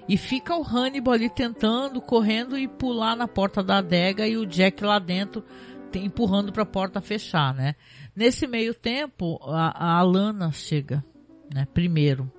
E 0.10 0.18
fica 0.18 0.56
o 0.56 0.64
Hannibal 0.64 1.14
ali 1.14 1.30
tentando, 1.30 2.02
correndo 2.02 2.58
e 2.58 2.68
pular 2.68 3.16
na 3.16 3.28
porta 3.28 3.62
da 3.62 3.78
adega 3.78 4.26
e 4.26 4.38
o 4.38 4.46
Jack 4.46 4.84
lá 4.84 5.00
dentro 5.00 5.44
empurrando 5.94 6.52
para 6.52 6.64
a 6.64 6.66
porta 6.66 7.02
fechar, 7.02 7.54
né? 7.54 7.76
Nesse 8.16 8.48
meio 8.48 8.74
tempo, 8.74 9.40
a, 9.44 9.70
a 9.70 10.00
Alana 10.00 10.52
chega, 10.52 11.04
né? 11.54 11.66
Primeiro. 11.74 12.32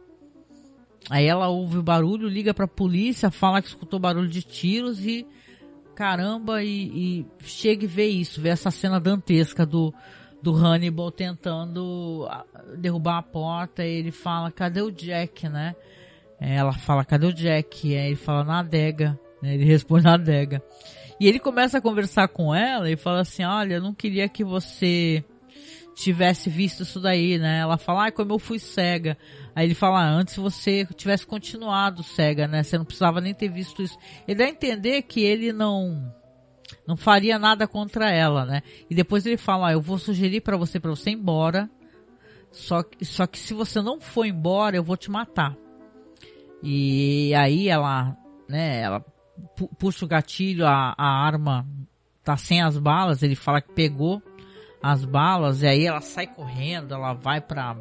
Aí 1.11 1.27
ela 1.27 1.49
ouve 1.49 1.79
o 1.79 1.83
barulho, 1.83 2.29
liga 2.29 2.53
para 2.53 2.67
a 2.67 2.69
polícia, 2.69 3.31
fala 3.31 3.63
que 3.63 3.69
escutou 3.69 3.99
barulho 3.99 4.29
de 4.29 4.43
tiros 4.43 5.05
e 5.05 5.27
caramba 5.99 6.63
e, 6.63 6.69
e 7.19 7.27
chega 7.43 7.83
e 7.83 7.89
vê 7.89 8.07
isso, 8.07 8.41
vê 8.41 8.51
essa 8.51 8.71
cena 8.71 9.01
dantesca 9.01 9.67
do 9.67 9.93
do 10.41 10.55
Hannibal 10.55 11.11
tentando 11.11 12.29
derrubar 12.77 13.19
a 13.19 13.23
porta 13.23 13.85
e 13.85 13.99
ele 13.99 14.13
fala, 14.13 14.53
cadê 14.53 14.81
o 14.81 14.93
Jack, 14.93 15.49
né? 15.49 15.75
Ela 16.39 16.73
fala, 16.73 17.05
cadê 17.05 17.27
o 17.27 17.33
Jack? 17.33 17.97
Aí 17.97 18.07
ele 18.07 18.15
fala, 18.15 18.45
na 18.45 18.61
adega. 18.61 19.19
Né? 19.43 19.55
Ele 19.55 19.65
responde 19.67 20.05
na 20.05 20.15
adega. 20.15 20.63
E 21.19 21.27
ele 21.27 21.41
começa 21.41 21.79
a 21.79 21.81
conversar 21.81 22.29
com 22.29 22.55
ela 22.55 22.89
e 22.89 22.97
fala 22.97 23.23
assim, 23.23 23.43
olha, 23.43 23.75
eu 23.75 23.83
não 23.83 23.93
queria 23.93 24.29
que 24.29 24.45
você 24.45 25.25
tivesse 25.99 26.49
visto 26.49 26.85
isso 26.85 27.01
daí, 27.01 27.39
né? 27.39 27.59
Ela 27.59 27.77
fala, 27.77 28.07
ah, 28.07 28.13
como 28.13 28.33
eu 28.33 28.39
fui 28.39 28.59
cega. 28.61 29.19
Aí 29.55 29.67
ele 29.67 29.75
fala, 29.75 30.01
ah, 30.01 30.09
antes 30.09 30.37
você 30.37 30.87
tivesse 30.95 31.27
continuado 31.27 32.05
cega, 32.05 32.47
né? 32.47 32.63
Você 32.63 32.79
não 32.79 32.85
precisava 32.85 33.21
nem 33.21 33.35
ter 33.35 33.49
visto 33.49 33.83
isso. 33.83 33.99
Ele 34.27 34.39
dá 34.39 34.45
a 34.45 34.49
entender 34.49 35.03
que 35.03 35.23
ele 35.25 35.53
não 35.53 36.15
não 36.87 36.97
faria 36.97 37.39
nada 37.39 37.67
contra 37.67 38.11
ela, 38.11 38.45
né? 38.45 38.63
E 38.89 38.95
depois 38.95 39.27
ele 39.27 39.37
fala, 39.37 39.69
ah, 39.69 39.73
eu 39.73 39.81
vou 39.81 39.99
sugerir 39.99 40.41
para 40.41 40.57
você 40.57 40.79
para 40.79 40.91
você 40.91 41.11
ir 41.11 41.15
embora. 41.15 41.69
Só 42.53 42.83
que, 42.83 43.05
só 43.05 43.27
que 43.27 43.39
se 43.39 43.53
você 43.53 43.83
não 43.83 44.01
for 44.01 44.25
embora, 44.25 44.77
eu 44.77 44.85
vou 44.85 44.97
te 44.97 45.11
matar. 45.11 45.57
E 46.63 47.35
aí 47.35 47.69
ela, 47.69 48.17
né, 48.49 48.83
ela 48.83 49.05
puxa 49.79 50.05
o 50.05 50.09
gatilho, 50.09 50.65
a, 50.65 50.95
a 50.97 51.27
arma 51.27 51.67
tá 52.23 52.37
sem 52.37 52.63
as 52.63 52.79
balas, 52.79 53.23
ele 53.23 53.35
fala 53.35 53.61
que 53.61 53.73
pegou 53.73 54.23
as 54.83 55.05
balas, 55.05 55.63
e 55.63 55.67
aí 55.67 55.87
ela 55.87 56.01
sai 56.01 56.27
correndo, 56.27 56.95
ela 56.95 57.13
vai 57.13 57.41
pra 57.41 57.77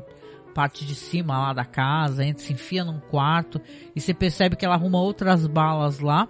parte 0.54 0.86
de 0.86 0.95
cima 0.95 1.38
lá 1.38 1.54
da 1.54 1.66
casa, 1.66 2.26
entra, 2.26 2.43
se 2.43 2.54
enfia 2.54 2.84
num 2.84 3.00
quarto, 3.00 3.62
e 3.95 4.02
você 4.02 4.14
percebe 4.14 4.56
que 4.56 4.66
ela 4.66 4.76
arruma 4.76 5.00
outras 5.00 5.45
balas 5.45 6.00
lá, 6.00 6.28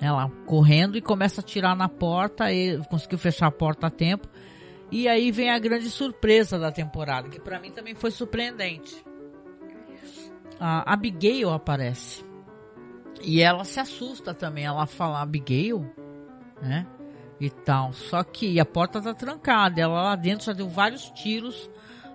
ela 0.00 0.30
correndo 0.46 0.98
e 0.98 1.02
começa 1.02 1.40
a 1.40 1.44
tirar 1.44 1.74
na 1.74 1.88
porta, 1.88 2.52
e 2.52 2.78
conseguiu 2.86 3.18
fechar 3.18 3.46
a 3.46 3.52
porta 3.52 3.86
a 3.86 3.90
tempo, 3.90 4.28
e 4.90 5.08
aí 5.08 5.30
vem 5.30 5.50
a 5.50 5.58
grande 5.58 5.90
surpresa 5.90 6.58
da 6.58 6.70
temporada, 6.70 7.28
que 7.28 7.40
para 7.40 7.58
mim 7.58 7.70
também 7.70 7.94
foi 7.94 8.10
surpreendente 8.10 9.02
a 10.60 10.92
Abigail 10.92 11.50
aparece. 11.50 12.24
E 13.22 13.40
ela 13.40 13.64
se 13.64 13.80
assusta 13.80 14.34
também. 14.34 14.64
Ela 14.64 14.86
fala 14.86 15.20
Abigail, 15.20 15.80
né? 16.60 16.86
E 17.40 17.50
tal. 17.50 17.92
Só 17.92 18.22
que 18.24 18.58
a 18.58 18.64
porta 18.64 19.00
tá 19.00 19.14
trancada. 19.14 19.80
Ela 19.80 20.02
lá 20.02 20.16
dentro 20.16 20.46
já 20.46 20.52
deu 20.52 20.68
vários 20.68 21.10
tiros 21.10 21.70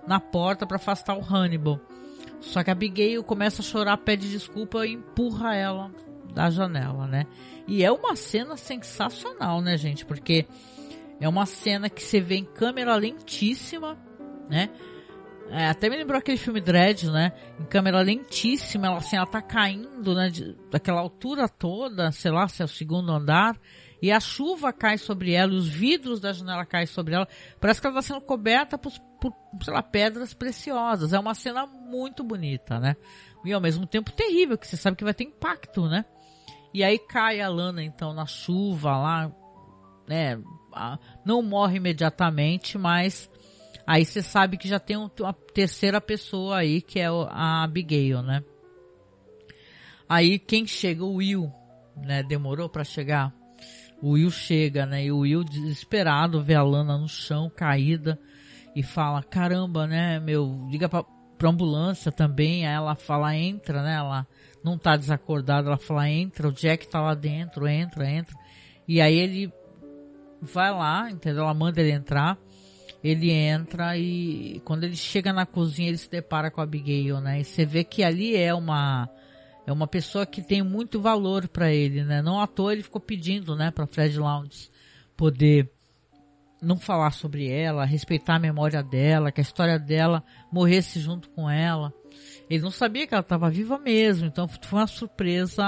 na 0.06 0.20
porta 0.20 0.66
para 0.66 0.76
afastar 0.76 1.16
o 1.16 1.22
Hannibal. 1.22 1.80
Só 2.40 2.62
que 2.62 2.70
a 2.70 2.72
Abigail 2.72 3.24
começa 3.24 3.62
a 3.62 3.64
chorar, 3.64 3.96
pede 3.98 4.30
desculpa 4.30 4.86
e 4.86 4.92
empurra 4.92 5.54
ela 5.54 5.90
da 6.34 6.50
janela, 6.50 7.06
né? 7.06 7.26
E 7.66 7.82
é 7.82 7.90
uma 7.90 8.14
cena 8.14 8.56
sensacional, 8.56 9.62
né, 9.62 9.76
gente? 9.78 10.04
Porque 10.04 10.46
é 11.20 11.28
uma 11.28 11.46
cena 11.46 11.88
que 11.88 12.02
você 12.02 12.20
vê 12.20 12.36
em 12.36 12.44
câmera 12.44 12.94
lentíssima, 12.96 13.96
né? 14.48 14.68
É, 15.48 15.68
até 15.68 15.88
me 15.88 15.96
lembrou 15.96 16.18
aquele 16.18 16.38
filme 16.38 16.60
Dread, 16.60 17.10
né? 17.10 17.32
Em 17.60 17.64
câmera 17.64 18.00
lentíssima, 18.00 18.86
ela 18.86 18.96
assim, 18.96 19.16
ela 19.16 19.26
tá 19.26 19.40
caindo, 19.40 20.14
né? 20.14 20.28
De, 20.28 20.56
daquela 20.70 21.00
altura 21.00 21.48
toda, 21.48 22.10
sei 22.12 22.30
lá, 22.30 22.48
se 22.48 22.62
é 22.62 22.64
o 22.64 22.68
segundo 22.68 23.12
andar. 23.12 23.58
E 24.04 24.12
a 24.12 24.20
chuva 24.20 24.70
cai 24.70 24.98
sobre 24.98 25.32
ela, 25.32 25.54
os 25.54 25.66
vidros 25.66 26.20
da 26.20 26.30
janela 26.30 26.66
caem 26.66 26.84
sobre 26.84 27.14
ela. 27.14 27.26
Parece 27.58 27.80
que 27.80 27.86
ela 27.86 27.98
está 27.98 28.12
sendo 28.12 28.22
coberta 28.22 28.76
por, 28.76 28.92
por, 29.18 29.32
lá, 29.66 29.82
pedras 29.82 30.34
preciosas. 30.34 31.14
É 31.14 31.18
uma 31.18 31.32
cena 31.32 31.64
muito 31.66 32.22
bonita, 32.22 32.78
né? 32.78 32.96
E 33.46 33.50
ao 33.50 33.62
mesmo 33.62 33.86
tempo 33.86 34.12
terrível, 34.12 34.58
que 34.58 34.66
você 34.66 34.76
sabe 34.76 34.94
que 34.94 35.04
vai 35.04 35.14
ter 35.14 35.24
impacto, 35.24 35.88
né? 35.88 36.04
E 36.74 36.84
aí 36.84 36.98
cai 36.98 37.40
a 37.40 37.48
Lana, 37.48 37.82
então, 37.82 38.12
na 38.12 38.26
chuva 38.26 38.94
lá, 38.94 39.32
né? 40.06 40.38
Não 41.24 41.40
morre 41.40 41.78
imediatamente, 41.78 42.76
mas 42.76 43.30
Aí 43.86 44.04
você 44.04 44.20
sabe 44.20 44.58
que 44.58 44.68
já 44.68 44.78
tem 44.78 44.98
uma 44.98 45.32
terceira 45.54 45.98
pessoa 45.98 46.58
aí, 46.58 46.82
que 46.82 47.00
é 47.00 47.06
a 47.06 47.64
Abigail, 47.64 48.22
né? 48.22 48.44
Aí 50.06 50.38
quem 50.38 50.66
chega? 50.66 51.02
O 51.02 51.14
Will, 51.14 51.50
né? 51.96 52.22
Demorou 52.22 52.68
para 52.68 52.84
chegar. 52.84 53.32
O 54.02 54.12
Will 54.12 54.30
chega, 54.30 54.84
né? 54.84 55.04
E 55.04 55.12
o 55.12 55.20
Will 55.20 55.44
desesperado 55.44 56.42
vê 56.42 56.54
a 56.54 56.62
Lana 56.62 56.98
no 56.98 57.08
chão, 57.08 57.50
caída, 57.50 58.18
e 58.74 58.82
fala, 58.82 59.22
caramba, 59.22 59.86
né, 59.86 60.18
meu, 60.20 60.66
liga 60.70 60.88
pra, 60.88 61.04
pra 61.38 61.50
ambulância 61.50 62.12
também. 62.12 62.66
Aí 62.66 62.74
ela 62.74 62.94
fala, 62.94 63.36
entra, 63.36 63.82
né? 63.82 63.94
Ela 63.96 64.26
não 64.62 64.76
tá 64.76 64.96
desacordada, 64.96 65.68
ela 65.68 65.78
fala, 65.78 66.08
entra, 66.08 66.48
o 66.48 66.52
Jack 66.52 66.88
tá 66.88 67.00
lá 67.00 67.14
dentro, 67.14 67.66
entra, 67.66 68.10
entra. 68.10 68.34
E 68.86 69.00
aí 69.00 69.16
ele 69.16 69.52
vai 70.40 70.70
lá, 70.70 71.10
entendeu? 71.10 71.44
Ela 71.44 71.54
manda 71.54 71.80
ele 71.80 71.92
entrar 71.92 72.38
ele 73.04 73.30
entra 73.30 73.98
e 73.98 74.62
quando 74.64 74.84
ele 74.84 74.96
chega 74.96 75.30
na 75.30 75.44
cozinha 75.44 75.88
ele 75.88 75.98
se 75.98 76.10
depara 76.10 76.50
com 76.50 76.62
a 76.62 76.64
Abigail, 76.64 77.20
né? 77.20 77.40
E 77.40 77.44
você 77.44 77.66
vê 77.66 77.84
que 77.84 78.02
ali 78.02 78.34
é 78.34 78.54
uma 78.54 79.10
é 79.66 79.72
uma 79.72 79.86
pessoa 79.86 80.26
que 80.26 80.42
tem 80.42 80.62
muito 80.62 81.00
valor 81.00 81.48
para 81.48 81.72
ele, 81.72 82.04
né? 82.04 82.20
Não 82.20 82.40
à 82.40 82.46
toa 82.46 82.72
ele 82.72 82.82
ficou 82.82 83.00
pedindo, 83.00 83.56
né, 83.56 83.70
para 83.70 83.86
Fred 83.86 84.18
Lounge 84.18 84.70
poder 85.16 85.70
não 86.60 86.76
falar 86.78 87.10
sobre 87.10 87.48
ela, 87.48 87.84
respeitar 87.84 88.36
a 88.36 88.40
memória 88.40 88.82
dela, 88.82 89.30
que 89.30 89.40
a 89.40 89.42
história 89.42 89.78
dela 89.78 90.24
morresse 90.50 90.98
junto 90.98 91.28
com 91.30 91.48
ela. 91.48 91.92
Ele 92.48 92.62
não 92.62 92.70
sabia 92.70 93.06
que 93.06 93.14
ela 93.14 93.20
estava 93.20 93.50
viva 93.50 93.78
mesmo, 93.78 94.26
então 94.26 94.48
foi 94.48 94.78
uma 94.80 94.86
surpresa 94.86 95.64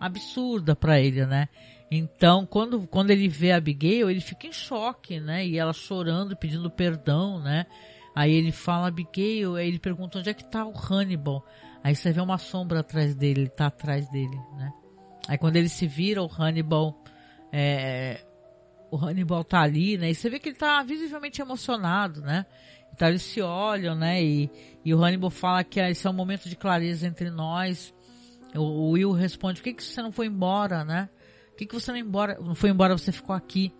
absurda 0.00 0.76
para 0.76 1.00
ele, 1.00 1.26
né? 1.26 1.48
Então, 1.90 2.44
quando, 2.44 2.86
quando 2.86 3.10
ele 3.10 3.28
vê 3.28 3.52
a 3.52 3.56
Abigail, 3.56 4.10
ele 4.10 4.20
fica 4.20 4.46
em 4.46 4.52
choque, 4.52 5.18
né? 5.20 5.46
E 5.46 5.58
ela 5.58 5.72
chorando, 5.72 6.36
pedindo 6.36 6.70
perdão, 6.70 7.40
né? 7.40 7.66
Aí 8.14 8.32
ele 8.32 8.52
fala 8.52 8.88
Abigail, 8.88 9.56
aí 9.56 9.68
ele 9.68 9.78
pergunta 9.78 10.18
onde 10.18 10.28
é 10.28 10.34
que 10.34 10.44
tá 10.44 10.66
o 10.66 10.74
Hannibal. 10.76 11.44
Aí 11.82 11.94
você 11.94 12.12
vê 12.12 12.20
uma 12.20 12.38
sombra 12.38 12.80
atrás 12.80 13.14
dele, 13.14 13.42
ele 13.42 13.48
tá 13.48 13.66
atrás 13.66 14.08
dele, 14.08 14.36
né? 14.56 14.72
Aí 15.28 15.38
quando 15.38 15.56
ele 15.56 15.68
se 15.68 15.86
vira, 15.86 16.22
o 16.22 16.26
Hannibal, 16.26 17.02
é, 17.52 18.24
o 18.90 18.96
Hannibal 18.96 19.44
tá 19.44 19.60
ali, 19.60 19.96
né? 19.96 20.10
E 20.10 20.14
você 20.14 20.28
vê 20.28 20.38
que 20.38 20.48
ele 20.48 20.56
tá 20.56 20.82
visivelmente 20.82 21.40
emocionado, 21.40 22.20
né? 22.20 22.46
Então 22.92 23.08
eles 23.08 23.22
se 23.22 23.40
olham, 23.40 23.94
né? 23.94 24.22
E, 24.22 24.50
e 24.84 24.94
o 24.94 25.02
Hannibal 25.02 25.30
fala 25.30 25.62
que 25.62 25.80
esse 25.80 26.06
é 26.06 26.10
um 26.10 26.14
momento 26.14 26.48
de 26.48 26.56
clareza 26.56 27.06
entre 27.06 27.30
nós. 27.30 27.94
O, 28.54 28.60
o 28.60 28.90
Will 28.92 29.12
responde, 29.12 29.60
por 29.60 29.64
que, 29.64 29.74
que 29.74 29.84
você 29.84 30.00
não 30.02 30.10
foi 30.10 30.26
embora, 30.26 30.84
né? 30.84 31.08
que, 31.58 31.66
que 31.66 31.74
você 31.74 31.90
não, 31.90 31.98
embora, 31.98 32.38
não 32.40 32.54
foi 32.54 32.70
embora, 32.70 32.96
você 32.96 33.10
ficou 33.10 33.34
aqui? 33.34 33.74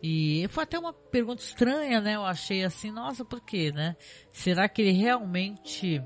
E 0.00 0.46
foi 0.48 0.62
até 0.62 0.78
uma 0.78 0.92
pergunta 0.92 1.42
estranha, 1.42 2.00
né? 2.00 2.14
Eu 2.14 2.24
achei 2.24 2.64
assim, 2.64 2.90
nossa, 2.90 3.24
por 3.24 3.40
quê, 3.40 3.72
né? 3.72 3.96
Será 4.32 4.68
que 4.68 4.80
ele 4.80 4.92
realmente 4.92 6.00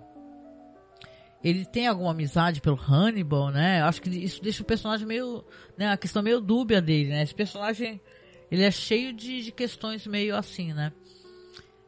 ele 1.44 1.66
tem 1.66 1.86
alguma 1.86 2.12
amizade 2.12 2.62
pelo 2.62 2.80
Hannibal, 2.80 3.50
né? 3.50 3.82
Eu 3.82 3.84
acho 3.84 4.00
que 4.00 4.08
isso 4.08 4.42
deixa 4.42 4.62
o 4.62 4.66
personagem 4.66 5.06
meio, 5.06 5.44
né? 5.76 5.90
A 5.90 5.96
questão 5.96 6.22
meio 6.22 6.40
dúbia 6.40 6.80
dele, 6.80 7.10
né? 7.10 7.22
Esse 7.22 7.34
personagem, 7.34 8.00
ele 8.50 8.62
é 8.62 8.70
cheio 8.70 9.12
de, 9.12 9.42
de 9.42 9.52
questões 9.52 10.06
meio 10.06 10.34
assim, 10.34 10.72
né? 10.72 10.90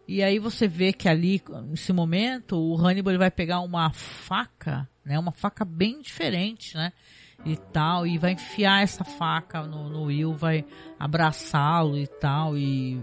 E 0.07 0.23
aí 0.23 0.39
você 0.39 0.69
vê 0.69 0.93
que 0.93 1.09
ali, 1.09 1.43
nesse 1.69 1.93
momento, 1.93 2.57
o 2.57 2.77
Hannibal 2.77 3.13
ele 3.13 3.19
vai 3.19 3.31
pegar 3.31 3.61
uma 3.61 3.91
faca, 3.93 4.87
né? 5.03 5.19
Uma 5.19 5.33
faca 5.33 5.65
bem 5.65 6.03
diferente, 6.03 6.77
né? 6.77 6.93
e 7.45 7.57
tal, 7.57 8.07
e 8.07 8.19
vai 8.19 8.33
enfiar 8.33 8.83
essa 8.83 9.05
faca 9.05 9.63
no, 9.63 9.89
no 9.89 10.05
Will, 10.05 10.33
vai 10.33 10.65
abraçá-lo 10.99 11.99
e 11.99 12.07
tal, 12.07 12.57
e, 12.57 13.01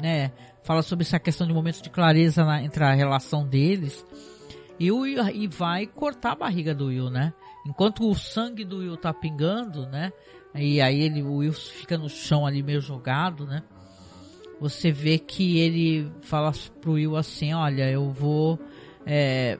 né, 0.00 0.32
fala 0.64 0.82
sobre 0.82 1.04
essa 1.04 1.18
questão 1.18 1.46
de 1.46 1.52
momentos 1.52 1.80
de 1.80 1.88
clareza 1.88 2.44
na, 2.44 2.62
entre 2.62 2.82
a 2.82 2.92
relação 2.92 3.46
deles, 3.46 4.04
e, 4.80 4.90
o, 4.90 5.06
e 5.06 5.46
vai 5.46 5.86
cortar 5.86 6.32
a 6.32 6.36
barriga 6.36 6.74
do 6.74 6.86
Will, 6.86 7.10
né, 7.10 7.32
enquanto 7.64 8.08
o 8.08 8.14
sangue 8.14 8.64
do 8.64 8.78
Will 8.78 8.96
tá 8.96 9.14
pingando, 9.14 9.86
né, 9.86 10.12
e 10.54 10.80
aí 10.80 11.02
ele, 11.02 11.22
o 11.22 11.36
Will 11.36 11.52
fica 11.52 11.96
no 11.96 12.08
chão 12.08 12.44
ali 12.44 12.62
meio 12.62 12.80
jogado, 12.80 13.46
né, 13.46 13.62
você 14.60 14.90
vê 14.90 15.18
que 15.18 15.58
ele 15.58 16.10
fala 16.22 16.52
pro 16.80 16.92
Will 16.92 17.16
assim, 17.16 17.54
olha, 17.54 17.90
eu 17.90 18.10
vou, 18.10 18.58
é, 19.06 19.58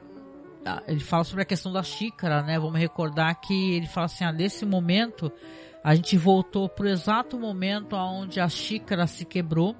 ele 0.87 0.99
fala 0.99 1.23
sobre 1.23 1.41
a 1.41 1.45
questão 1.45 1.71
da 1.71 1.81
xícara, 1.81 2.43
né? 2.43 2.59
Vamos 2.59 2.79
recordar 2.79 3.33
que 3.41 3.73
ele 3.73 3.87
fala 3.87 4.05
assim, 4.05 4.23
ah, 4.23 4.31
nesse 4.31 4.65
momento 4.65 5.31
a 5.83 5.95
gente 5.95 6.15
voltou 6.17 6.69
para 6.69 6.85
o 6.85 6.89
exato 6.89 7.39
momento 7.39 7.95
onde 7.95 8.39
a 8.39 8.47
xícara 8.47 9.07
se 9.07 9.25
quebrou. 9.25 9.75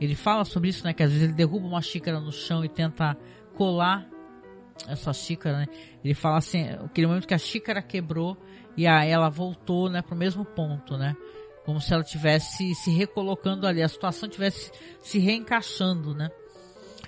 Ele 0.00 0.14
fala 0.14 0.44
sobre 0.44 0.68
isso, 0.68 0.84
né? 0.84 0.92
Que 0.92 1.02
às 1.02 1.10
vezes 1.10 1.24
ele 1.24 1.32
derruba 1.32 1.66
uma 1.66 1.82
xícara 1.82 2.20
no 2.20 2.30
chão 2.30 2.64
e 2.64 2.68
tenta 2.68 3.16
colar 3.56 4.08
essa 4.86 5.12
xícara, 5.12 5.58
né? 5.58 5.66
Ele 6.04 6.14
fala 6.14 6.38
assim, 6.38 6.68
aquele 6.70 7.06
momento 7.06 7.26
que 7.26 7.34
a 7.34 7.38
xícara 7.38 7.82
quebrou 7.82 8.36
e 8.76 8.86
aí 8.86 9.10
ela 9.10 9.28
voltou, 9.28 9.90
né, 9.90 10.02
para 10.02 10.14
o 10.14 10.18
mesmo 10.18 10.44
ponto, 10.44 10.96
né? 10.96 11.16
Como 11.64 11.80
se 11.80 11.92
ela 11.92 12.04
tivesse 12.04 12.74
se 12.74 12.90
recolocando 12.90 13.66
ali, 13.66 13.82
a 13.82 13.88
situação 13.88 14.28
tivesse 14.28 14.70
se 15.00 15.18
reencaixando, 15.18 16.14
né? 16.14 16.30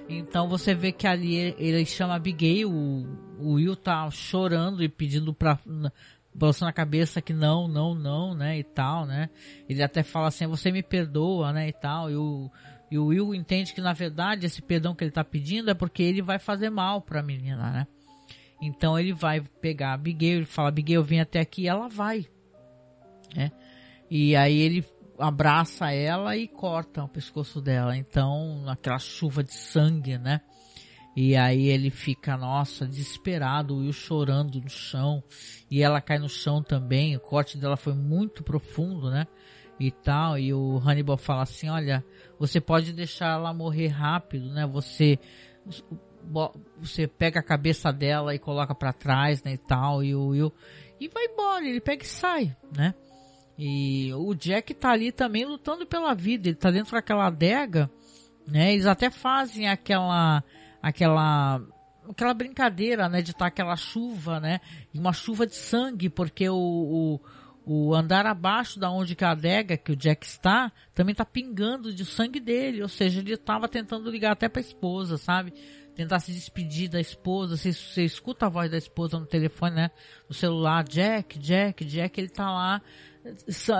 Então 0.08 0.48
você 0.48 0.74
vê 0.74 0.90
que 0.90 1.06
ali 1.06 1.54
ele 1.56 1.86
chama 1.86 2.16
Abigail, 2.16 2.68
o, 2.70 3.06
o 3.38 3.52
Will 3.54 3.76
tá 3.76 4.10
chorando 4.10 4.82
e 4.82 4.88
pedindo 4.88 5.32
pra. 5.32 5.58
balançando 6.34 6.68
a 6.68 6.72
cabeça 6.72 7.22
que 7.22 7.32
não, 7.32 7.68
não, 7.68 7.94
não, 7.94 8.34
né, 8.34 8.58
e 8.58 8.64
tal, 8.64 9.06
né. 9.06 9.30
Ele 9.68 9.82
até 9.82 10.02
fala 10.02 10.28
assim, 10.28 10.46
você 10.46 10.72
me 10.72 10.82
perdoa, 10.82 11.52
né, 11.52 11.68
e 11.68 11.72
tal, 11.72 12.10
e 12.10 12.16
o, 12.16 12.50
e 12.90 12.98
o 12.98 13.06
Will 13.06 13.34
entende 13.34 13.72
que 13.72 13.80
na 13.80 13.92
verdade 13.92 14.46
esse 14.46 14.60
perdão 14.60 14.94
que 14.94 15.04
ele 15.04 15.10
tá 15.10 15.24
pedindo 15.24 15.70
é 15.70 15.74
porque 15.74 16.02
ele 16.02 16.22
vai 16.22 16.38
fazer 16.38 16.70
mal 16.70 17.00
pra 17.00 17.22
menina, 17.22 17.70
né. 17.70 17.86
Então 18.60 18.98
ele 18.98 19.12
vai 19.12 19.40
pegar 19.40 19.90
a 19.90 19.94
Abigail, 19.94 20.38
ele 20.38 20.44
fala, 20.44 20.68
Abigail, 20.68 21.02
vem 21.02 21.20
até 21.20 21.40
aqui, 21.40 21.62
e 21.62 21.68
ela 21.68 21.88
vai, 21.88 22.26
né. 23.34 23.50
E 24.10 24.34
aí 24.34 24.58
ele 24.58 24.84
abraça 25.20 25.92
ela 25.92 26.36
e 26.36 26.48
corta 26.48 27.04
o 27.04 27.08
pescoço 27.08 27.60
dela. 27.60 27.96
Então, 27.96 28.64
aquela 28.66 28.98
chuva 28.98 29.44
de 29.44 29.54
sangue, 29.54 30.18
né? 30.18 30.40
E 31.14 31.36
aí 31.36 31.66
ele 31.66 31.90
fica, 31.90 32.36
nossa, 32.36 32.86
desesperado, 32.86 33.74
o 33.74 33.78
Will 33.78 33.92
chorando 33.92 34.60
no 34.60 34.70
chão. 34.70 35.22
E 35.70 35.82
ela 35.82 36.00
cai 36.00 36.18
no 36.18 36.28
chão 36.28 36.62
também. 36.62 37.16
O 37.16 37.20
corte 37.20 37.58
dela 37.58 37.76
foi 37.76 37.94
muito 37.94 38.42
profundo, 38.42 39.10
né? 39.10 39.26
E 39.80 39.90
tal. 39.90 40.38
E 40.38 40.52
o 40.52 40.76
Hannibal 40.76 41.16
fala 41.16 41.42
assim: 41.42 41.70
olha, 41.70 42.04
você 42.38 42.60
pode 42.60 42.92
deixar 42.92 43.32
ela 43.32 43.54
morrer 43.54 43.88
rápido, 43.88 44.52
né? 44.52 44.66
Você. 44.66 45.18
Você 46.78 47.06
pega 47.06 47.40
a 47.40 47.42
cabeça 47.42 47.90
dela 47.90 48.34
e 48.34 48.38
coloca 48.38 48.74
para 48.74 48.92
trás, 48.92 49.42
né? 49.42 49.54
E 49.54 49.58
tal. 49.58 50.04
E 50.04 50.14
o 50.14 50.28
Will. 50.28 50.52
E 51.00 51.08
vai 51.08 51.24
embora, 51.24 51.66
ele 51.66 51.80
pega 51.80 52.04
e 52.04 52.06
sai, 52.06 52.54
né? 52.76 52.94
E 53.56 54.12
o 54.14 54.34
Jack 54.34 54.74
tá 54.74 54.90
ali 54.90 55.10
também 55.10 55.46
lutando 55.46 55.86
pela 55.86 56.14
vida. 56.14 56.48
Ele 56.48 56.56
tá 56.56 56.70
dentro 56.70 56.92
daquela 56.92 57.26
adega, 57.26 57.90
né? 58.46 58.74
Eles 58.74 58.86
até 58.86 59.10
fazem 59.10 59.66
aquela, 59.66 60.44
aquela, 60.82 61.62
aquela 62.08 62.34
brincadeira, 62.34 63.08
né? 63.08 63.22
De 63.22 63.30
estar 63.30 63.46
aquela 63.46 63.76
chuva, 63.76 64.40
né? 64.40 64.60
E 64.92 64.98
uma 64.98 65.12
chuva 65.12 65.46
de 65.46 65.56
sangue, 65.56 66.10
porque 66.10 66.48
o, 66.50 66.54
o, 66.54 67.20
o, 67.72 67.94
andar 67.94 68.26
abaixo 68.26 68.80
da 68.80 68.90
onde 68.90 69.14
que 69.14 69.24
a 69.24 69.30
adega, 69.30 69.76
que 69.76 69.92
o 69.92 69.96
Jack 69.96 70.26
está, 70.26 70.72
também 70.92 71.14
tá 71.14 71.24
pingando 71.24 71.94
de 71.94 72.04
sangue 72.04 72.40
dele. 72.40 72.82
Ou 72.82 72.88
seja, 72.88 73.20
ele 73.20 73.36
tava 73.36 73.68
tentando 73.68 74.10
ligar 74.10 74.32
até 74.32 74.48
pra 74.48 74.60
esposa, 74.60 75.16
sabe? 75.16 75.52
Tentar 75.94 76.18
se 76.18 76.32
despedir 76.32 76.90
da 76.90 76.98
esposa. 76.98 77.56
Você, 77.56 77.72
você 77.72 78.02
escuta 78.02 78.46
a 78.46 78.48
voz 78.48 78.68
da 78.68 78.76
esposa 78.76 79.20
no 79.20 79.26
telefone, 79.26 79.76
né? 79.76 79.90
No 80.28 80.34
celular, 80.34 80.82
Jack, 80.82 81.38
Jack, 81.38 81.84
Jack, 81.84 82.20
ele 82.20 82.28
tá 82.28 82.50
lá 82.50 82.82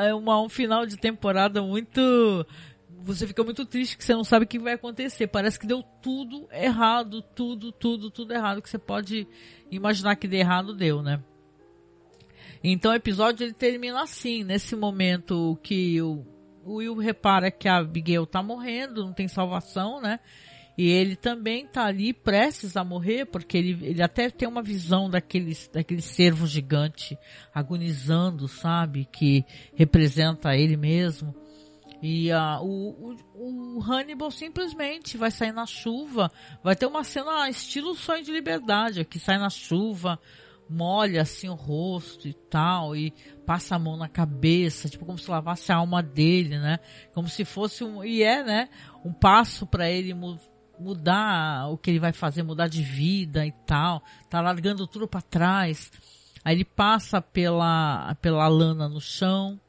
é 0.05 0.15
uma, 0.15 0.41
um 0.41 0.51
final 0.51 0.85
de 0.85 0.99
temporada 0.99 1.63
muito 1.63 2.47
você 3.03 3.27
fica 3.27 3.43
muito 3.43 3.65
triste 3.65 3.97
que 3.97 4.05
você 4.05 4.13
não 4.13 4.23
sabe 4.23 4.45
o 4.45 4.49
que 4.49 4.59
vai 4.59 4.75
acontecer. 4.75 5.27
Parece 5.27 5.59
que 5.59 5.67
deu 5.67 5.83
tudo 6.03 6.47
errado, 6.53 7.23
tudo, 7.23 7.73
tudo, 7.73 8.11
tudo 8.11 8.35
errado 8.35 8.61
que 8.61 8.69
você 8.69 8.79
pode 8.79 9.27
imaginar 9.71 10.17
que 10.17 10.29
deu 10.29 10.39
errado, 10.39 10.75
deu, 10.75 11.03
né? 11.03 11.23
Então 12.63 12.93
o 12.93 12.95
episódio 12.95 13.45
ele 13.45 13.55
termina 13.55 14.03
assim, 14.03 14.45
nesse 14.45 14.77
momento 14.77 15.59
que 15.63 16.01
o, 16.03 16.27
o 16.65 16.75
Will 16.77 16.97
repara 16.97 17.51
que 17.51 17.69
a 17.69 17.79
Abigail 17.79 18.27
tá 18.27 18.43
morrendo, 18.43 19.05
não 19.05 19.13
tem 19.13 19.29
salvação, 19.29 20.01
né? 20.01 20.21
E 20.77 20.89
ele 20.89 21.15
também 21.15 21.67
tá 21.67 21.85
ali 21.85 22.13
prestes 22.13 22.77
a 22.77 22.83
morrer, 22.83 23.27
porque 23.27 23.59
ele, 23.59 23.79
ele 23.83 24.03
até 24.03 24.31
tem 24.31 24.49
uma 24.49 24.63
visão 24.63 25.11
daquele, 25.11 25.55
daquele 25.73 26.01
cervo 26.01 26.47
gigante 26.47 27.19
agonizando, 27.55 28.49
sabe? 28.49 29.07
Que 29.11 29.45
representa 29.75 30.57
ele 30.57 30.77
mesmo. 30.79 31.35
E 32.03 32.33
uh, 32.33 32.63
o, 32.63 33.15
o, 33.35 33.79
o, 33.79 33.83
Hannibal 33.83 34.31
simplesmente 34.31 35.19
vai 35.19 35.31
sair 35.31 35.53
na 35.53 35.67
chuva. 35.67 36.31
Vai 36.65 36.75
ter 36.75 36.87
uma 36.87 37.05
cena 37.05 37.49
estilo 37.51 37.95
sonho 37.95 38.25
de 38.25 38.33
liberdade, 38.33 39.05
que 39.05 39.19
sai 39.19 39.39
na 39.39 39.51
chuva, 39.51 40.19
molha 40.71 41.23
assim 41.23 41.49
o 41.49 41.55
rosto 41.55 42.29
e 42.29 42.33
tal, 42.33 42.95
e 42.95 43.13
passa 43.45 43.75
a 43.75 43.79
mão 43.79 43.97
na 43.97 44.09
cabeça, 44.09 44.89
tipo 44.89 45.05
como 45.05 45.19
se 45.19 45.29
lavasse 45.29 45.73
a 45.73 45.77
alma 45.77 46.03
dele, 46.03 46.59
né? 46.59 46.79
Como 47.13 47.29
se 47.29 47.45
fosse 47.45 47.83
um. 47.83 48.05
E 48.05 48.23
é, 48.23 48.45
né? 48.45 48.69
Um 49.05 49.13
passo 49.13 49.67
para 49.67 49.91
ele 49.91 50.15
mu 50.15 50.39
mudar 50.79 51.69
o 51.71 51.77
que 51.77 51.91
ele 51.91 51.99
vai 51.99 52.13
fazer, 52.13 52.43
mudar 52.43 52.67
de 52.67 52.83
vida 52.83 53.45
e 53.45 53.53
tal. 53.67 54.03
Tá 54.31 54.41
largando 54.41 54.87
tudo 54.87 55.07
para 55.07 55.21
trás. 55.21 55.93
Aí 56.43 56.55
ele 56.55 56.65
passa 56.65 57.21
pela, 57.21 58.15
pela 58.23 58.49
lana 58.49 58.89
no 58.89 59.01
chão 59.01 59.61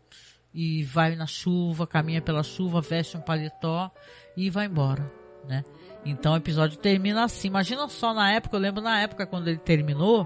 e 0.54 0.84
vai 0.84 1.16
na 1.18 1.26
chuva, 1.26 1.86
caminha 1.86 2.22
pela 2.22 2.44
chuva, 2.44 2.80
veste 2.80 3.18
um 3.18 3.22
paletó 3.22 3.92
e 4.38 4.50
vai 4.50 4.68
embora, 4.68 5.12
né? 5.48 5.66
Então 6.06 6.34
o 6.34 6.38
episódio 6.38 6.78
termina 6.78 7.26
assim. 7.26 7.50
Imagina 7.50 7.88
só 7.90 8.14
na 8.14 8.32
época, 8.32 8.56
eu 8.56 8.62
lembro 8.62 8.82
na 8.82 9.02
época 9.02 9.28
quando 9.28 9.50
ele 9.50 9.60
terminou, 9.60 10.26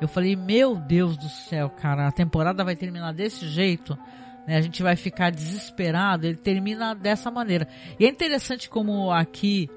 eu 0.00 0.08
falei, 0.08 0.36
meu 0.36 0.76
Deus 0.76 1.16
do 1.16 1.28
céu, 1.28 1.70
cara, 1.70 2.08
a 2.08 2.12
temporada 2.12 2.64
vai 2.64 2.76
terminar 2.76 3.12
desse 3.12 3.46
jeito, 3.46 3.98
né? 4.46 4.56
A 4.56 4.60
gente 4.60 4.82
vai 4.82 4.96
ficar 4.96 5.30
desesperado. 5.30 6.26
Ele 6.26 6.36
termina 6.36 6.94
dessa 6.94 7.30
maneira. 7.30 7.66
E 7.98 8.04
é 8.04 8.08
interessante 8.08 8.68
como 8.68 9.10
aqui 9.10 9.70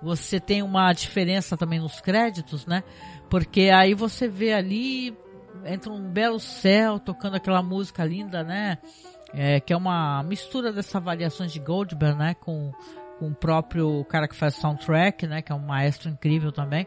você 0.00 0.38
tem 0.38 0.62
uma 0.62 0.92
diferença 0.92 1.56
também 1.56 1.80
nos 1.80 2.00
créditos, 2.00 2.66
né? 2.66 2.84
Porque 3.30 3.70
aí 3.74 3.94
você 3.94 4.28
vê 4.28 4.52
ali 4.52 5.16
entra 5.64 5.90
um 5.90 6.10
belo 6.10 6.38
céu 6.38 6.98
tocando 6.98 7.36
aquela 7.36 7.62
música 7.62 8.04
linda, 8.04 8.44
né? 8.44 8.78
é, 9.34 9.58
que 9.58 9.72
é 9.72 9.76
uma 9.76 10.22
mistura 10.22 10.72
dessas 10.72 11.02
variações 11.02 11.52
de 11.52 11.58
Goldberg, 11.58 12.16
né, 12.16 12.34
com, 12.34 12.72
com 13.18 13.28
o 13.28 13.34
próprio 13.34 14.04
cara 14.04 14.28
que 14.28 14.36
faz 14.36 14.54
soundtrack, 14.54 15.26
né, 15.26 15.42
que 15.42 15.50
é 15.50 15.54
um 15.54 15.66
maestro 15.66 16.08
incrível 16.08 16.52
também. 16.52 16.86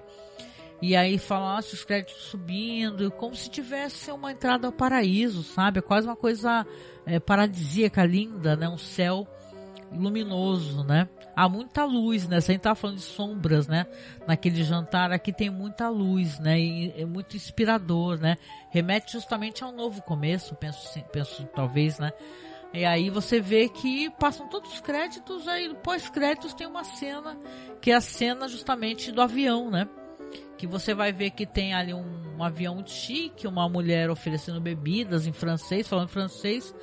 E 0.82 0.96
aí 0.96 1.18
falam, 1.18 1.58
os 1.58 1.84
créditos 1.84 2.24
subindo, 2.26 3.10
como 3.12 3.36
se 3.36 3.50
tivesse 3.50 4.12
uma 4.12 4.32
entrada 4.32 4.68
ao 4.68 4.74
paraíso, 4.74 5.44
sabe? 5.44 5.80
É 5.80 5.82
quase 5.82 6.08
uma 6.08 6.16
coisa 6.16 6.66
é, 7.06 7.20
paradisíaca, 7.20 8.06
linda, 8.06 8.56
né? 8.56 8.70
Um 8.70 8.78
céu 8.78 9.28
luminoso, 9.92 10.84
né? 10.84 11.08
Há 11.36 11.48
muita 11.48 11.86
luz, 11.86 12.28
né? 12.28 12.40
Você 12.42 12.54
gente 12.54 12.62
tá 12.62 12.76
falando 12.76 12.98
de 12.98 13.04
sombras, 13.04 13.68
né? 13.68 13.86
Naquele 14.28 14.64
jantar 14.64 15.12
aqui 15.12 15.32
tem 15.32 15.50
muita 15.50 15.90
luz, 15.90 16.40
né? 16.40 16.60
E 16.60 16.94
é 16.96 17.06
muito 17.06 17.36
inspirador, 17.36 18.20
né? 18.20 18.38
Remete 18.70 19.14
justamente 19.14 19.64
ao 19.64 19.72
novo 19.72 20.02
começo, 20.02 20.56
penso, 20.56 21.00
penso 21.12 21.44
talvez, 21.56 21.98
né? 22.00 22.12
E 22.74 22.86
aí 22.86 23.10
você 23.10 23.40
vê 23.40 23.70
que 23.70 24.10
passam 24.20 24.48
todos 24.48 24.74
os 24.74 24.82
créditos, 24.82 25.48
aí 25.48 25.74
pós-créditos 25.76 26.54
tem 26.54 26.68
uma 26.68 26.84
cena, 26.84 27.38
que 27.82 27.92
é 27.92 27.96
a 27.96 28.02
cena 28.02 28.48
justamente 28.48 29.12
do 29.12 29.22
avião, 29.22 29.72
né? 29.72 29.88
Que 30.58 30.66
você 30.66 30.94
vai 30.94 31.14
ver 31.14 31.32
que 31.32 31.46
tem 31.46 31.74
ali 31.74 31.94
um, 31.94 32.38
um 32.38 32.44
avião 32.44 32.86
chique, 32.86 33.48
uma 33.48 33.70
mulher 33.70 34.10
oferecendo 34.10 34.60
bebidas 34.60 35.28
em 35.28 35.32
francês, 35.32 35.88
falando 35.88 36.10
francês, 36.10 36.74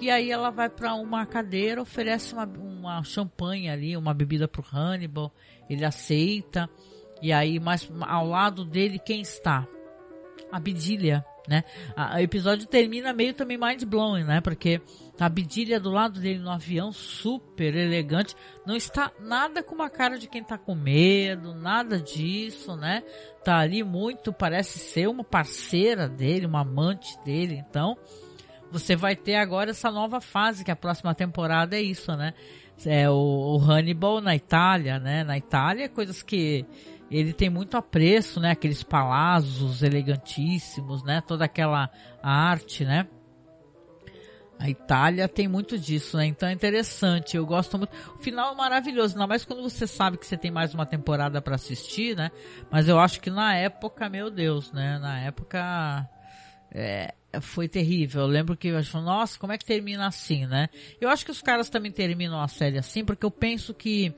e 0.00 0.10
aí 0.10 0.30
ela 0.30 0.50
vai 0.50 0.68
para 0.68 0.94
uma 0.94 1.24
cadeira, 1.24 1.80
oferece 1.80 2.34
uma, 2.34 2.44
uma 2.44 3.02
champanhe 3.04 3.70
ali, 3.70 3.96
uma 3.96 4.12
bebida 4.12 4.48
pro 4.48 4.64
Hannibal. 4.72 5.32
Ele 5.68 5.84
aceita. 5.84 6.68
E 7.22 7.32
aí, 7.32 7.58
mais 7.58 7.90
ao 8.00 8.26
lado 8.26 8.64
dele, 8.64 8.98
quem 8.98 9.20
está? 9.20 9.66
A 10.50 10.60
Bidilha, 10.60 11.24
né? 11.48 11.64
o 11.96 12.18
episódio 12.18 12.66
termina 12.66 13.12
meio 13.12 13.34
também 13.34 13.58
mind 13.58 13.84
blowing, 13.84 14.24
né? 14.24 14.40
Porque 14.40 14.80
a 15.18 15.28
Bidilha 15.28 15.78
do 15.78 15.90
lado 15.90 16.18
dele 16.18 16.38
no 16.38 16.50
avião, 16.50 16.90
super 16.90 17.74
elegante, 17.74 18.34
não 18.66 18.74
está 18.74 19.12
nada 19.20 19.62
com 19.62 19.74
uma 19.74 19.90
cara 19.90 20.18
de 20.18 20.26
quem 20.28 20.42
tá 20.42 20.56
com 20.56 20.74
medo, 20.74 21.54
nada 21.54 22.00
disso, 22.00 22.76
né? 22.76 23.02
Tá 23.44 23.58
ali 23.58 23.82
muito, 23.82 24.32
parece 24.32 24.78
ser 24.78 25.08
uma 25.08 25.22
parceira 25.22 26.08
dele, 26.08 26.46
uma 26.46 26.62
amante 26.62 27.16
dele, 27.24 27.62
então 27.68 27.96
você 28.74 28.96
vai 28.96 29.14
ter 29.14 29.36
agora 29.36 29.70
essa 29.70 29.88
nova 29.88 30.20
fase, 30.20 30.64
que 30.64 30.70
a 30.70 30.76
próxima 30.76 31.14
temporada 31.14 31.76
é 31.76 31.80
isso, 31.80 32.10
né? 32.16 32.34
É 32.84 33.08
o, 33.08 33.14
o 33.14 33.58
Hannibal 33.58 34.20
na 34.20 34.34
Itália, 34.34 34.98
né? 34.98 35.22
Na 35.22 35.38
Itália, 35.38 35.88
coisas 35.88 36.24
que 36.24 36.66
ele 37.10 37.32
tem 37.32 37.50
muito 37.50 37.76
apreço, 37.76 38.40
né? 38.40 38.50
Aqueles 38.50 38.82
palácios 38.82 39.82
elegantíssimos, 39.82 41.02
né? 41.02 41.20
Toda 41.20 41.44
aquela 41.44 41.90
arte, 42.22 42.84
né? 42.84 43.06
A 44.58 44.70
Itália 44.70 45.28
tem 45.28 45.48
muito 45.48 45.78
disso, 45.78 46.16
né? 46.16 46.26
Então 46.26 46.48
é 46.48 46.52
interessante. 46.52 47.36
Eu 47.36 47.44
gosto 47.44 47.76
muito. 47.76 47.92
O 48.14 48.18
final 48.18 48.52
é 48.52 48.56
maravilhoso, 48.56 49.14
ainda 49.14 49.26
mais 49.26 49.44
quando 49.44 49.62
você 49.62 49.86
sabe 49.86 50.16
que 50.16 50.26
você 50.26 50.36
tem 50.36 50.50
mais 50.50 50.72
uma 50.72 50.86
temporada 50.86 51.42
para 51.42 51.56
assistir, 51.56 52.16
né? 52.16 52.30
Mas 52.70 52.88
eu 52.88 52.98
acho 52.98 53.20
que 53.20 53.30
na 53.30 53.54
época, 53.56 54.08
meu 54.08 54.30
Deus, 54.30 54.72
né? 54.72 54.98
Na 54.98 55.20
época 55.20 56.08
é, 56.70 57.14
foi 57.40 57.68
terrível. 57.68 58.22
Eu 58.22 58.28
lembro 58.28 58.56
que 58.56 58.68
eu 58.68 58.78
acho, 58.78 59.00
nossa, 59.00 59.38
como 59.38 59.52
é 59.52 59.58
que 59.58 59.64
termina 59.64 60.06
assim, 60.06 60.46
né? 60.46 60.68
Eu 61.00 61.08
acho 61.08 61.24
que 61.24 61.30
os 61.30 61.42
caras 61.42 61.68
também 61.68 61.92
terminam 61.92 62.40
a 62.40 62.48
série 62.48 62.78
assim, 62.78 63.04
porque 63.04 63.26
eu 63.26 63.30
penso 63.30 63.74
que 63.74 64.14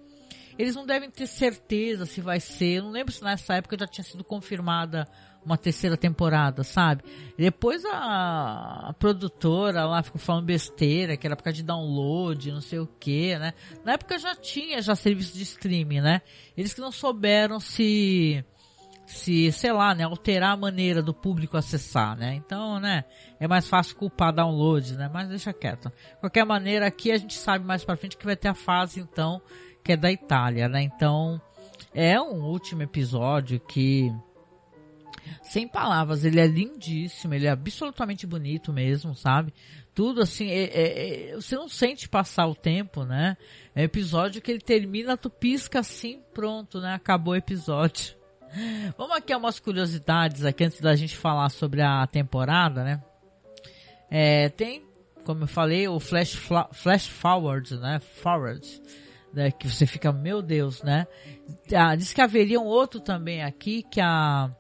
eles 0.59 0.75
não 0.75 0.87
devem 0.87 1.11
ter 1.11 1.27
certeza 1.27 2.07
se 2.07 2.21
vai 2.21 2.41
ser. 2.41 2.79
Eu 2.79 2.85
não 2.85 2.91
lembro 2.91 3.13
se 3.13 3.23
nessa 3.23 3.55
época 3.55 3.77
já 3.79 3.87
tinha 3.87 4.05
sido 4.05 4.25
confirmada 4.25 5.07
uma 5.45 5.57
terceira 5.57 5.97
temporada, 5.97 6.65
sabe? 6.65 7.05
depois 7.39 7.85
a, 7.85 8.89
a, 8.89 8.93
produtora 8.99 9.85
lá 9.85 10.03
ficou 10.03 10.21
falando 10.21 10.45
besteira, 10.45 11.17
que 11.17 11.25
era 11.25 11.37
por 11.37 11.45
causa 11.45 11.57
de 11.57 11.63
download, 11.63 12.51
não 12.51 12.61
sei 12.61 12.81
o 12.81 12.87
que, 12.87 13.39
né? 13.39 13.55
Na 13.85 13.93
época 13.93 14.19
já 14.19 14.35
tinha 14.35 14.83
já 14.83 14.97
serviço 14.97 15.37
de 15.37 15.45
streaming, 15.45 16.01
né? 16.01 16.21
Eles 16.57 16.75
que 16.75 16.81
não 16.81 16.91
souberam 16.91 17.61
se 17.61 18.45
se, 19.07 19.53
sei 19.53 19.73
lá, 19.73 19.95
né, 19.95 20.03
alterar 20.03 20.53
a 20.53 20.57
maneira 20.57 21.01
do 21.01 21.15
público 21.15 21.57
acessar, 21.57 22.17
né? 22.17 22.35
Então, 22.35 22.81
né, 22.81 23.05
é 23.39 23.47
mais 23.47 23.69
fácil 23.69 23.95
culpar 23.95 24.35
download, 24.35 24.97
né? 24.97 25.09
Mas 25.13 25.29
deixa 25.29 25.53
quieto. 25.53 25.91
De 25.91 26.21
qualquer 26.21 26.45
maneira, 26.45 26.87
aqui 26.87 27.13
a 27.13 27.17
gente 27.17 27.35
sabe 27.35 27.65
mais 27.65 27.85
para 27.85 27.97
frente 27.97 28.17
que 28.17 28.27
vai 28.27 28.35
ter 28.35 28.49
a 28.49 28.55
fase, 28.55 28.99
então, 28.99 29.41
que 29.87 29.93
é 29.93 29.97
da 29.97 30.11
Itália, 30.11 30.69
né? 30.69 30.83
Então, 30.83 31.41
é 31.95 32.21
um 32.21 32.45
último 32.45 32.83
episódio 32.83 33.61
que 33.61 34.13
sem 35.43 35.67
palavras, 35.69 36.25
ele 36.25 36.41
é 36.41 36.47
lindíssimo, 36.47 37.35
ele 37.35 37.47
é 37.47 37.51
absolutamente 37.51 38.27
bonito 38.27 38.73
mesmo, 38.73 39.15
sabe? 39.15 39.55
Tudo 39.95 40.23
assim, 40.23 40.49
é, 40.49 40.65
é, 40.65 41.31
é, 41.31 41.35
você 41.37 41.55
não 41.55 41.69
sente 41.69 42.09
passar 42.09 42.47
o 42.47 42.55
tempo, 42.55 43.05
né? 43.05 43.37
É 43.75 43.85
episódio 43.85 44.43
que 44.43 44.51
ele 44.51 44.61
termina, 44.61 45.17
tu 45.17 45.31
pisca 45.31 45.79
assim, 45.79 46.21
pronto, 46.35 46.81
né? 46.81 46.95
Acabou 46.95 47.35
o 47.35 47.37
episódio. 47.37 48.17
Vamos 48.99 49.17
aqui 49.17 49.33
a 49.33 49.39
umas 49.39 49.61
curiosidades 49.61 50.45
aqui 50.45 50.65
antes 50.65 50.81
da 50.81 50.97
gente 50.97 51.17
falar 51.17 51.49
sobre 51.49 51.81
a 51.81 52.07
temporada, 52.09 52.83
né? 52.83 53.03
É, 54.11 54.49
tem, 54.49 54.85
como 55.25 55.45
eu 55.45 55.49
falei, 55.49 55.87
o 55.89 56.01
flash, 56.01 56.37
flash 56.73 57.07
forward, 57.07 57.77
né? 57.79 58.01
Forward, 58.01 58.83
né? 59.33 59.51
que 59.51 59.69
você 59.69 59.87
fica, 59.87 60.13
meu 60.13 60.43
Deus, 60.43 60.83
né? 60.83 61.07
Ah, 61.75 61.95
diz 61.95 62.13
que 62.13 62.21
haveria 62.21 62.61
um 62.61 62.65
outro 62.65 63.01
também 63.01 63.43
aqui 63.43 63.83
que 63.83 64.01
a 64.01 64.51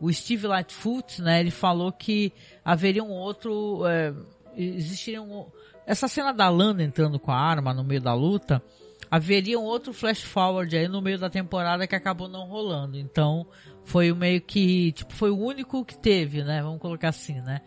o 0.00 0.12
Steve 0.12 0.46
Lightfoot, 0.46 1.22
né? 1.22 1.40
Ele 1.40 1.50
falou 1.50 1.92
que 1.92 2.32
haveria 2.64 3.04
um 3.04 3.12
outro, 3.12 3.86
é, 3.86 4.12
existiria 4.56 5.22
um, 5.22 5.46
essa 5.86 6.08
cena 6.08 6.32
da 6.32 6.48
Lana 6.48 6.82
entrando 6.82 7.18
com 7.18 7.30
a 7.30 7.38
arma 7.38 7.72
no 7.72 7.84
meio 7.84 8.00
da 8.00 8.12
luta 8.12 8.62
haveria 9.10 9.58
um 9.58 9.62
outro 9.62 9.92
flash 9.92 10.22
forward 10.22 10.76
aí 10.76 10.88
no 10.88 11.00
meio 11.00 11.18
da 11.18 11.30
temporada 11.30 11.86
que 11.86 11.94
acabou 11.94 12.28
não 12.28 12.46
rolando. 12.46 12.98
Então, 12.98 13.46
foi 13.84 14.12
meio 14.12 14.40
que, 14.40 14.92
tipo, 14.92 15.12
foi 15.12 15.30
o 15.30 15.38
único 15.38 15.84
que 15.84 15.96
teve, 15.96 16.42
né? 16.42 16.62
Vamos 16.62 16.80
colocar 16.80 17.08
assim, 17.08 17.40
né? 17.40 17.60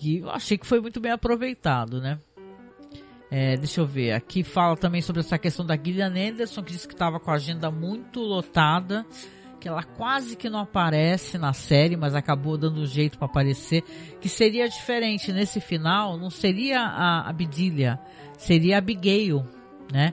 E 0.00 0.18
eu 0.18 0.30
achei 0.30 0.56
que 0.56 0.66
foi 0.66 0.80
muito 0.80 1.00
bem 1.00 1.12
aproveitado, 1.12 2.00
né? 2.00 2.18
É, 3.30 3.56
deixa 3.56 3.80
eu 3.80 3.86
ver, 3.86 4.12
aqui 4.12 4.42
fala 4.42 4.76
também 4.76 5.00
sobre 5.00 5.20
essa 5.20 5.38
questão 5.38 5.64
da 5.64 5.76
Gillian 5.76 6.08
Anderson, 6.08 6.64
que 6.64 6.72
disse 6.72 6.88
que 6.88 6.94
estava 6.94 7.20
com 7.20 7.30
a 7.30 7.34
agenda 7.34 7.70
muito 7.70 8.18
lotada, 8.20 9.06
que 9.60 9.68
ela 9.68 9.84
quase 9.84 10.34
que 10.34 10.50
não 10.50 10.58
aparece 10.58 11.38
na 11.38 11.52
série, 11.52 11.96
mas 11.96 12.16
acabou 12.16 12.58
dando 12.58 12.84
jeito 12.86 13.18
para 13.18 13.26
aparecer, 13.26 13.84
que 14.20 14.28
seria 14.28 14.68
diferente 14.68 15.32
nesse 15.32 15.60
final, 15.60 16.16
não 16.18 16.28
seria 16.28 16.80
a 16.80 17.28
Abdilia, 17.28 18.00
seria 18.36 18.76
a 18.76 18.78
Abigail, 18.78 19.46
né? 19.92 20.12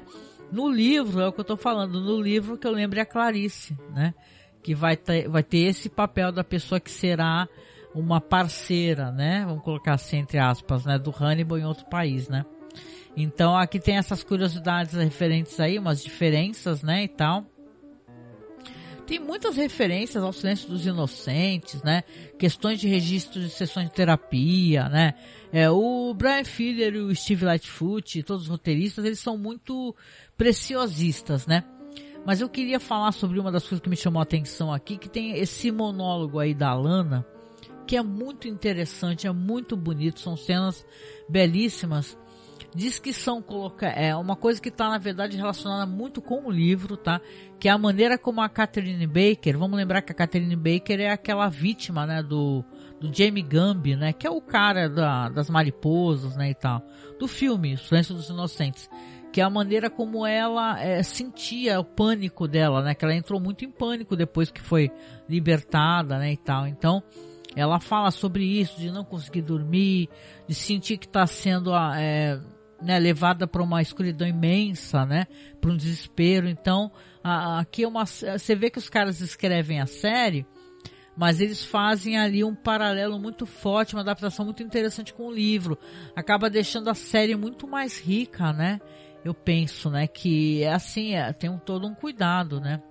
No 0.51 0.69
livro, 0.69 1.19
é 1.19 1.27
o 1.27 1.33
que 1.33 1.39
eu 1.39 1.43
estou 1.43 1.57
falando, 1.57 1.99
no 1.99 2.21
livro 2.21 2.55
que 2.55 2.67
eu 2.67 2.71
lembro 2.71 2.99
é 2.99 3.01
a 3.01 3.05
Clarice, 3.05 3.75
né? 3.95 4.13
Que 4.61 4.75
vai 4.75 4.95
ter, 4.95 5.27
vai 5.27 5.41
ter 5.41 5.59
esse 5.59 5.89
papel 5.89 6.31
da 6.31 6.43
pessoa 6.43 6.79
que 6.79 6.91
será 6.91 7.47
uma 7.95 8.21
parceira, 8.21 9.11
né? 9.11 9.43
Vamos 9.43 9.63
colocar 9.63 9.93
assim 9.93 10.17
entre 10.17 10.37
aspas, 10.37 10.85
né? 10.85 10.99
Do 10.99 11.09
Hannibal 11.11 11.57
em 11.57 11.65
outro 11.65 11.85
país, 11.85 12.29
né? 12.29 12.45
Então 13.19 13.57
aqui 13.57 13.79
tem 13.79 13.97
essas 13.97 14.23
curiosidades 14.23 14.93
referentes 14.93 15.59
aí, 15.59 15.79
umas 15.79 16.03
diferenças, 16.03 16.83
né? 16.83 17.03
E 17.03 17.07
tal. 17.07 17.43
Tem 19.07 19.17
muitas 19.19 19.55
referências 19.55 20.23
ao 20.23 20.31
silêncio 20.31 20.69
dos 20.69 20.85
inocentes, 20.85 21.81
né? 21.81 22.03
Questões 22.37 22.79
de 22.79 22.87
registro 22.87 23.41
de 23.41 23.49
sessões 23.49 23.87
de 23.87 23.93
terapia, 23.93 24.87
né? 24.89 25.15
É, 25.51 25.67
o 25.67 26.13
Brian 26.13 26.43
Filler 26.43 26.93
e 26.93 26.99
o 26.99 27.15
Steve 27.15 27.43
Lightfoot, 27.45 28.21
todos 28.21 28.43
os 28.43 28.49
roteiristas, 28.49 29.03
eles 29.03 29.19
são 29.19 29.35
muito 29.35 29.95
preciosistas, 30.37 31.47
né? 31.47 31.63
Mas 32.23 32.39
eu 32.39 32.49
queria 32.49 32.79
falar 32.79 33.13
sobre 33.13 33.39
uma 33.39 33.51
das 33.51 33.63
coisas 33.63 33.79
que 33.79 33.89
me 33.89 33.95
chamou 33.95 34.19
a 34.19 34.23
atenção 34.23 34.71
aqui, 34.71 34.95
que 34.95 35.09
tem 35.09 35.39
esse 35.39 35.71
monólogo 35.71 36.37
aí 36.37 36.53
da 36.53 36.71
Lana, 36.75 37.25
que 37.87 37.95
é 37.95 38.03
muito 38.03 38.47
interessante, 38.47 39.25
é 39.25 39.31
muito 39.31 39.75
bonito, 39.75 40.19
são 40.19 40.35
cenas 40.35 40.85
belíssimas 41.27 42.15
diz 42.77 42.99
que 42.99 43.11
são 43.11 43.41
colocar 43.41 43.87
é 43.87 44.15
uma 44.15 44.35
coisa 44.35 44.61
que 44.61 44.69
está 44.69 44.87
na 44.87 44.99
verdade 44.99 45.35
relacionada 45.35 45.87
muito 45.87 46.21
com 46.21 46.45
o 46.45 46.51
livro, 46.51 46.95
tá? 46.95 47.19
Que 47.59 47.67
é 47.67 47.71
a 47.71 47.77
maneira 47.77 48.19
como 48.19 48.39
a 48.39 48.47
Catherine 48.47 49.07
Baker, 49.07 49.57
vamos 49.57 49.75
lembrar 49.75 50.03
que 50.03 50.11
a 50.11 50.15
Catherine 50.15 50.55
Baker 50.55 51.01
é 51.01 51.09
aquela 51.09 51.49
vítima, 51.49 52.05
né, 52.05 52.21
do 52.21 52.63
do 52.99 53.13
Jamie 53.13 53.43
Gumby, 53.43 53.95
né, 53.95 54.11
que 54.11 54.25
é 54.25 54.29
o 54.29 54.41
cara 54.41 54.89
da, 54.89 55.29
das 55.29 55.49
mariposas, 55.49 56.35
né, 56.35 56.49
e 56.49 56.55
tal, 56.55 56.81
do 57.19 57.27
filme 57.27 57.77
Silêncio 57.77 58.15
dos 58.15 58.29
Inocentes, 58.29 58.89
que 59.31 59.39
é 59.39 59.43
a 59.43 59.49
maneira 59.51 59.87
como 59.87 60.25
ela 60.25 60.81
é, 60.81 61.03
sentia 61.03 61.79
o 61.79 61.83
pânico 61.83 62.47
dela, 62.47 62.81
né, 62.81 62.95
que 62.95 63.05
ela 63.05 63.13
entrou 63.13 63.39
muito 63.39 63.63
em 63.63 63.69
pânico 63.69 64.15
depois 64.15 64.49
que 64.49 64.61
foi 64.61 64.91
libertada, 65.29 66.17
né, 66.17 66.31
e 66.31 66.37
tal. 66.37 66.67
Então, 66.67 67.03
ela 67.55 67.79
fala 67.79 68.09
sobre 68.09 68.43
isso, 68.43 68.79
de 68.79 68.91
não 68.91 69.03
conseguir 69.03 69.43
dormir, 69.43 70.09
de 70.47 70.55
sentir 70.55 70.97
que 70.97 71.05
está 71.05 71.27
sendo 71.27 71.75
é, 71.75 72.39
né, 72.81 72.99
levada 72.99 73.47
para 73.47 73.63
uma 73.63 73.81
escuridão 73.81 74.27
imensa, 74.27 75.05
né, 75.05 75.27
para 75.59 75.71
um 75.71 75.77
desespero. 75.77 76.47
Então, 76.47 76.91
a, 77.23 77.59
aqui 77.59 77.83
é 77.83 77.87
uma, 77.87 78.05
você 78.05 78.55
vê 78.55 78.69
que 78.69 78.79
os 78.79 78.89
caras 78.89 79.21
escrevem 79.21 79.79
a 79.79 79.85
série, 79.85 80.45
mas 81.15 81.39
eles 81.39 81.65
fazem 81.65 82.17
ali 82.17 82.43
um 82.43 82.55
paralelo 82.55 83.19
muito 83.19 83.45
forte, 83.45 83.95
uma 83.95 84.01
adaptação 84.01 84.45
muito 84.45 84.61
interessante 84.61 85.13
com 85.13 85.27
o 85.27 85.33
livro. 85.33 85.77
Acaba 86.15 86.49
deixando 86.49 86.89
a 86.89 86.93
série 86.93 87.35
muito 87.35 87.67
mais 87.67 87.99
rica, 87.99 88.53
né? 88.53 88.79
Eu 89.25 89.33
penso, 89.33 89.89
né, 89.89 90.07
que 90.07 90.63
é 90.63 90.71
assim, 90.71 91.15
é, 91.15 91.33
tem 91.33 91.49
um, 91.49 91.57
todo 91.57 91.87
um 91.87 91.93
cuidado, 91.93 92.61
né? 92.61 92.81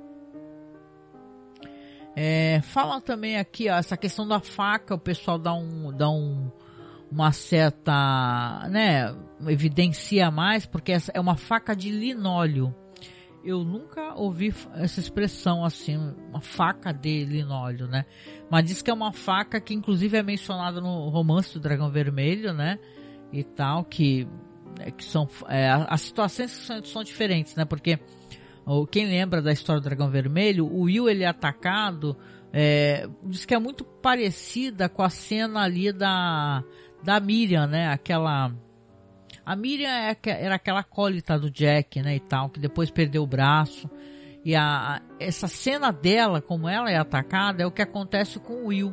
É, 2.18 2.62
também 3.04 3.36
aqui, 3.36 3.68
ó, 3.68 3.74
essa 3.74 3.94
questão 3.94 4.26
da 4.26 4.40
faca, 4.40 4.94
o 4.94 4.98
pessoal 4.98 5.38
dá 5.38 5.52
um, 5.52 5.92
dá 5.92 6.08
um, 6.08 6.50
uma 7.10 7.32
certa, 7.32 8.68
né, 8.70 9.14
evidencia 9.46 10.30
mais, 10.30 10.66
porque 10.66 10.92
essa 10.92 11.12
é 11.14 11.20
uma 11.20 11.36
faca 11.36 11.74
de 11.74 11.90
linóleo. 11.90 12.74
Eu 13.44 13.62
nunca 13.62 14.14
ouvi 14.14 14.52
essa 14.74 14.98
expressão 14.98 15.64
assim, 15.64 15.96
uma 16.28 16.40
faca 16.40 16.92
de 16.92 17.24
linóleo, 17.24 17.86
né? 17.86 18.04
Mas 18.50 18.64
diz 18.64 18.82
que 18.82 18.90
é 18.90 18.94
uma 18.94 19.12
faca 19.12 19.60
que 19.60 19.72
inclusive 19.72 20.16
é 20.16 20.22
mencionada 20.22 20.80
no 20.80 21.08
romance 21.08 21.54
do 21.54 21.60
Dragão 21.60 21.88
Vermelho, 21.88 22.52
né? 22.52 22.76
E 23.32 23.44
tal, 23.44 23.84
que, 23.84 24.26
né, 24.76 24.90
que 24.90 25.04
são 25.04 25.28
é, 25.48 25.70
as 25.88 26.00
situações 26.00 26.50
são, 26.50 26.82
são 26.82 27.04
diferentes, 27.04 27.54
né? 27.54 27.64
Porque 27.64 28.00
quem 28.90 29.06
lembra 29.06 29.40
da 29.40 29.52
história 29.52 29.80
do 29.80 29.84
Dragão 29.84 30.10
Vermelho, 30.10 30.66
o 30.66 30.82
Will 30.82 31.08
ele 31.08 31.22
é 31.22 31.28
atacado, 31.28 32.16
é, 32.52 33.08
diz 33.22 33.44
que 33.44 33.54
é 33.54 33.58
muito 33.60 33.84
parecida 33.84 34.88
com 34.88 35.02
a 35.02 35.10
cena 35.10 35.60
ali 35.60 35.92
da 35.92 36.64
da 37.06 37.20
Miriam, 37.20 37.68
né? 37.68 37.86
Aquela. 37.88 38.52
A 39.44 39.54
Miriam 39.54 39.88
é 39.88 40.16
era 40.24 40.56
aquela 40.56 40.80
acólita 40.80 41.38
do 41.38 41.48
Jack, 41.48 42.02
né? 42.02 42.16
E 42.16 42.20
tal, 42.20 42.50
que 42.50 42.58
depois 42.58 42.90
perdeu 42.90 43.22
o 43.22 43.26
braço. 43.26 43.88
E 44.44 44.56
a, 44.56 45.00
essa 45.20 45.46
cena 45.46 45.92
dela, 45.92 46.42
como 46.42 46.68
ela 46.68 46.90
é 46.90 46.96
atacada, 46.96 47.62
é 47.62 47.66
o 47.66 47.70
que 47.70 47.80
acontece 47.80 48.40
com 48.40 48.54
o 48.54 48.66
Will. 48.66 48.92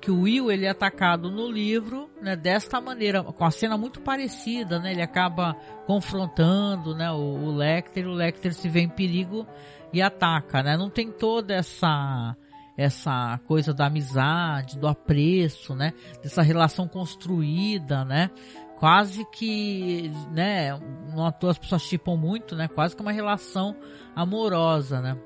Que 0.00 0.10
o 0.10 0.22
Will 0.22 0.50
ele 0.50 0.66
é 0.66 0.70
atacado 0.70 1.30
no 1.30 1.48
livro, 1.48 2.10
né? 2.20 2.34
Desta 2.34 2.80
maneira, 2.80 3.22
com 3.22 3.44
a 3.44 3.50
cena 3.52 3.78
muito 3.78 4.00
parecida, 4.00 4.80
né? 4.80 4.90
Ele 4.90 5.02
acaba 5.02 5.54
confrontando, 5.86 6.96
né? 6.96 7.12
O, 7.12 7.44
o 7.44 7.54
Lecter, 7.54 8.08
o 8.08 8.12
Lecter 8.12 8.52
se 8.52 8.68
vê 8.68 8.80
em 8.80 8.88
perigo 8.88 9.46
e 9.92 10.02
ataca, 10.02 10.64
né? 10.64 10.76
Não 10.76 10.90
tem 10.90 11.12
toda 11.12 11.54
essa 11.54 12.36
essa 12.76 13.40
coisa 13.46 13.72
da 13.72 13.86
amizade, 13.86 14.78
do 14.78 14.86
apreço, 14.86 15.74
né? 15.74 15.92
Dessa 16.22 16.42
relação 16.42 16.86
construída, 16.86 18.04
né? 18.04 18.30
Quase 18.78 19.24
que, 19.30 20.10
né? 20.30 20.78
Não 21.14 21.26
à 21.26 21.32
toa 21.32 21.52
as 21.52 21.58
pessoas 21.58 21.82
chipam 21.82 22.16
muito, 22.16 22.54
né? 22.54 22.68
Quase 22.68 22.94
que 22.94 23.02
uma 23.02 23.12
relação 23.12 23.74
amorosa, 24.14 25.00
né? 25.00 25.16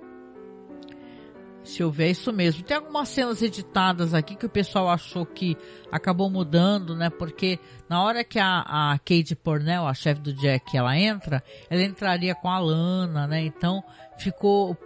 Se 1.65 1.83
eu 1.83 1.91
ver 1.91 2.07
é 2.07 2.11
isso 2.11 2.33
mesmo. 2.33 2.63
Tem 2.63 2.77
algumas 2.77 3.09
cenas 3.09 3.43
editadas 3.43 4.15
aqui 4.15 4.35
que 4.35 4.47
o 4.47 4.51
pessoal 4.51 4.89
achou 4.89 5.27
que 5.27 5.57
acabou 5.93 6.31
mudando, 6.31 6.97
né? 6.97 7.11
Porque 7.11 7.59
na 7.89 8.03
hora 8.03 8.25
que 8.25 8.39
a, 8.39 8.61
a 8.93 8.99
Kate 8.99 9.37
Pornell, 9.37 9.87
a 9.87 9.93
chefe 9.93 10.21
do 10.21 10.33
Jack, 10.33 10.77
ela 10.77 10.97
entra, 10.97 11.43
ela 11.69 11.83
entraria 11.83 12.35
com 12.35 12.49
a 12.49 12.59
Lana, 12.59 13.27
né? 13.27 13.43
Então 13.43 13.85
ficou 14.17 14.77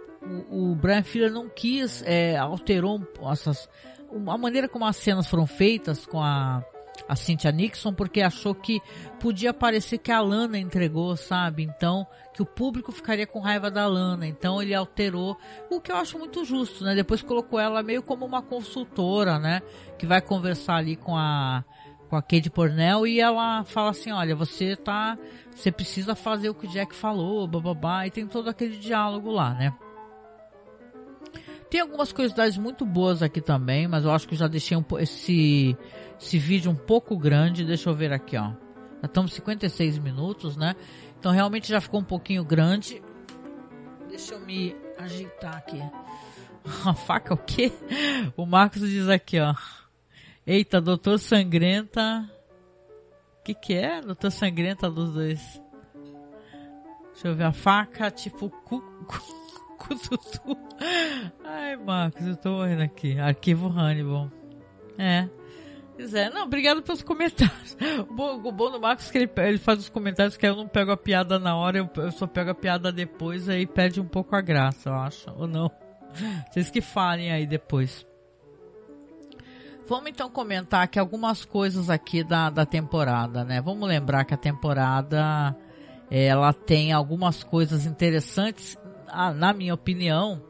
o, 0.49 0.75
Brian 0.75 1.03
Fuller 1.03 1.31
não 1.31 1.49
quis, 1.49 2.03
é, 2.05 2.37
alterou 2.37 3.01
essas, 3.31 3.69
a 4.27 4.37
maneira 4.37 4.67
como 4.67 4.85
as 4.85 4.95
cenas 4.97 5.27
foram 5.27 5.45
feitas 5.45 6.05
com 6.05 6.21
a, 6.21 6.63
a 7.07 7.15
Cynthia 7.15 7.51
Nixon, 7.51 7.93
porque 7.93 8.21
achou 8.21 8.55
que 8.55 8.81
podia 9.19 9.53
parecer 9.53 9.97
que 9.97 10.11
a 10.11 10.21
Lana 10.21 10.57
entregou, 10.57 11.15
sabe? 11.15 11.63
Então, 11.63 12.07
que 12.33 12.41
o 12.41 12.45
público 12.45 12.91
ficaria 12.91 13.27
com 13.27 13.39
raiva 13.39 13.69
da 13.69 13.85
Lana. 13.85 14.25
Então, 14.25 14.61
ele 14.61 14.73
alterou, 14.73 15.37
o 15.69 15.79
que 15.79 15.91
eu 15.91 15.97
acho 15.97 16.17
muito 16.17 16.43
justo, 16.43 16.83
né? 16.83 16.95
Depois 16.95 17.21
colocou 17.21 17.59
ela 17.59 17.83
meio 17.83 18.01
como 18.01 18.25
uma 18.25 18.41
consultora, 18.41 19.39
né? 19.39 19.61
Que 19.97 20.05
vai 20.05 20.21
conversar 20.21 20.77
ali 20.77 20.95
com 20.95 21.15
a 21.15 21.63
com 22.07 22.15
a 22.15 22.21
Kate 22.21 22.51
Pornell 22.51 23.07
e 23.07 23.19
ela 23.19 23.63
fala 23.63 23.89
assim, 23.89 24.11
olha, 24.11 24.35
você 24.35 24.75
tá, 24.75 25.17
você 25.49 25.71
precisa 25.71 26.13
fazer 26.13 26.49
o 26.49 26.53
que 26.53 26.67
o 26.67 26.69
Jack 26.69 26.95
falou, 26.95 27.47
bababá, 27.47 28.05
e 28.05 28.11
tem 28.11 28.27
todo 28.27 28.47
aquele 28.47 28.77
diálogo 28.77 29.31
lá, 29.31 29.55
né? 29.55 29.73
Tem 31.69 31.81
algumas 31.81 32.11
curiosidades 32.11 32.57
muito 32.57 32.85
boas 32.85 33.23
aqui 33.23 33.41
também, 33.41 33.87
mas 33.87 34.05
eu 34.05 34.11
acho 34.11 34.27
que 34.27 34.35
já 34.35 34.47
deixei 34.47 34.77
um, 34.77 34.83
esse, 34.99 35.75
esse 36.19 36.37
vídeo 36.37 36.71
um 36.71 36.75
pouco 36.75 37.17
grande. 37.17 37.65
Deixa 37.65 37.89
eu 37.89 37.95
ver 37.95 38.13
aqui, 38.13 38.37
ó. 38.37 38.51
Já 39.01 39.07
estamos 39.07 39.33
56 39.33 39.97
minutos, 39.99 40.55
né? 40.55 40.75
Então 41.19 41.31
realmente 41.31 41.67
já 41.67 41.81
ficou 41.81 41.99
um 41.99 42.03
pouquinho 42.03 42.43
grande. 42.43 43.01
Deixa 44.07 44.35
eu 44.35 44.39
me 44.39 44.75
ajeitar 44.97 45.57
aqui. 45.57 45.81
A 46.85 46.93
faca 46.93 47.33
o 47.33 47.37
quê? 47.37 47.71
O 48.35 48.45
Marcos 48.45 48.81
diz 48.81 49.09
aqui, 49.09 49.39
ó. 49.39 49.53
Eita, 50.45 50.79
doutor 50.79 51.19
sangrenta. 51.19 52.29
Que 53.43 53.53
que 53.53 53.73
é? 53.73 54.01
Doutor 54.01 54.31
sangrenta 54.31 54.89
dos 54.89 55.13
dois. 55.13 55.61
Deixa 57.13 57.27
eu 57.27 57.35
ver 57.35 57.45
a 57.45 57.51
faca, 57.53 58.11
tipo 58.11 58.49
cu, 58.49 58.81
cu 58.81 59.44
Cututu. 59.77 60.57
Ai, 61.43 61.75
Marcos, 61.77 62.25
eu 62.25 62.35
tô 62.35 62.49
morrendo 62.51 62.83
aqui. 62.83 63.19
Arquivo 63.19 63.67
Hannibal. 63.67 64.31
É. 64.97 65.27
Pois 65.95 66.13
é, 66.13 66.29
não, 66.29 66.43
obrigado 66.43 66.81
pelos 66.81 67.01
comentários. 67.01 67.77
O 68.09 68.13
bom, 68.13 68.35
o 68.35 68.51
bom 68.51 68.69
do 68.69 68.79
Marcos 68.79 69.07
é 69.07 69.11
que 69.11 69.17
ele, 69.17 69.31
ele, 69.37 69.57
faz 69.57 69.79
os 69.79 69.89
comentários 69.89 70.35
que 70.35 70.45
eu 70.45 70.55
não 70.55 70.67
pego 70.67 70.91
a 70.91 70.97
piada 70.97 71.39
na 71.39 71.55
hora, 71.55 71.77
eu, 71.77 71.89
eu, 71.95 72.11
só 72.11 72.27
pego 72.27 72.51
a 72.51 72.55
piada 72.55 72.91
depois, 72.91 73.47
aí 73.47 73.65
perde 73.65 74.01
um 74.01 74.07
pouco 74.07 74.35
a 74.35 74.41
graça, 74.41 74.89
eu 74.89 74.93
acho, 74.93 75.31
ou 75.37 75.47
não. 75.47 75.71
Vocês 76.51 76.69
que 76.69 76.81
falem 76.81 77.31
aí 77.31 77.47
depois. 77.47 78.05
Vamos 79.87 80.09
então 80.09 80.29
comentar 80.29 80.83
aqui 80.83 80.99
algumas 80.99 81.45
coisas 81.45 81.89
aqui 81.89 82.23
da, 82.23 82.49
da 82.49 82.65
temporada, 82.65 83.43
né? 83.43 83.61
Vamos 83.61 83.87
lembrar 83.87 84.25
que 84.25 84.33
a 84.33 84.37
temporada 84.37 85.55
ela 86.09 86.51
tem 86.53 86.91
algumas 86.91 87.43
coisas 87.43 87.85
interessantes 87.85 88.77
na 89.35 89.53
minha 89.53 89.73
opinião, 89.73 90.41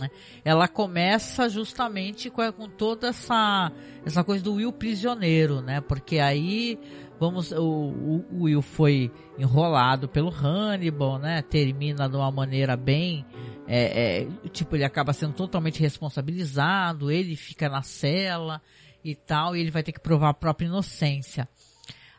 né, 0.00 0.10
ela 0.44 0.66
começa 0.66 1.48
justamente 1.48 2.30
com, 2.30 2.50
com, 2.52 2.68
toda 2.68 3.08
essa 3.08 3.70
essa 4.04 4.24
coisa 4.24 4.42
do 4.42 4.54
Will 4.54 4.72
prisioneiro, 4.72 5.60
né? 5.60 5.80
Porque 5.80 6.18
aí 6.18 6.78
vamos 7.18 7.52
o, 7.52 7.62
o, 7.62 8.42
Will 8.44 8.62
foi 8.62 9.10
enrolado 9.38 10.08
pelo 10.08 10.30
Hannibal, 10.30 11.18
né? 11.18 11.42
Termina 11.42 12.08
de 12.08 12.16
uma 12.16 12.30
maneira 12.30 12.76
bem 12.76 13.24
é, 13.66 14.22
é, 14.22 14.48
tipo 14.48 14.76
ele 14.76 14.84
acaba 14.84 15.12
sendo 15.12 15.34
totalmente 15.34 15.80
responsabilizado, 15.80 17.10
ele 17.10 17.36
fica 17.36 17.68
na 17.68 17.82
cela 17.82 18.60
e 19.04 19.14
tal, 19.14 19.54
e 19.54 19.60
ele 19.60 19.70
vai 19.70 19.82
ter 19.82 19.92
que 19.92 20.00
provar 20.00 20.30
a 20.30 20.34
própria 20.34 20.66
inocência. 20.66 21.48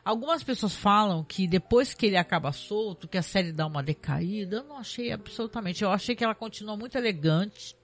Algumas 0.06 0.44
pessoas 0.44 0.76
falam 0.76 1.24
que 1.24 1.48
depois 1.48 1.92
que 1.92 2.06
ele 2.06 2.16
acaba 2.16 2.52
solto, 2.52 3.08
que 3.08 3.18
a 3.18 3.22
série 3.22 3.50
dá 3.50 3.66
uma 3.66 3.82
decaída. 3.82 4.58
Eu 4.58 4.62
não 4.62 4.78
achei 4.78 5.10
absolutamente. 5.10 5.82
Eu 5.82 5.90
achei 5.90 6.14
que 6.14 6.22
ela 6.22 6.32
continua 6.32 6.76
muito 6.76 6.96
elegante 6.96 7.74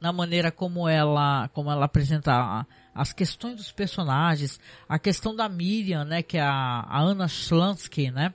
na 0.00 0.14
maneira 0.14 0.50
como 0.50 0.88
ela, 0.88 1.48
como 1.48 1.70
ela 1.70 1.84
apresenta 1.84 2.66
as 2.94 3.12
questões 3.12 3.56
dos 3.56 3.70
personagens, 3.70 4.58
a 4.88 4.98
questão 4.98 5.36
da 5.36 5.46
Miriam, 5.46 6.06
né, 6.06 6.22
que 6.22 6.38
é 6.38 6.40
a, 6.40 6.86
a 6.88 7.02
Anna 7.02 7.28
Schlansky, 7.28 8.10
né, 8.10 8.32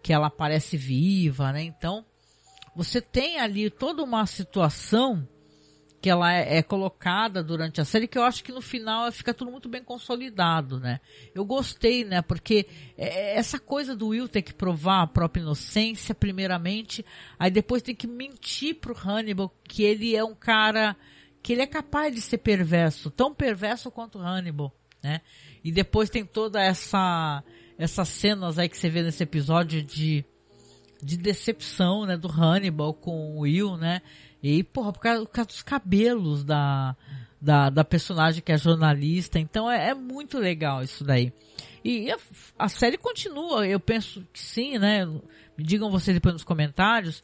que 0.00 0.12
ela 0.12 0.30
parece 0.30 0.76
viva, 0.76 1.50
né? 1.52 1.64
Então, 1.64 2.04
você 2.72 3.00
tem 3.00 3.40
ali 3.40 3.68
toda 3.68 4.00
uma 4.00 4.24
situação 4.26 5.26
que 6.00 6.08
ela 6.08 6.32
é, 6.32 6.58
é, 6.58 6.62
colocada 6.62 7.42
durante 7.42 7.80
a 7.80 7.84
série, 7.84 8.06
que 8.06 8.16
eu 8.16 8.22
acho 8.22 8.44
que 8.44 8.52
no 8.52 8.60
final 8.60 9.10
fica 9.10 9.34
tudo 9.34 9.50
muito 9.50 9.68
bem 9.68 9.82
consolidado, 9.82 10.78
né? 10.78 11.00
Eu 11.34 11.44
gostei, 11.44 12.04
né? 12.04 12.22
Porque 12.22 12.66
é, 12.96 13.08
é, 13.08 13.36
essa 13.36 13.58
coisa 13.58 13.96
do 13.96 14.08
Will 14.08 14.28
ter 14.28 14.42
que 14.42 14.54
provar 14.54 15.02
a 15.02 15.06
própria 15.06 15.40
inocência, 15.40 16.14
primeiramente, 16.14 17.04
aí 17.38 17.50
depois 17.50 17.82
tem 17.82 17.94
que 17.94 18.06
mentir 18.06 18.76
pro 18.76 18.96
Hannibal 18.96 19.52
que 19.64 19.82
ele 19.82 20.14
é 20.14 20.24
um 20.24 20.34
cara 20.34 20.96
que 21.42 21.52
ele 21.52 21.62
é 21.62 21.66
capaz 21.66 22.14
de 22.14 22.20
ser 22.20 22.38
perverso, 22.38 23.10
tão 23.10 23.34
perverso 23.34 23.90
quanto 23.90 24.18
Hannibal, 24.18 24.72
né? 25.02 25.20
E 25.64 25.72
depois 25.72 26.10
tem 26.10 26.24
toda 26.24 26.62
essa 26.62 27.42
essas 27.76 28.08
cenas 28.08 28.58
aí 28.58 28.68
que 28.68 28.76
você 28.76 28.90
vê 28.90 29.02
nesse 29.02 29.22
episódio 29.22 29.80
de 29.80 30.24
de 31.02 31.16
decepção, 31.16 32.04
né, 32.04 32.16
do 32.16 32.28
Hannibal 32.28 32.92
com 32.92 33.36
o 33.36 33.40
Will, 33.40 33.76
né? 33.76 34.02
E, 34.42 34.62
porra, 34.62 34.92
por 34.92 35.00
causa, 35.00 35.24
por 35.24 35.32
causa 35.32 35.48
dos 35.48 35.62
cabelos 35.62 36.44
da, 36.44 36.96
da, 37.40 37.70
da, 37.70 37.84
personagem 37.84 38.42
que 38.42 38.52
é 38.52 38.58
jornalista. 38.58 39.38
Então 39.38 39.70
é, 39.70 39.90
é 39.90 39.94
muito 39.94 40.38
legal 40.38 40.82
isso 40.82 41.04
daí. 41.04 41.32
E 41.84 42.10
a, 42.10 42.18
a, 42.58 42.68
série 42.68 42.96
continua, 42.96 43.66
eu 43.66 43.80
penso 43.80 44.26
que 44.32 44.38
sim, 44.38 44.78
né? 44.78 45.06
Me 45.06 45.64
digam 45.64 45.90
vocês 45.90 46.14
depois 46.14 46.34
nos 46.34 46.44
comentários. 46.44 47.22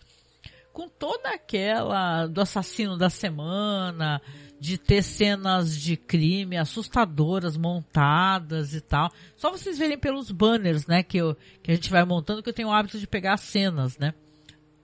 Com 0.72 0.89
toda 0.89 1.29
aquela 1.29 2.27
do 2.27 2.41
assassino 2.41 2.99
da 2.99 3.09
semana, 3.09 4.20
de 4.65 4.79
ter 4.79 5.03
cenas 5.03 5.79
de 5.79 5.95
crime 5.95 6.57
assustadoras 6.57 7.55
montadas 7.55 8.75
e 8.75 8.81
tal. 8.81 9.12
Só 9.37 9.51
vocês 9.51 9.77
verem 9.77 9.99
pelos 9.99 10.31
banners, 10.31 10.87
né, 10.87 11.03
que, 11.03 11.19
eu, 11.19 11.37
que 11.62 11.71
a 11.71 11.75
gente 11.75 11.91
vai 11.91 12.03
montando, 12.03 12.43
que 12.43 12.49
eu 12.49 12.55
tenho 12.55 12.69
o 12.69 12.73
hábito 12.73 12.99
de 12.99 13.07
pegar 13.07 13.35
as 13.35 13.43
cenas, 13.43 13.99
né? 13.99 14.15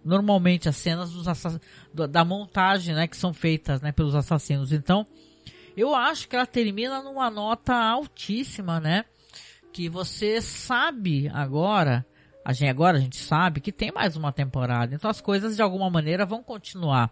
normalmente 0.02 0.66
as 0.66 0.76
cenas 0.76 1.10
dos 1.12 1.26
da 2.10 2.24
montagem, 2.24 2.94
né, 2.94 3.06
que 3.06 3.16
são 3.16 3.32
feitas, 3.32 3.80
né, 3.80 3.90
pelos 3.90 4.14
assassinos. 4.14 4.70
Então, 4.70 5.06
eu 5.74 5.94
acho 5.94 6.28
que 6.28 6.36
ela 6.36 6.46
termina 6.46 7.02
numa 7.02 7.30
nota 7.30 7.74
altíssima, 7.74 8.80
né? 8.80 9.04
Que 9.72 9.88
você 9.88 10.40
sabe 10.42 11.28
agora, 11.28 12.04
a 12.44 12.52
gente 12.52 12.68
agora 12.68 12.98
a 12.98 13.00
gente 13.00 13.16
sabe 13.16 13.60
que 13.60 13.72
tem 13.72 13.92
mais 13.92 14.16
uma 14.16 14.32
temporada. 14.32 14.94
Então 14.94 15.10
as 15.10 15.20
coisas 15.20 15.56
de 15.56 15.62
alguma 15.62 15.88
maneira 15.88 16.26
vão 16.26 16.42
continuar. 16.42 17.10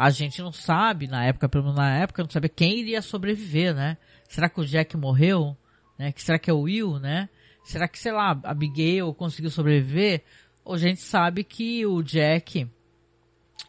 A 0.00 0.08
gente 0.08 0.40
não 0.40 0.50
sabe, 0.50 1.06
na 1.06 1.26
época, 1.26 1.46
pelo 1.46 1.64
menos 1.64 1.76
na 1.78 1.98
época, 1.98 2.22
não 2.22 2.30
sabia 2.30 2.48
quem 2.48 2.78
iria 2.78 3.02
sobreviver, 3.02 3.74
né? 3.74 3.98
Será 4.26 4.48
que 4.48 4.58
o 4.58 4.64
Jack 4.64 4.96
morreu? 4.96 5.54
Né? 5.98 6.10
Será 6.16 6.38
que 6.38 6.48
é 6.48 6.54
o 6.54 6.62
Will, 6.62 6.98
né? 6.98 7.28
Será 7.62 7.86
que, 7.86 7.98
sei 7.98 8.10
lá, 8.10 8.30
a 8.42 8.50
Abigail 8.50 9.12
conseguiu 9.12 9.50
sobreviver? 9.50 10.24
a 10.66 10.76
gente 10.78 11.02
sabe 11.02 11.44
que 11.44 11.84
o 11.84 12.02
Jack 12.02 12.66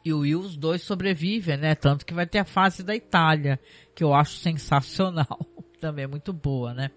e 0.05 0.13
o 0.13 0.19
Will, 0.19 0.39
os 0.39 0.55
dois 0.55 0.81
sobrevivem, 0.83 1.57
né? 1.57 1.75
Tanto 1.75 2.05
que 2.05 2.13
vai 2.13 2.25
ter 2.25 2.39
a 2.39 2.45
fase 2.45 2.81
da 2.81 2.95
Itália, 2.95 3.59
que 3.93 4.01
eu 4.01 4.13
acho 4.13 4.37
sensacional. 4.37 5.37
Também 5.81 6.05
é 6.05 6.07
muito 6.07 6.31
boa, 6.31 6.73
né? 6.73 6.91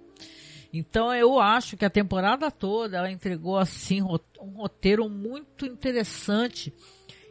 Então 0.72 1.12
eu 1.12 1.40
acho 1.40 1.76
que 1.76 1.84
a 1.84 1.90
temporada 1.90 2.52
toda 2.52 2.98
ela 2.98 3.10
entregou 3.10 3.58
assim 3.58 4.00
um 4.00 4.50
roteiro 4.56 5.10
muito 5.10 5.66
interessante. 5.66 6.72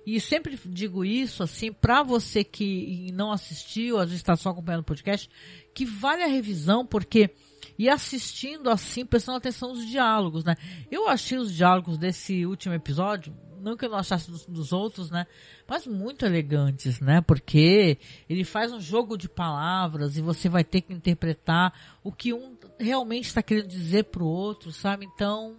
E 0.05 0.19
sempre 0.19 0.59
digo 0.65 1.05
isso 1.05 1.43
assim 1.43 1.71
para 1.71 2.03
você 2.03 2.43
que 2.43 3.11
não 3.13 3.31
assistiu, 3.31 3.97
às 3.97 4.05
vezes 4.05 4.17
está 4.19 4.35
só 4.35 4.49
acompanhando 4.49 4.81
o 4.81 4.85
podcast, 4.85 5.29
que 5.73 5.85
vale 5.85 6.23
a 6.23 6.27
revisão 6.27 6.85
porque 6.85 7.31
e 7.77 7.89
assistindo 7.89 8.69
assim, 8.69 9.05
prestando 9.05 9.37
atenção 9.37 9.69
nos 9.69 9.87
diálogos, 9.87 10.43
né? 10.43 10.55
Eu 10.91 11.07
achei 11.07 11.37
os 11.37 11.53
diálogos 11.53 11.97
desse 11.97 12.45
último 12.45 12.75
episódio, 12.75 13.33
não 13.63 13.77
que 13.77 13.85
eu 13.85 13.89
não 13.89 13.97
achasse 13.97 14.29
dos, 14.29 14.45
dos, 14.45 14.73
outros, 14.73 15.09
né? 15.09 15.25
Mas 15.67 15.87
muito 15.87 16.25
elegantes, 16.25 16.99
né? 16.99 17.21
Porque 17.21 17.97
ele 18.29 18.43
faz 18.43 18.73
um 18.73 18.81
jogo 18.81 19.17
de 19.17 19.29
palavras 19.29 20.17
e 20.17 20.21
você 20.21 20.49
vai 20.49 20.65
ter 20.65 20.81
que 20.81 20.93
interpretar 20.93 21.73
o 22.03 22.11
que 22.11 22.33
um 22.33 22.57
realmente 22.77 23.27
está 23.27 23.41
querendo 23.41 23.67
dizer 23.67 24.05
pro 24.05 24.25
outro, 24.25 24.71
sabe? 24.71 25.05
Então, 25.05 25.57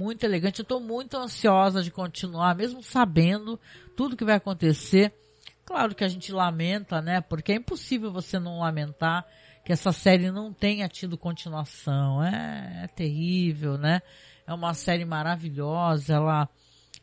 muito 0.00 0.24
elegante. 0.24 0.60
Eu 0.60 0.62
estou 0.62 0.80
muito 0.80 1.14
ansiosa 1.18 1.82
de 1.82 1.90
continuar, 1.90 2.56
mesmo 2.56 2.82
sabendo 2.82 3.60
tudo 3.94 4.16
que 4.16 4.24
vai 4.24 4.36
acontecer. 4.36 5.12
Claro 5.62 5.94
que 5.94 6.02
a 6.02 6.08
gente 6.08 6.32
lamenta, 6.32 7.02
né? 7.02 7.20
Porque 7.20 7.52
é 7.52 7.56
impossível 7.56 8.10
você 8.10 8.38
não 8.38 8.60
lamentar 8.60 9.26
que 9.62 9.70
essa 9.70 9.92
série 9.92 10.30
não 10.30 10.54
tenha 10.54 10.88
tido 10.88 11.18
continuação. 11.18 12.24
É, 12.24 12.84
é 12.84 12.86
terrível, 12.88 13.76
né? 13.76 14.00
É 14.46 14.54
uma 14.54 14.72
série 14.72 15.04
maravilhosa, 15.04 16.14
ela, 16.14 16.48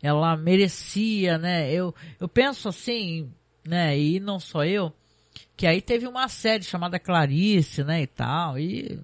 ela 0.01 0.35
merecia, 0.35 1.37
né? 1.37 1.71
Eu, 1.71 1.93
eu 2.19 2.27
penso 2.27 2.67
assim, 2.67 3.31
né? 3.63 3.97
E 3.97 4.19
não 4.19 4.39
só 4.39 4.65
eu, 4.65 4.91
que 5.55 5.67
aí 5.67 5.83
teve 5.83 6.07
uma 6.07 6.27
série 6.27 6.63
chamada 6.63 6.97
Clarice, 6.97 7.83
né? 7.83 8.01
E 8.01 8.07
tal, 8.07 8.57
e 8.57 8.99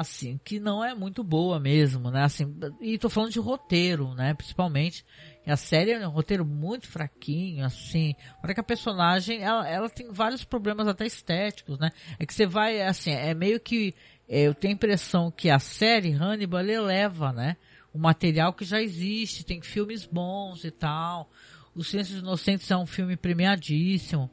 assim, 0.00 0.40
que 0.42 0.58
não 0.58 0.82
é 0.82 0.94
muito 0.94 1.22
boa 1.22 1.60
mesmo, 1.60 2.10
né? 2.10 2.22
Assim, 2.22 2.56
e 2.80 2.96
tô 2.96 3.10
falando 3.10 3.32
de 3.32 3.38
roteiro, 3.38 4.14
né? 4.14 4.32
Principalmente. 4.32 5.04
A 5.46 5.56
série 5.56 5.90
é 5.90 6.08
um 6.08 6.10
roteiro 6.10 6.44
muito 6.44 6.88
fraquinho, 6.88 7.66
assim. 7.66 8.14
Olha 8.42 8.54
que 8.54 8.60
a 8.60 8.64
personagem, 8.64 9.42
ela, 9.42 9.68
ela 9.68 9.90
tem 9.90 10.10
vários 10.10 10.42
problemas 10.42 10.88
até 10.88 11.04
estéticos, 11.04 11.78
né? 11.78 11.90
É 12.18 12.24
que 12.24 12.32
você 12.32 12.46
vai, 12.46 12.80
assim, 12.80 13.10
é 13.10 13.34
meio 13.34 13.60
que, 13.60 13.94
é, 14.26 14.42
eu 14.42 14.54
tenho 14.54 14.72
a 14.72 14.76
impressão 14.76 15.30
que 15.30 15.50
a 15.50 15.58
série 15.58 16.12
Hannibal 16.12 16.64
eleva, 16.64 17.30
né? 17.30 17.58
O 17.92 17.98
material 17.98 18.54
que 18.54 18.64
já 18.64 18.80
existe, 18.80 19.44
tem 19.44 19.60
filmes 19.60 20.06
bons 20.06 20.64
e 20.64 20.70
tal. 20.70 21.30
O 21.74 21.84
Silêncio 21.84 22.14
dos 22.14 22.22
Inocentes 22.22 22.70
é 22.70 22.76
um 22.76 22.86
filme 22.86 23.16
premiadíssimo. 23.16 24.30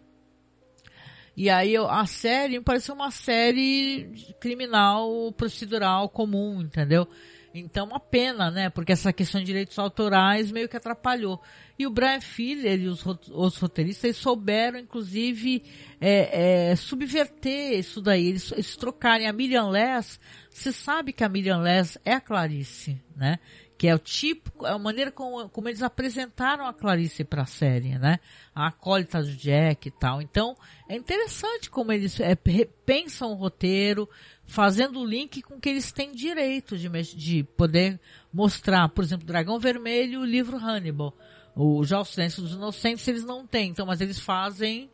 E 1.37 1.51
aí 1.51 1.77
a 1.77 2.05
série 2.07 2.57
me 2.57 2.63
pareceu 2.63 2.95
uma 2.95 3.11
série 3.11 4.09
criminal 4.39 5.31
procedural 5.33 6.09
comum, 6.09 6.63
entendeu? 6.63 7.07
Então, 7.53 7.85
uma 7.85 7.99
pena, 7.99 8.49
né? 8.49 8.69
Porque 8.71 8.91
essa 8.91 9.13
questão 9.13 9.39
de 9.39 9.45
direitos 9.45 9.77
autorais 9.77 10.51
meio 10.51 10.67
que 10.67 10.75
atrapalhou. 10.75 11.39
E 11.77 11.85
o 11.85 11.91
Brian 11.91 12.21
Filler 12.21 12.79
e 12.79 12.87
os 12.87 13.05
outros 13.05 13.57
roteiristas 13.59 14.17
souberam, 14.17 14.79
inclusive, 14.79 15.63
é, 16.01 16.71
é, 16.71 16.75
subverter 16.75 17.77
isso 17.77 18.01
daí. 18.01 18.29
Eles, 18.29 18.51
eles 18.51 18.75
trocarem 18.75 19.27
a 19.27 19.33
Miriam 19.33 19.69
Less. 19.69 20.19
Você 20.49 20.71
sabe 20.71 21.13
que 21.13 21.23
a 21.23 21.29
Miriam 21.29 21.59
Less 21.59 21.99
é 22.03 22.13
a 22.13 22.21
Clarice, 22.21 22.99
né? 23.15 23.37
Que 23.77 23.87
é 23.87 23.93
o 23.93 23.99
tipo, 23.99 24.65
é 24.65 24.71
a 24.71 24.79
maneira 24.79 25.11
como, 25.11 25.47
como 25.49 25.69
eles 25.69 25.83
apresentaram 25.83 26.65
a 26.65 26.73
Clarice 26.73 27.23
para 27.23 27.43
a 27.43 27.45
série, 27.45 27.97
né? 27.99 28.19
A 28.55 28.67
acólita 28.67 29.21
do 29.21 29.31
Jack 29.35 29.87
e 29.87 29.91
tal. 29.91 30.19
Então, 30.21 30.55
é 30.89 30.95
interessante 30.95 31.69
como 31.69 31.91
eles 31.91 32.19
é, 32.19 32.35
pensam 32.35 33.31
o 33.31 33.35
roteiro, 33.35 34.09
fazendo 34.45 34.99
o 34.99 35.05
link 35.05 35.43
com 35.43 35.59
que 35.59 35.69
eles 35.69 35.91
têm 35.91 36.11
direito 36.11 36.75
de, 36.75 36.89
de 37.15 37.43
poder 37.43 37.99
mostrar, 38.33 38.89
por 38.89 39.03
exemplo, 39.03 39.27
Dragão 39.27 39.59
Vermelho 39.59 40.13
e 40.13 40.17
o 40.17 40.25
livro 40.25 40.57
Hannibal. 40.57 41.15
O, 41.55 41.83
já 41.83 41.99
o 41.99 42.05
Silêncio 42.05 42.41
dos 42.41 42.53
Inocentes 42.53 43.07
eles 43.07 43.23
não 43.23 43.45
têm, 43.45 43.69
então, 43.69 43.85
mas 43.85 44.01
eles 44.01 44.19
fazem 44.19 44.89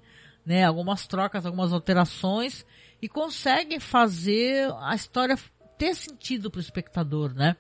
né, 0.46 0.66
algumas 0.66 1.08
trocas, 1.08 1.46
algumas 1.46 1.72
alterações 1.72 2.66
e 3.02 3.08
conseguem 3.08 3.80
fazer 3.80 4.70
a 4.82 4.94
história 4.94 5.38
ter 5.78 5.96
sentido 5.96 6.52
para 6.52 6.60
o 6.60 6.62
espectador, 6.62 7.34
né? 7.34 7.56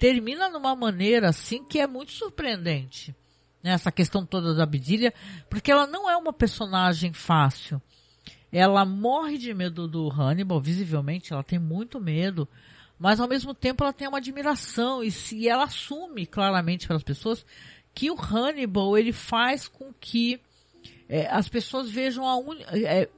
Termina 0.00 0.48
numa 0.48 0.74
maneira 0.74 1.28
assim 1.28 1.62
que 1.62 1.78
é 1.78 1.86
muito 1.86 2.10
surpreendente. 2.12 3.14
Né? 3.62 3.72
Essa 3.72 3.92
questão 3.92 4.24
toda 4.24 4.54
da 4.54 4.62
Abdília, 4.62 5.12
porque 5.50 5.70
ela 5.70 5.86
não 5.86 6.10
é 6.10 6.16
uma 6.16 6.32
personagem 6.32 7.12
fácil. 7.12 7.80
Ela 8.50 8.84
morre 8.86 9.36
de 9.36 9.52
medo 9.52 9.86
do 9.86 10.10
Hannibal, 10.10 10.58
visivelmente, 10.58 11.34
ela 11.34 11.44
tem 11.44 11.58
muito 11.58 12.00
medo, 12.00 12.48
mas 12.98 13.20
ao 13.20 13.28
mesmo 13.28 13.54
tempo 13.54 13.84
ela 13.84 13.92
tem 13.92 14.08
uma 14.08 14.18
admiração 14.18 15.04
e, 15.04 15.10
se, 15.10 15.46
ela 15.46 15.64
assume 15.64 16.26
claramente 16.26 16.86
para 16.86 16.96
as 16.96 17.02
pessoas 17.02 17.44
que 17.94 18.10
o 18.10 18.18
Hannibal 18.18 18.96
ele 18.96 19.12
faz 19.12 19.68
com 19.68 19.92
que 19.92 20.40
é, 21.08 21.28
as 21.28 21.46
pessoas 21.46 21.90
vejam 21.90 22.26
a 22.26 22.36
un... 22.38 22.56
é, 22.72 23.08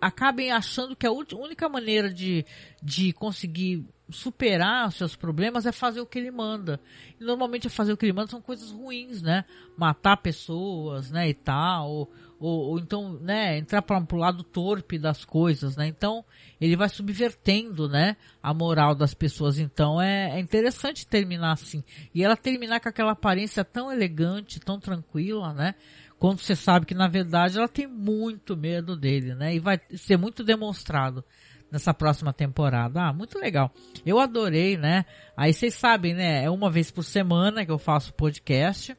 acabem 0.00 0.52
achando 0.52 0.96
que 0.96 1.06
a 1.06 1.12
única 1.12 1.68
maneira 1.68 2.12
de, 2.12 2.44
de 2.82 3.12
conseguir 3.12 3.84
superar 4.08 4.88
os 4.88 4.94
seus 4.94 5.16
problemas 5.16 5.66
é 5.66 5.72
fazer 5.72 6.00
o 6.00 6.06
que 6.06 6.18
ele 6.18 6.30
manda. 6.30 6.80
E 7.20 7.24
normalmente 7.24 7.68
fazer 7.68 7.92
o 7.92 7.96
que 7.96 8.06
ele 8.06 8.12
manda 8.12 8.30
são 8.30 8.40
coisas 8.40 8.70
ruins, 8.70 9.20
né? 9.20 9.44
Matar 9.76 10.16
pessoas, 10.18 11.10
né, 11.10 11.28
e 11.28 11.34
tal, 11.34 11.90
ou, 11.90 12.12
ou, 12.38 12.70
ou 12.70 12.78
então, 12.78 13.14
né, 13.14 13.58
entrar 13.58 13.82
para 13.82 14.04
o 14.12 14.16
lado 14.16 14.44
torpe 14.44 14.98
das 14.98 15.24
coisas, 15.24 15.76
né? 15.76 15.88
Então, 15.88 16.24
ele 16.60 16.76
vai 16.76 16.88
subvertendo, 16.88 17.88
né, 17.88 18.16
a 18.42 18.54
moral 18.54 18.94
das 18.94 19.12
pessoas. 19.12 19.58
Então, 19.58 20.00
é, 20.00 20.36
é 20.36 20.40
interessante 20.40 21.06
terminar 21.06 21.52
assim. 21.52 21.82
E 22.14 22.22
ela 22.22 22.36
terminar 22.36 22.80
com 22.80 22.88
aquela 22.88 23.12
aparência 23.12 23.64
tão 23.64 23.90
elegante, 23.90 24.60
tão 24.60 24.78
tranquila, 24.78 25.52
né? 25.52 25.74
Quando 26.18 26.38
você 26.38 26.56
sabe 26.56 26.86
que, 26.86 26.94
na 26.94 27.08
verdade, 27.08 27.58
ela 27.58 27.68
tem 27.68 27.86
muito 27.86 28.56
medo 28.56 28.96
dele, 28.96 29.34
né? 29.34 29.54
E 29.54 29.58
vai 29.58 29.80
ser 29.94 30.16
muito 30.16 30.42
demonstrado 30.42 31.24
nessa 31.70 31.92
próxima 31.92 32.32
temporada. 32.32 33.02
Ah, 33.02 33.12
muito 33.12 33.38
legal. 33.38 33.70
Eu 34.04 34.18
adorei, 34.18 34.76
né? 34.76 35.04
Aí 35.36 35.52
vocês 35.52 35.74
sabem, 35.74 36.14
né? 36.14 36.44
É 36.44 36.50
uma 36.50 36.70
vez 36.70 36.90
por 36.90 37.02
semana 37.02 37.64
que 37.64 37.70
eu 37.70 37.78
faço 37.78 38.14
podcast. 38.14 38.96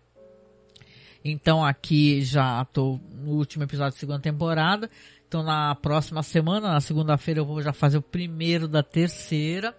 Então 1.23 1.65
aqui 1.65 2.21
já 2.21 2.61
estou 2.61 3.01
no 3.11 3.31
último 3.31 3.63
episódio 3.63 3.93
da 3.93 3.99
segunda 3.99 4.19
temporada. 4.19 4.89
Então 5.27 5.43
na 5.43 5.73
próxima 5.75 6.21
semana, 6.23 6.71
na 6.71 6.79
segunda-feira, 6.79 7.39
eu 7.39 7.45
vou 7.45 7.61
já 7.61 7.73
fazer 7.73 7.97
o 7.97 8.01
primeiro 8.01 8.67
da 8.67 8.83
terceira. 8.83 9.75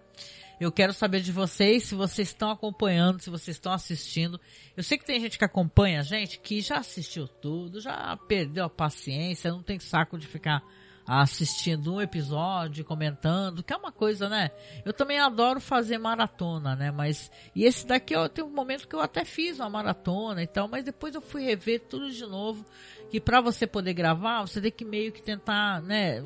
Eu 0.60 0.72
quero 0.72 0.92
saber 0.92 1.20
de 1.20 1.30
vocês, 1.30 1.84
se 1.84 1.94
vocês 1.94 2.28
estão 2.28 2.50
acompanhando, 2.50 3.20
se 3.20 3.30
vocês 3.30 3.56
estão 3.56 3.72
assistindo. 3.72 4.40
Eu 4.76 4.82
sei 4.82 4.98
que 4.98 5.04
tem 5.04 5.20
gente 5.20 5.38
que 5.38 5.44
acompanha, 5.44 6.02
gente, 6.02 6.40
que 6.40 6.60
já 6.60 6.78
assistiu 6.78 7.28
tudo, 7.28 7.80
já 7.80 8.16
perdeu 8.26 8.64
a 8.64 8.70
paciência, 8.70 9.52
não 9.52 9.62
tem 9.62 9.78
saco 9.78 10.18
de 10.18 10.26
ficar 10.26 10.62
assistindo 11.08 11.94
um 11.94 12.00
episódio, 12.02 12.84
comentando, 12.84 13.62
que 13.62 13.72
é 13.72 13.76
uma 13.76 13.90
coisa, 13.90 14.28
né? 14.28 14.50
Eu 14.84 14.92
também 14.92 15.18
adoro 15.18 15.58
fazer 15.58 15.96
maratona, 15.96 16.76
né? 16.76 16.90
Mas 16.90 17.30
e 17.54 17.64
esse 17.64 17.86
daqui 17.86 18.14
eu 18.14 18.28
tenho 18.28 18.46
um 18.46 18.52
momento 18.52 18.86
que 18.86 18.94
eu 18.94 19.00
até 19.00 19.24
fiz 19.24 19.58
uma 19.58 19.70
maratona 19.70 20.42
e 20.42 20.46
tal, 20.46 20.68
mas 20.68 20.84
depois 20.84 21.14
eu 21.14 21.22
fui 21.22 21.44
rever 21.44 21.80
tudo 21.88 22.10
de 22.10 22.26
novo. 22.26 22.66
Que 23.10 23.18
para 23.18 23.40
você 23.40 23.66
poder 23.66 23.94
gravar, 23.94 24.42
você 24.42 24.60
tem 24.60 24.70
que 24.70 24.84
meio 24.84 25.10
que 25.10 25.22
tentar, 25.22 25.80
né? 25.80 26.22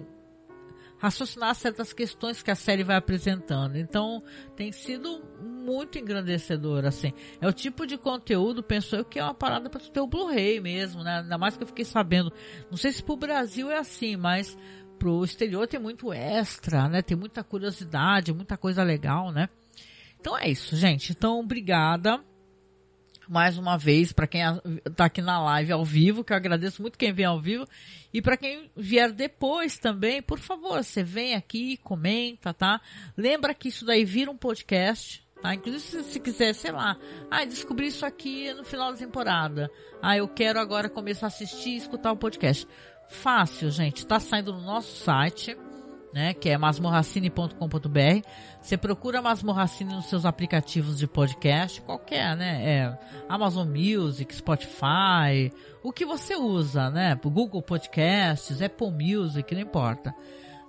Raciocinar 1.02 1.52
certas 1.56 1.92
questões 1.92 2.44
que 2.44 2.50
a 2.52 2.54
série 2.54 2.84
vai 2.84 2.94
apresentando. 2.94 3.76
Então, 3.76 4.22
tem 4.54 4.70
sido 4.70 5.20
muito 5.42 5.98
engrandecedor, 5.98 6.84
assim. 6.84 7.12
É 7.40 7.48
o 7.48 7.52
tipo 7.52 7.84
de 7.84 7.98
conteúdo, 7.98 8.62
penso 8.62 8.94
eu, 8.94 9.04
que 9.04 9.18
é 9.18 9.24
uma 9.24 9.34
parada 9.34 9.68
para 9.68 9.80
ter 9.80 10.00
o 10.00 10.06
Blu-ray 10.06 10.60
mesmo, 10.60 11.02
né? 11.02 11.18
Ainda 11.18 11.36
mais 11.36 11.56
que 11.56 11.64
eu 11.64 11.66
fiquei 11.66 11.84
sabendo. 11.84 12.32
Não 12.70 12.76
sei 12.76 12.92
se 12.92 13.02
pro 13.02 13.16
Brasil 13.16 13.68
é 13.68 13.78
assim, 13.78 14.14
mas 14.14 14.56
pro 14.96 15.24
exterior 15.24 15.66
tem 15.66 15.80
muito 15.80 16.12
extra, 16.12 16.88
né? 16.88 17.02
Tem 17.02 17.16
muita 17.16 17.42
curiosidade, 17.42 18.32
muita 18.32 18.56
coisa 18.56 18.84
legal, 18.84 19.32
né? 19.32 19.48
Então 20.20 20.38
é 20.38 20.48
isso, 20.48 20.76
gente. 20.76 21.10
Então, 21.10 21.40
obrigada 21.40 22.22
mais 23.28 23.58
uma 23.58 23.76
vez 23.76 24.12
para 24.12 24.26
quem 24.26 24.42
está 24.84 25.06
aqui 25.06 25.22
na 25.22 25.42
live 25.42 25.72
ao 25.72 25.84
vivo, 25.84 26.24
que 26.24 26.32
eu 26.32 26.36
agradeço 26.36 26.82
muito 26.82 26.98
quem 26.98 27.12
vem 27.12 27.24
ao 27.24 27.40
vivo. 27.40 27.66
E 28.12 28.20
para 28.20 28.36
quem 28.36 28.70
vier 28.76 29.12
depois 29.12 29.78
também, 29.78 30.20
por 30.20 30.38
favor, 30.38 30.82
você 30.82 31.02
vem 31.02 31.34
aqui, 31.34 31.76
comenta, 31.78 32.52
tá? 32.52 32.80
Lembra 33.16 33.54
que 33.54 33.68
isso 33.68 33.84
daí 33.84 34.04
vira 34.04 34.30
um 34.30 34.36
podcast, 34.36 35.24
tá? 35.40 35.54
Inclusive 35.54 35.82
se, 35.82 36.12
se 36.12 36.20
quiser, 36.20 36.54
sei 36.54 36.72
lá, 36.72 36.96
ah, 37.30 37.44
descobri 37.44 37.86
isso 37.86 38.04
aqui 38.04 38.52
no 38.54 38.64
final 38.64 38.92
da 38.92 38.98
temporada. 38.98 39.70
Ah, 40.02 40.16
eu 40.16 40.28
quero 40.28 40.60
agora 40.60 40.88
começar 40.88 41.26
a 41.26 41.28
assistir 41.28 41.70
e 41.70 41.76
escutar 41.76 42.12
o 42.12 42.16
podcast. 42.16 42.66
Fácil, 43.08 43.70
gente. 43.70 44.06
Tá 44.06 44.18
saindo 44.20 44.52
no 44.52 44.60
nosso 44.60 45.04
site 45.04 45.56
né, 46.12 46.34
que 46.34 46.48
é 46.48 46.58
masmorracine.com.br. 46.58 48.28
Você 48.60 48.76
procura 48.76 49.22
Masmorracine 49.22 49.94
nos 49.94 50.06
seus 50.06 50.24
aplicativos 50.24 50.98
de 50.98 51.06
podcast, 51.06 51.80
qualquer, 51.80 52.36
né, 52.36 52.62
é 52.64 52.98
Amazon 53.28 53.68
Music, 53.68 54.34
Spotify, 54.34 55.52
o 55.82 55.92
que 55.92 56.04
você 56.04 56.36
usa, 56.36 56.90
né, 56.90 57.18
Google 57.22 57.62
Podcasts, 57.62 58.60
Apple 58.60 58.90
Music, 58.90 59.54
não 59.54 59.62
importa. 59.62 60.14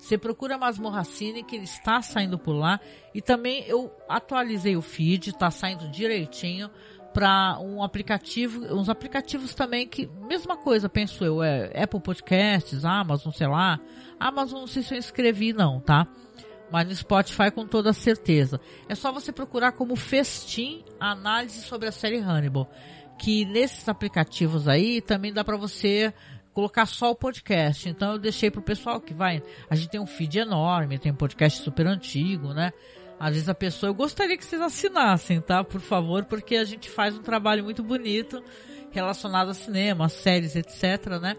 Você 0.03 0.17
procura 0.17 0.57
Masmorracine 0.57 1.43
que 1.43 1.55
ele 1.55 1.63
está 1.63 2.01
saindo 2.01 2.37
por 2.37 2.51
lá 2.51 2.77
e 3.15 3.21
também 3.21 3.63
eu 3.67 3.89
atualizei 4.09 4.75
o 4.75 4.81
feed, 4.81 5.29
está 5.29 5.49
saindo 5.49 5.87
direitinho 5.89 6.69
para 7.13 7.59
um 7.59 7.83
aplicativo, 7.83 8.65
uns 8.73 8.89
aplicativos 8.89 9.53
também 9.53 9.87
que, 9.87 10.09
mesma 10.27 10.57
coisa, 10.57 10.89
penso 10.89 11.23
eu, 11.23 11.43
é 11.43 11.71
Apple 11.83 12.01
Podcasts, 12.01 12.83
Amazon, 12.83 13.31
sei 13.31 13.47
lá. 13.47 13.79
Amazon 14.19 14.61
não 14.61 14.67
sei 14.67 14.81
se 14.81 14.93
eu 14.93 14.97
inscrevi 14.97 15.53
não, 15.53 15.79
tá? 15.79 16.07
Mas 16.71 16.87
no 16.87 16.95
Spotify 16.95 17.51
com 17.51 17.67
toda 17.67 17.93
certeza. 17.93 18.59
É 18.89 18.95
só 18.95 19.11
você 19.11 19.31
procurar 19.31 19.73
como 19.73 19.95
Festim 19.95 20.83
análise 20.99 21.61
sobre 21.61 21.87
a 21.87 21.91
série 21.91 22.17
Hannibal. 22.17 22.69
Que 23.19 23.45
nesses 23.45 23.87
aplicativos 23.87 24.67
aí 24.67 24.99
também 24.99 25.31
dá 25.31 25.43
para 25.43 25.55
você 25.55 26.11
colocar 26.51 26.85
só 26.85 27.11
o 27.11 27.15
podcast. 27.15 27.87
Então 27.87 28.13
eu 28.13 28.19
deixei 28.19 28.49
pro 28.49 28.61
pessoal 28.61 28.99
que 28.99 29.13
vai. 29.13 29.43
A 29.69 29.75
gente 29.75 29.89
tem 29.89 30.01
um 30.01 30.07
feed 30.07 30.39
enorme, 30.39 30.97
tem 30.97 31.11
um 31.11 31.15
podcast 31.15 31.61
super 31.61 31.85
antigo, 31.85 32.53
né? 32.53 32.71
Às 33.23 33.35
vezes 33.35 33.47
a 33.47 33.55
pessoa, 33.55 33.89
eu 33.89 33.93
gostaria 33.93 34.35
que 34.35 34.43
vocês 34.43 34.61
assinassem, 34.61 35.39
tá? 35.39 35.63
Por 35.63 35.79
favor, 35.79 36.25
porque 36.25 36.57
a 36.57 36.65
gente 36.65 36.89
faz 36.89 37.17
um 37.17 37.21
trabalho 37.21 37.63
muito 37.63 37.81
bonito 37.81 38.43
relacionado 38.91 39.47
a 39.47 39.53
cinema, 39.53 40.09
séries, 40.09 40.57
etc, 40.57 41.21
né? 41.21 41.37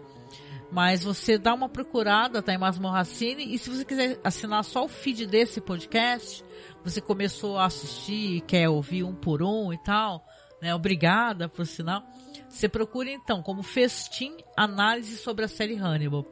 Mas 0.71 1.03
você 1.03 1.37
dá 1.37 1.53
uma 1.53 1.69
procurada, 1.69 2.41
tá 2.41 2.51
em 2.51 2.57
Masmorracine, 2.57 3.53
e 3.53 3.59
se 3.59 3.69
você 3.69 3.85
quiser 3.85 4.19
assinar 4.23 4.63
só 4.63 4.85
o 4.85 4.87
feed 4.87 5.27
desse 5.27 5.61
podcast, 5.61 6.43
você 6.83 6.99
começou 6.99 7.55
a 7.55 7.65
assistir, 7.65 8.41
quer 8.47 8.67
ouvir 8.67 9.03
um 9.03 9.13
por 9.13 9.43
um 9.43 9.71
e 9.71 9.77
tal, 9.77 10.25
né? 10.59 10.73
Obrigada 10.73 11.47
por 11.47 11.67
sinal. 11.67 12.01
Você 12.49 12.67
procura 12.67 13.11
então 13.11 13.43
como 13.43 13.61
Festim 13.61 14.37
Análise 14.57 15.17
sobre 15.17 15.45
a 15.45 15.47
série 15.47 15.75
Hannibal. 15.75 16.25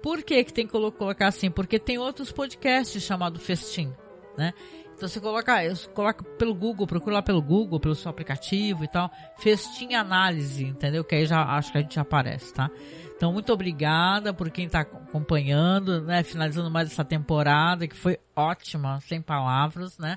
Por 0.00 0.22
que 0.22 0.44
que 0.44 0.52
tem 0.52 0.68
que 0.68 0.72
colocar 0.72 1.26
assim? 1.26 1.50
Porque 1.50 1.80
tem 1.80 1.98
outros 1.98 2.30
podcasts 2.30 3.02
chamado 3.02 3.40
Festim, 3.40 3.92
né? 4.38 4.54
Então 4.96 5.08
você 5.08 5.20
coloca, 5.20 5.54
coloca 5.92 6.24
pelo 6.38 6.54
Google, 6.54 6.86
procura 6.86 7.16
lá 7.16 7.22
pelo 7.22 7.42
Google, 7.42 7.80
pelo 7.80 7.94
seu 7.94 8.10
aplicativo 8.10 8.84
e 8.84 8.88
tal, 8.88 9.10
Festim 9.38 9.94
Análise, 9.94 10.64
entendeu? 10.64 11.04
Que 11.04 11.16
aí 11.16 11.26
já 11.26 11.42
acho 11.42 11.72
que 11.72 11.78
a 11.78 11.80
gente 11.80 11.98
aparece, 11.98 12.54
tá? 12.54 12.70
Então 13.16 13.32
muito 13.32 13.52
obrigada 13.52 14.32
por 14.32 14.50
quem 14.50 14.66
está 14.66 14.80
acompanhando, 14.80 16.02
né? 16.02 16.22
Finalizando 16.22 16.70
mais 16.70 16.90
essa 16.90 17.04
temporada 17.04 17.88
que 17.88 17.96
foi 17.96 18.18
ótima, 18.36 19.00
sem 19.00 19.20
palavras, 19.20 19.98
né? 19.98 20.16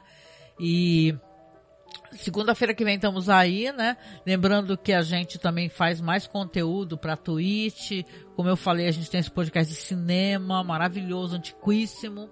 E 0.60 1.16
segunda-feira 2.12 2.74
que 2.74 2.84
vem 2.84 2.96
estamos 2.96 3.30
aí, 3.30 3.72
né? 3.72 3.98
Lembrando 4.26 4.78
que 4.78 4.94
a 4.94 5.02
gente 5.02 5.40
também 5.40 5.70
faz 5.70 6.00
mais 6.00 6.28
conteúdo 6.28 6.98
para 6.98 7.18
Twitch. 7.18 8.04
Como 8.36 8.48
eu 8.48 8.56
falei, 8.56 8.88
a 8.88 8.92
gente 8.92 9.10
tem 9.10 9.20
esse 9.20 9.32
podcast 9.32 9.74
de 9.74 9.80
cinema 9.80 10.64
maravilhoso, 10.64 11.36
antiquíssimo 11.36 12.30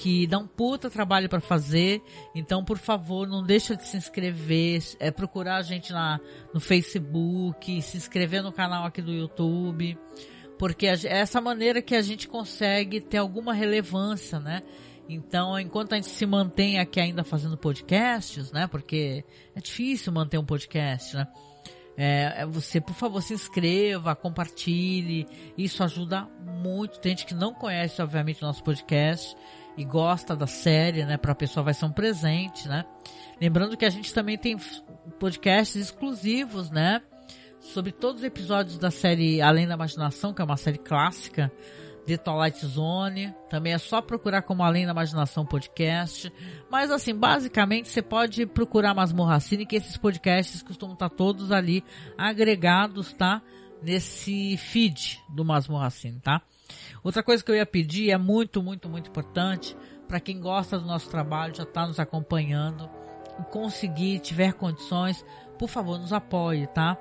que 0.00 0.26
dá 0.26 0.38
um 0.38 0.46
puta 0.46 0.88
trabalho 0.88 1.28
para 1.28 1.42
fazer. 1.42 2.02
Então, 2.34 2.64
por 2.64 2.78
favor, 2.78 3.28
não 3.28 3.42
deixa 3.42 3.76
de 3.76 3.86
se 3.86 3.98
inscrever, 3.98 4.82
é 4.98 5.10
procurar 5.10 5.56
a 5.56 5.62
gente 5.62 5.92
lá 5.92 6.18
no 6.54 6.58
Facebook, 6.58 7.82
se 7.82 7.98
inscrever 7.98 8.42
no 8.42 8.50
canal 8.50 8.86
aqui 8.86 9.02
do 9.02 9.12
YouTube, 9.12 9.98
porque 10.58 10.86
é 10.86 10.96
essa 11.06 11.38
maneira 11.38 11.82
que 11.82 11.94
a 11.94 12.00
gente 12.00 12.26
consegue 12.26 12.98
ter 12.98 13.18
alguma 13.18 13.52
relevância, 13.52 14.40
né? 14.40 14.62
Então, 15.06 15.58
enquanto 15.58 15.92
a 15.92 15.96
gente 15.96 16.08
se 16.08 16.24
mantém 16.24 16.78
aqui 16.78 16.98
ainda 16.98 17.22
fazendo 17.22 17.58
podcasts, 17.58 18.50
né? 18.52 18.66
Porque 18.66 19.22
é 19.54 19.60
difícil 19.60 20.14
manter 20.14 20.38
um 20.38 20.44
podcast, 20.46 21.14
né? 21.14 21.28
É, 21.94 22.42
é 22.42 22.46
você, 22.46 22.80
por 22.80 22.94
favor, 22.94 23.20
se 23.20 23.34
inscreva, 23.34 24.16
compartilhe. 24.16 25.26
Isso 25.58 25.84
ajuda 25.84 26.26
muito. 26.40 27.00
Tem 27.00 27.10
gente 27.10 27.26
que 27.26 27.34
não 27.34 27.52
conhece, 27.52 28.00
obviamente, 28.00 28.42
o 28.42 28.46
nosso 28.46 28.64
podcast 28.64 29.36
e 29.80 29.84
gosta 29.84 30.36
da 30.36 30.46
série, 30.46 31.06
né? 31.06 31.16
Para 31.16 31.32
a 31.32 31.34
pessoa 31.34 31.64
vai 31.64 31.72
ser 31.72 31.86
um 31.86 31.90
presente, 31.90 32.68
né? 32.68 32.84
Lembrando 33.40 33.78
que 33.78 33.86
a 33.86 33.90
gente 33.90 34.12
também 34.12 34.36
tem 34.36 34.58
podcasts 35.18 35.74
exclusivos, 35.74 36.70
né? 36.70 37.00
Sobre 37.60 37.90
todos 37.90 38.20
os 38.20 38.26
episódios 38.26 38.76
da 38.76 38.90
série 38.90 39.40
Além 39.40 39.66
da 39.66 39.74
Imaginação, 39.74 40.34
que 40.34 40.42
é 40.42 40.44
uma 40.44 40.58
série 40.58 40.76
clássica 40.76 41.50
de 42.06 42.18
Twilight 42.18 42.66
Zone. 42.66 43.34
Também 43.48 43.72
é 43.72 43.78
só 43.78 44.02
procurar 44.02 44.42
como 44.42 44.62
Além 44.62 44.84
da 44.84 44.92
Imaginação 44.92 45.46
Podcast. 45.46 46.30
Mas 46.70 46.90
assim, 46.90 47.14
basicamente 47.14 47.88
você 47.88 48.02
pode 48.02 48.44
procurar 48.44 48.94
Masmorracine, 48.94 49.64
que 49.64 49.76
esses 49.76 49.96
podcasts 49.96 50.62
costumam 50.62 50.92
estar 50.92 51.08
todos 51.08 51.50
ali 51.50 51.82
agregados, 52.18 53.14
tá? 53.14 53.40
Nesse 53.82 54.58
feed 54.58 55.18
do 55.30 55.42
Masmorracine, 55.42 56.20
tá? 56.20 56.42
Outra 57.02 57.22
coisa 57.22 57.42
que 57.42 57.50
eu 57.50 57.56
ia 57.56 57.66
pedir 57.66 58.10
é 58.10 58.18
muito, 58.18 58.62
muito, 58.62 58.88
muito 58.88 59.10
importante 59.10 59.76
para 60.08 60.20
quem 60.20 60.40
gosta 60.40 60.78
do 60.78 60.86
nosso 60.86 61.08
trabalho, 61.08 61.54
já 61.54 61.62
está 61.62 61.86
nos 61.86 62.00
acompanhando, 62.00 62.90
e 63.38 63.44
conseguir, 63.44 64.18
tiver 64.18 64.54
condições, 64.54 65.24
por 65.58 65.68
favor, 65.68 65.98
nos 65.98 66.12
apoie, 66.12 66.66
tá? 66.66 66.98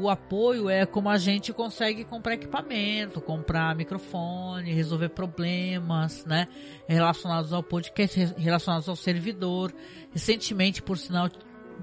o 0.00 0.08
apoio 0.08 0.68
é 0.70 0.86
como 0.86 1.08
a 1.08 1.18
gente 1.18 1.52
consegue 1.52 2.04
comprar 2.04 2.34
equipamento, 2.34 3.20
comprar 3.20 3.74
microfone, 3.74 4.72
resolver 4.72 5.10
problemas, 5.10 6.24
né? 6.24 6.48
Relacionados 6.88 7.52
ao 7.52 7.62
podcast, 7.62 8.18
relacionados 8.38 8.88
ao 8.88 8.96
servidor. 8.96 9.72
Recentemente, 10.10 10.80
por 10.80 10.96
sinal, 10.96 11.28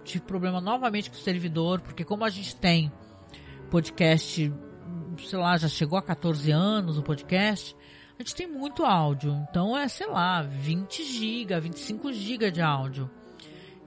tive 0.04 0.24
problema 0.24 0.60
novamente 0.60 1.12
com 1.12 1.16
o 1.16 1.20
servidor, 1.20 1.82
porque 1.82 2.04
como 2.04 2.26
a 2.26 2.30
gente 2.30 2.56
tem 2.56 2.92
podcast, 3.70 4.52
sei 5.26 5.40
lá, 5.40 5.58
já 5.58 5.68
chegou 5.68 5.98
a 5.98 6.02
14 6.02 6.52
anos 6.52 6.98
o 6.98 7.04
podcast, 7.04 7.76
a 8.20 8.24
gente 8.24 8.36
tem 8.36 8.48
muito 8.48 8.86
áudio. 8.86 9.46
Então 9.50 9.78
é, 9.78 9.88
sei 9.88 10.08
lá, 10.08 10.42
20 10.42 11.04
GB, 11.04 11.60
25 11.60 12.14
GB 12.14 12.52
de 12.52 12.62
áudio. 12.62 13.10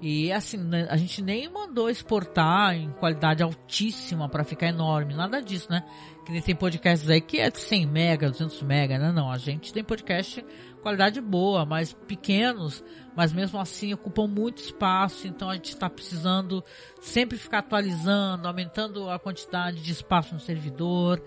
E 0.01 0.33
assim, 0.33 0.57
né, 0.57 0.87
a 0.89 0.97
gente 0.97 1.21
nem 1.21 1.49
mandou 1.49 1.91
exportar 1.91 2.75
em 2.75 2.91
qualidade 2.93 3.43
altíssima 3.43 4.29
para 4.29 4.45
ficar 4.45 4.69
enorme, 4.69 5.15
nada 5.15 5.43
disso, 5.43 5.71
né? 5.71 5.85
Que 6.31 6.35
nem 6.35 6.43
tem 6.43 6.55
podcasts 6.55 7.11
aí 7.11 7.21
que 7.21 7.41
é 7.41 7.51
de 7.51 7.59
100 7.59 7.87
mega, 7.87 8.31
200 8.31 8.63
mega, 8.63 8.97
né? 8.97 9.11
Não, 9.11 9.33
a 9.33 9.37
gente 9.37 9.73
tem 9.73 9.83
podcast 9.83 10.47
qualidade 10.81 11.21
boa, 11.21 11.67
mas 11.67 11.93
pequenos, 11.93 12.85
mas 13.17 13.33
mesmo 13.33 13.59
assim 13.59 13.93
ocupam 13.93 14.29
muito 14.29 14.63
espaço, 14.63 15.27
então 15.27 15.51
a 15.51 15.55
gente 15.55 15.71
está 15.71 15.91
precisando 15.91 16.63
sempre 17.01 17.37
ficar 17.37 17.59
atualizando, 17.59 18.47
aumentando 18.47 19.11
a 19.11 19.19
quantidade 19.19 19.83
de 19.83 19.91
espaço 19.91 20.33
no 20.33 20.39
servidor. 20.39 21.21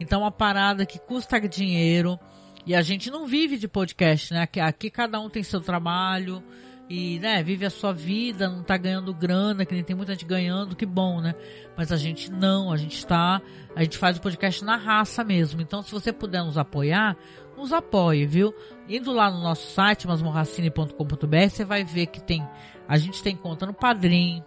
Então 0.00 0.22
uma 0.22 0.32
parada 0.32 0.84
que 0.84 0.98
custa 0.98 1.40
dinheiro 1.40 2.18
e 2.66 2.74
a 2.74 2.82
gente 2.82 3.12
não 3.12 3.28
vive 3.28 3.58
de 3.58 3.68
podcast, 3.68 4.34
né? 4.34 4.42
Aqui, 4.42 4.58
aqui 4.58 4.90
cada 4.90 5.20
um 5.20 5.30
tem 5.30 5.44
seu 5.44 5.60
trabalho 5.60 6.42
e, 6.88 7.18
né, 7.18 7.42
vive 7.42 7.66
a 7.66 7.70
sua 7.70 7.92
vida, 7.92 8.48
não 8.48 8.62
tá 8.62 8.76
ganhando 8.76 9.12
grana, 9.12 9.66
que 9.66 9.74
nem 9.74 9.84
tem 9.84 9.94
muita 9.94 10.12
gente 10.12 10.24
ganhando, 10.24 10.74
que 10.74 10.86
bom, 10.86 11.20
né? 11.20 11.34
Mas 11.76 11.92
a 11.92 11.96
gente 11.96 12.32
não, 12.32 12.72
a 12.72 12.78
gente 12.78 13.06
tá, 13.06 13.42
a 13.76 13.82
gente 13.82 13.98
faz 13.98 14.16
o 14.16 14.20
podcast 14.22 14.64
na 14.64 14.76
raça 14.76 15.22
mesmo. 15.22 15.60
Então, 15.60 15.82
se 15.82 15.92
você 15.92 16.12
puder 16.12 16.42
nos 16.42 16.56
apoiar, 16.56 17.14
nos 17.58 17.74
apoie, 17.74 18.24
viu? 18.24 18.54
Indo 18.88 19.12
lá 19.12 19.30
no 19.30 19.42
nosso 19.42 19.70
site, 19.72 20.06
masmorracine.com.br, 20.06 21.48
você 21.50 21.64
vai 21.64 21.84
ver 21.84 22.06
que 22.06 22.22
tem, 22.22 22.42
a 22.88 22.96
gente 22.96 23.22
tem 23.22 23.36
conta 23.36 23.66
no 23.66 23.74
Padrim, 23.74 24.42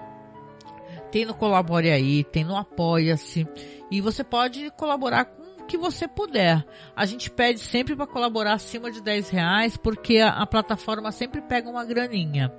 tem 1.12 1.26
no 1.26 1.36
Colabore 1.36 1.92
Aí, 1.92 2.24
tem 2.24 2.44
no 2.44 2.56
Apoia-se, 2.56 3.48
e 3.92 4.02
você 4.02 4.24
pode 4.24 4.72
colaborar 4.72 5.26
com 5.26 5.41
que 5.72 5.78
você 5.78 6.06
puder. 6.06 6.66
A 6.94 7.06
gente 7.06 7.32
pede 7.32 7.62
sempre 7.62 7.96
para 7.96 8.06
colaborar 8.06 8.56
acima 8.56 8.92
de 8.92 9.02
10 9.02 9.30
reais, 9.30 9.78
porque 9.78 10.18
a, 10.18 10.28
a, 10.28 10.46
plataforma 10.46 11.14
sempre 11.14 11.42
pega 11.42 11.70
uma 11.70 11.86
graninha. 11.86 12.54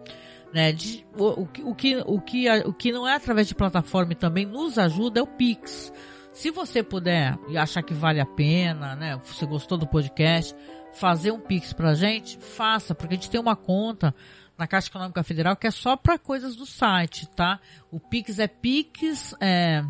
Né? 0.50 0.72
De, 0.72 1.06
o, 1.14 1.42
o, 1.42 1.46
que, 1.46 1.62
o, 1.62 1.74
que, 2.20 2.50
o 2.64 2.72
que 2.72 2.90
não 2.90 3.06
é 3.06 3.14
através 3.14 3.46
de 3.46 3.54
plataforma 3.54 4.12
e 4.12 4.16
também 4.16 4.46
nos 4.46 4.78
ajuda 4.78 5.20
é 5.20 5.22
o 5.22 5.26
Pix. 5.26 5.92
Se 6.32 6.50
você 6.50 6.82
puder 6.82 7.38
e 7.50 7.58
achar 7.58 7.82
que 7.82 7.92
vale 7.92 8.18
a 8.18 8.24
pena, 8.24 8.96
né? 8.96 9.20
Você 9.24 9.44
gostou 9.44 9.76
do 9.76 9.86
podcast, 9.86 10.56
fazer 10.94 11.32
um 11.32 11.40
Pix 11.40 11.74
pra 11.74 11.92
gente, 11.92 12.38
faça, 12.38 12.94
porque 12.94 13.12
a 13.12 13.16
gente 13.18 13.30
tem 13.30 13.40
uma 13.40 13.54
conta 13.54 14.14
na 14.56 14.66
Caixa 14.66 14.88
Econômica 14.88 15.22
Federal 15.22 15.54
que 15.54 15.66
é 15.66 15.70
só 15.70 15.96
para 15.98 16.18
coisas 16.18 16.56
do 16.56 16.64
site, 16.64 17.28
tá? 17.28 17.60
O 17.90 18.00
Pix 18.00 18.38
é 18.38 18.46
Pix, 18.46 19.34
é, 19.38 19.84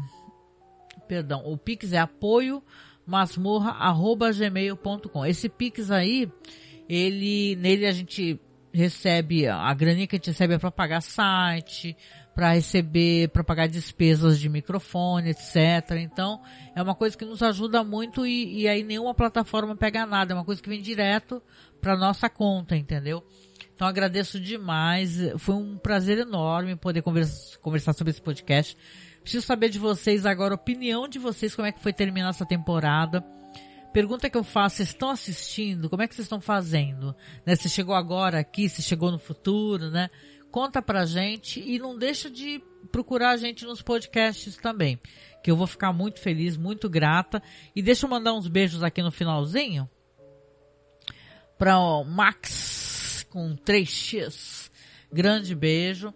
perdão, 1.06 1.44
o 1.46 1.56
Pix 1.56 1.92
é 1.92 1.98
apoio 1.98 2.60
masmorra@gmail.com. 3.07 5.26
Esse 5.26 5.48
Pix 5.48 5.90
aí, 5.90 6.30
ele 6.88 7.57
nele 7.57 7.86
a 7.86 7.92
gente 7.92 8.40
recebe 8.72 9.46
a 9.46 9.72
graninha 9.74 10.07
que 10.07 10.16
a 10.16 10.18
gente 10.18 10.28
recebe 10.28 10.55
é 10.55 10.59
para 10.59 10.70
pagar 10.70 11.03
site, 11.03 11.94
para 12.34 12.53
receber, 12.53 13.28
para 13.28 13.44
pagar 13.44 13.68
despesas 13.68 14.40
de 14.40 14.48
microfone, 14.48 15.30
etc. 15.30 15.98
Então, 15.98 16.40
é 16.74 16.82
uma 16.82 16.94
coisa 16.94 17.16
que 17.16 17.24
nos 17.24 17.42
ajuda 17.42 17.84
muito 17.84 18.26
e, 18.26 18.62
e 18.62 18.68
aí 18.68 18.82
nenhuma 18.82 19.14
plataforma 19.14 19.76
pega 19.76 20.07
nada, 20.07 20.32
é 20.32 20.36
uma 20.36 20.44
coisa 20.44 20.62
que 20.62 20.68
vem 20.68 20.80
direto 20.80 21.42
para 21.80 21.96
nossa 21.96 22.30
conta, 22.30 22.76
entendeu? 22.76 23.22
Então 23.74 23.86
agradeço 23.86 24.40
demais, 24.40 25.18
foi 25.38 25.55
um 25.55 25.76
prazer 25.76 26.18
enorme 26.18 26.76
poder 26.76 27.03
conversa, 27.03 27.59
conversar 27.59 27.92
sobre 27.92 28.12
esse 28.12 28.22
podcast. 28.22 28.76
Preciso 29.22 29.46
saber 29.46 29.68
de 29.68 29.78
vocês 29.78 30.26
agora, 30.26 30.54
opinião 30.54 31.06
de 31.06 31.18
vocês, 31.18 31.54
como 31.54 31.66
é 31.66 31.72
que 31.72 31.80
foi 31.80 31.92
terminar 31.92 32.30
essa 32.30 32.44
temporada. 32.44 33.24
Pergunta 33.92 34.28
que 34.28 34.36
eu 34.36 34.42
faço, 34.42 34.76
vocês 34.76 34.88
estão 34.88 35.10
assistindo? 35.10 35.88
Como 35.88 36.02
é 36.02 36.08
que 36.08 36.14
vocês 36.14 36.24
estão 36.24 36.40
fazendo? 36.40 37.14
Né? 37.44 37.54
Você 37.54 37.68
chegou 37.68 37.94
agora 37.94 38.38
aqui, 38.38 38.68
se 38.68 38.82
chegou 38.82 39.12
no 39.12 39.18
futuro, 39.18 39.90
né? 39.90 40.10
Conta 40.50 40.82
pra 40.82 41.04
gente 41.04 41.60
e 41.60 41.78
não 41.78 41.96
deixa 41.96 42.30
de 42.30 42.62
procurar 42.90 43.30
a 43.30 43.36
gente 43.36 43.64
nos 43.64 43.80
podcasts 43.80 44.56
também, 44.56 44.98
que 45.42 45.50
eu 45.50 45.56
vou 45.56 45.66
ficar 45.66 45.92
muito 45.92 46.20
feliz, 46.20 46.56
muito 46.56 46.88
grata. 46.90 47.42
E 47.76 47.82
deixa 47.82 48.06
eu 48.06 48.10
mandar 48.10 48.34
uns 48.34 48.48
beijos 48.48 48.82
aqui 48.82 49.02
no 49.02 49.12
finalzinho 49.12 49.88
para 51.56 51.78
o 51.78 52.02
Max 52.04 53.26
com 53.30 53.54
3x. 53.56 54.70
Grande 55.12 55.54
beijo. 55.54 56.12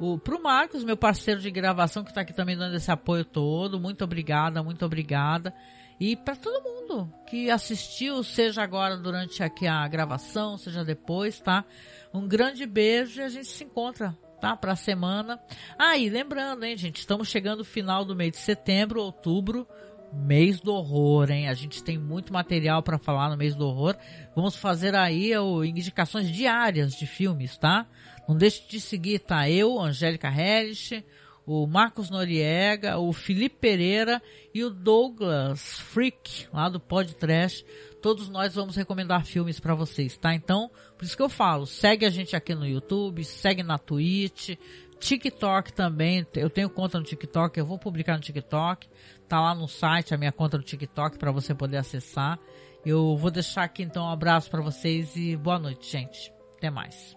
O, 0.00 0.18
pro 0.18 0.42
Marcos, 0.42 0.82
meu 0.82 0.96
parceiro 0.96 1.42
de 1.42 1.50
gravação, 1.50 2.02
que 2.02 2.10
está 2.10 2.22
aqui 2.22 2.32
também 2.32 2.56
dando 2.56 2.74
esse 2.74 2.90
apoio 2.90 3.22
todo. 3.22 3.78
Muito 3.78 4.02
obrigada, 4.02 4.62
muito 4.62 4.82
obrigada. 4.82 5.54
E 6.00 6.16
para 6.16 6.34
todo 6.34 6.64
mundo 6.64 7.12
que 7.28 7.50
assistiu, 7.50 8.22
seja 8.24 8.62
agora 8.62 8.96
durante 8.96 9.42
aqui 9.42 9.66
a 9.66 9.86
gravação, 9.86 10.56
seja 10.56 10.82
depois, 10.82 11.38
tá? 11.38 11.66
Um 12.14 12.26
grande 12.26 12.64
beijo 12.64 13.20
e 13.20 13.24
a 13.24 13.28
gente 13.28 13.48
se 13.48 13.62
encontra, 13.62 14.16
tá? 14.40 14.56
Pra 14.56 14.74
semana. 14.74 15.38
Ah, 15.78 15.98
e 15.98 16.08
lembrando, 16.08 16.64
hein, 16.64 16.78
gente, 16.78 17.00
estamos 17.00 17.28
chegando 17.28 17.58
no 17.58 17.64
final 17.66 18.02
do 18.02 18.16
mês 18.16 18.32
de 18.32 18.38
setembro, 18.38 19.02
outubro, 19.02 19.68
mês 20.10 20.60
do 20.60 20.72
horror, 20.72 21.30
hein? 21.30 21.46
A 21.46 21.52
gente 21.52 21.84
tem 21.84 21.98
muito 21.98 22.32
material 22.32 22.82
para 22.82 22.96
falar 22.96 23.28
no 23.28 23.36
mês 23.36 23.54
do 23.54 23.66
horror. 23.66 23.94
Vamos 24.34 24.56
fazer 24.56 24.94
aí 24.94 25.36
o, 25.36 25.62
indicações 25.62 26.30
diárias 26.30 26.94
de 26.94 27.06
filmes, 27.06 27.58
tá? 27.58 27.86
Não 28.30 28.36
deixe 28.36 28.62
de 28.68 28.80
seguir, 28.80 29.18
tá? 29.18 29.50
Eu, 29.50 29.80
Angélica 29.80 30.28
Harris, 30.28 30.92
o 31.44 31.66
Marcos 31.66 32.10
Noriega, 32.10 32.96
o 32.96 33.12
Felipe 33.12 33.56
Pereira 33.56 34.22
e 34.54 34.62
o 34.62 34.70
Douglas 34.70 35.80
Freak, 35.80 36.46
lá 36.52 36.68
do 36.68 36.78
Podcast. 36.78 37.66
Todos 38.00 38.28
nós 38.28 38.54
vamos 38.54 38.76
recomendar 38.76 39.26
filmes 39.26 39.58
para 39.58 39.74
vocês, 39.74 40.16
tá? 40.16 40.32
Então, 40.32 40.70
por 40.96 41.04
isso 41.04 41.16
que 41.16 41.22
eu 41.24 41.28
falo, 41.28 41.66
segue 41.66 42.06
a 42.06 42.08
gente 42.08 42.36
aqui 42.36 42.54
no 42.54 42.64
YouTube, 42.64 43.24
segue 43.24 43.64
na 43.64 43.78
Twitch, 43.78 44.50
TikTok 45.00 45.72
também, 45.72 46.24
eu 46.36 46.48
tenho 46.48 46.70
conta 46.70 47.00
no 47.00 47.04
TikTok, 47.04 47.58
eu 47.58 47.66
vou 47.66 47.80
publicar 47.80 48.14
no 48.14 48.20
TikTok, 48.20 48.86
tá 49.28 49.40
lá 49.40 49.56
no 49.56 49.66
site 49.66 50.14
a 50.14 50.16
minha 50.16 50.30
conta 50.30 50.56
no 50.56 50.62
TikTok 50.62 51.18
para 51.18 51.32
você 51.32 51.52
poder 51.52 51.78
acessar. 51.78 52.38
Eu 52.86 53.16
vou 53.16 53.32
deixar 53.32 53.64
aqui 53.64 53.82
então 53.82 54.04
um 54.04 54.10
abraço 54.10 54.48
para 54.48 54.62
vocês 54.62 55.16
e 55.16 55.36
boa 55.36 55.58
noite, 55.58 55.90
gente. 55.90 56.32
Até 56.56 56.70
mais. 56.70 57.16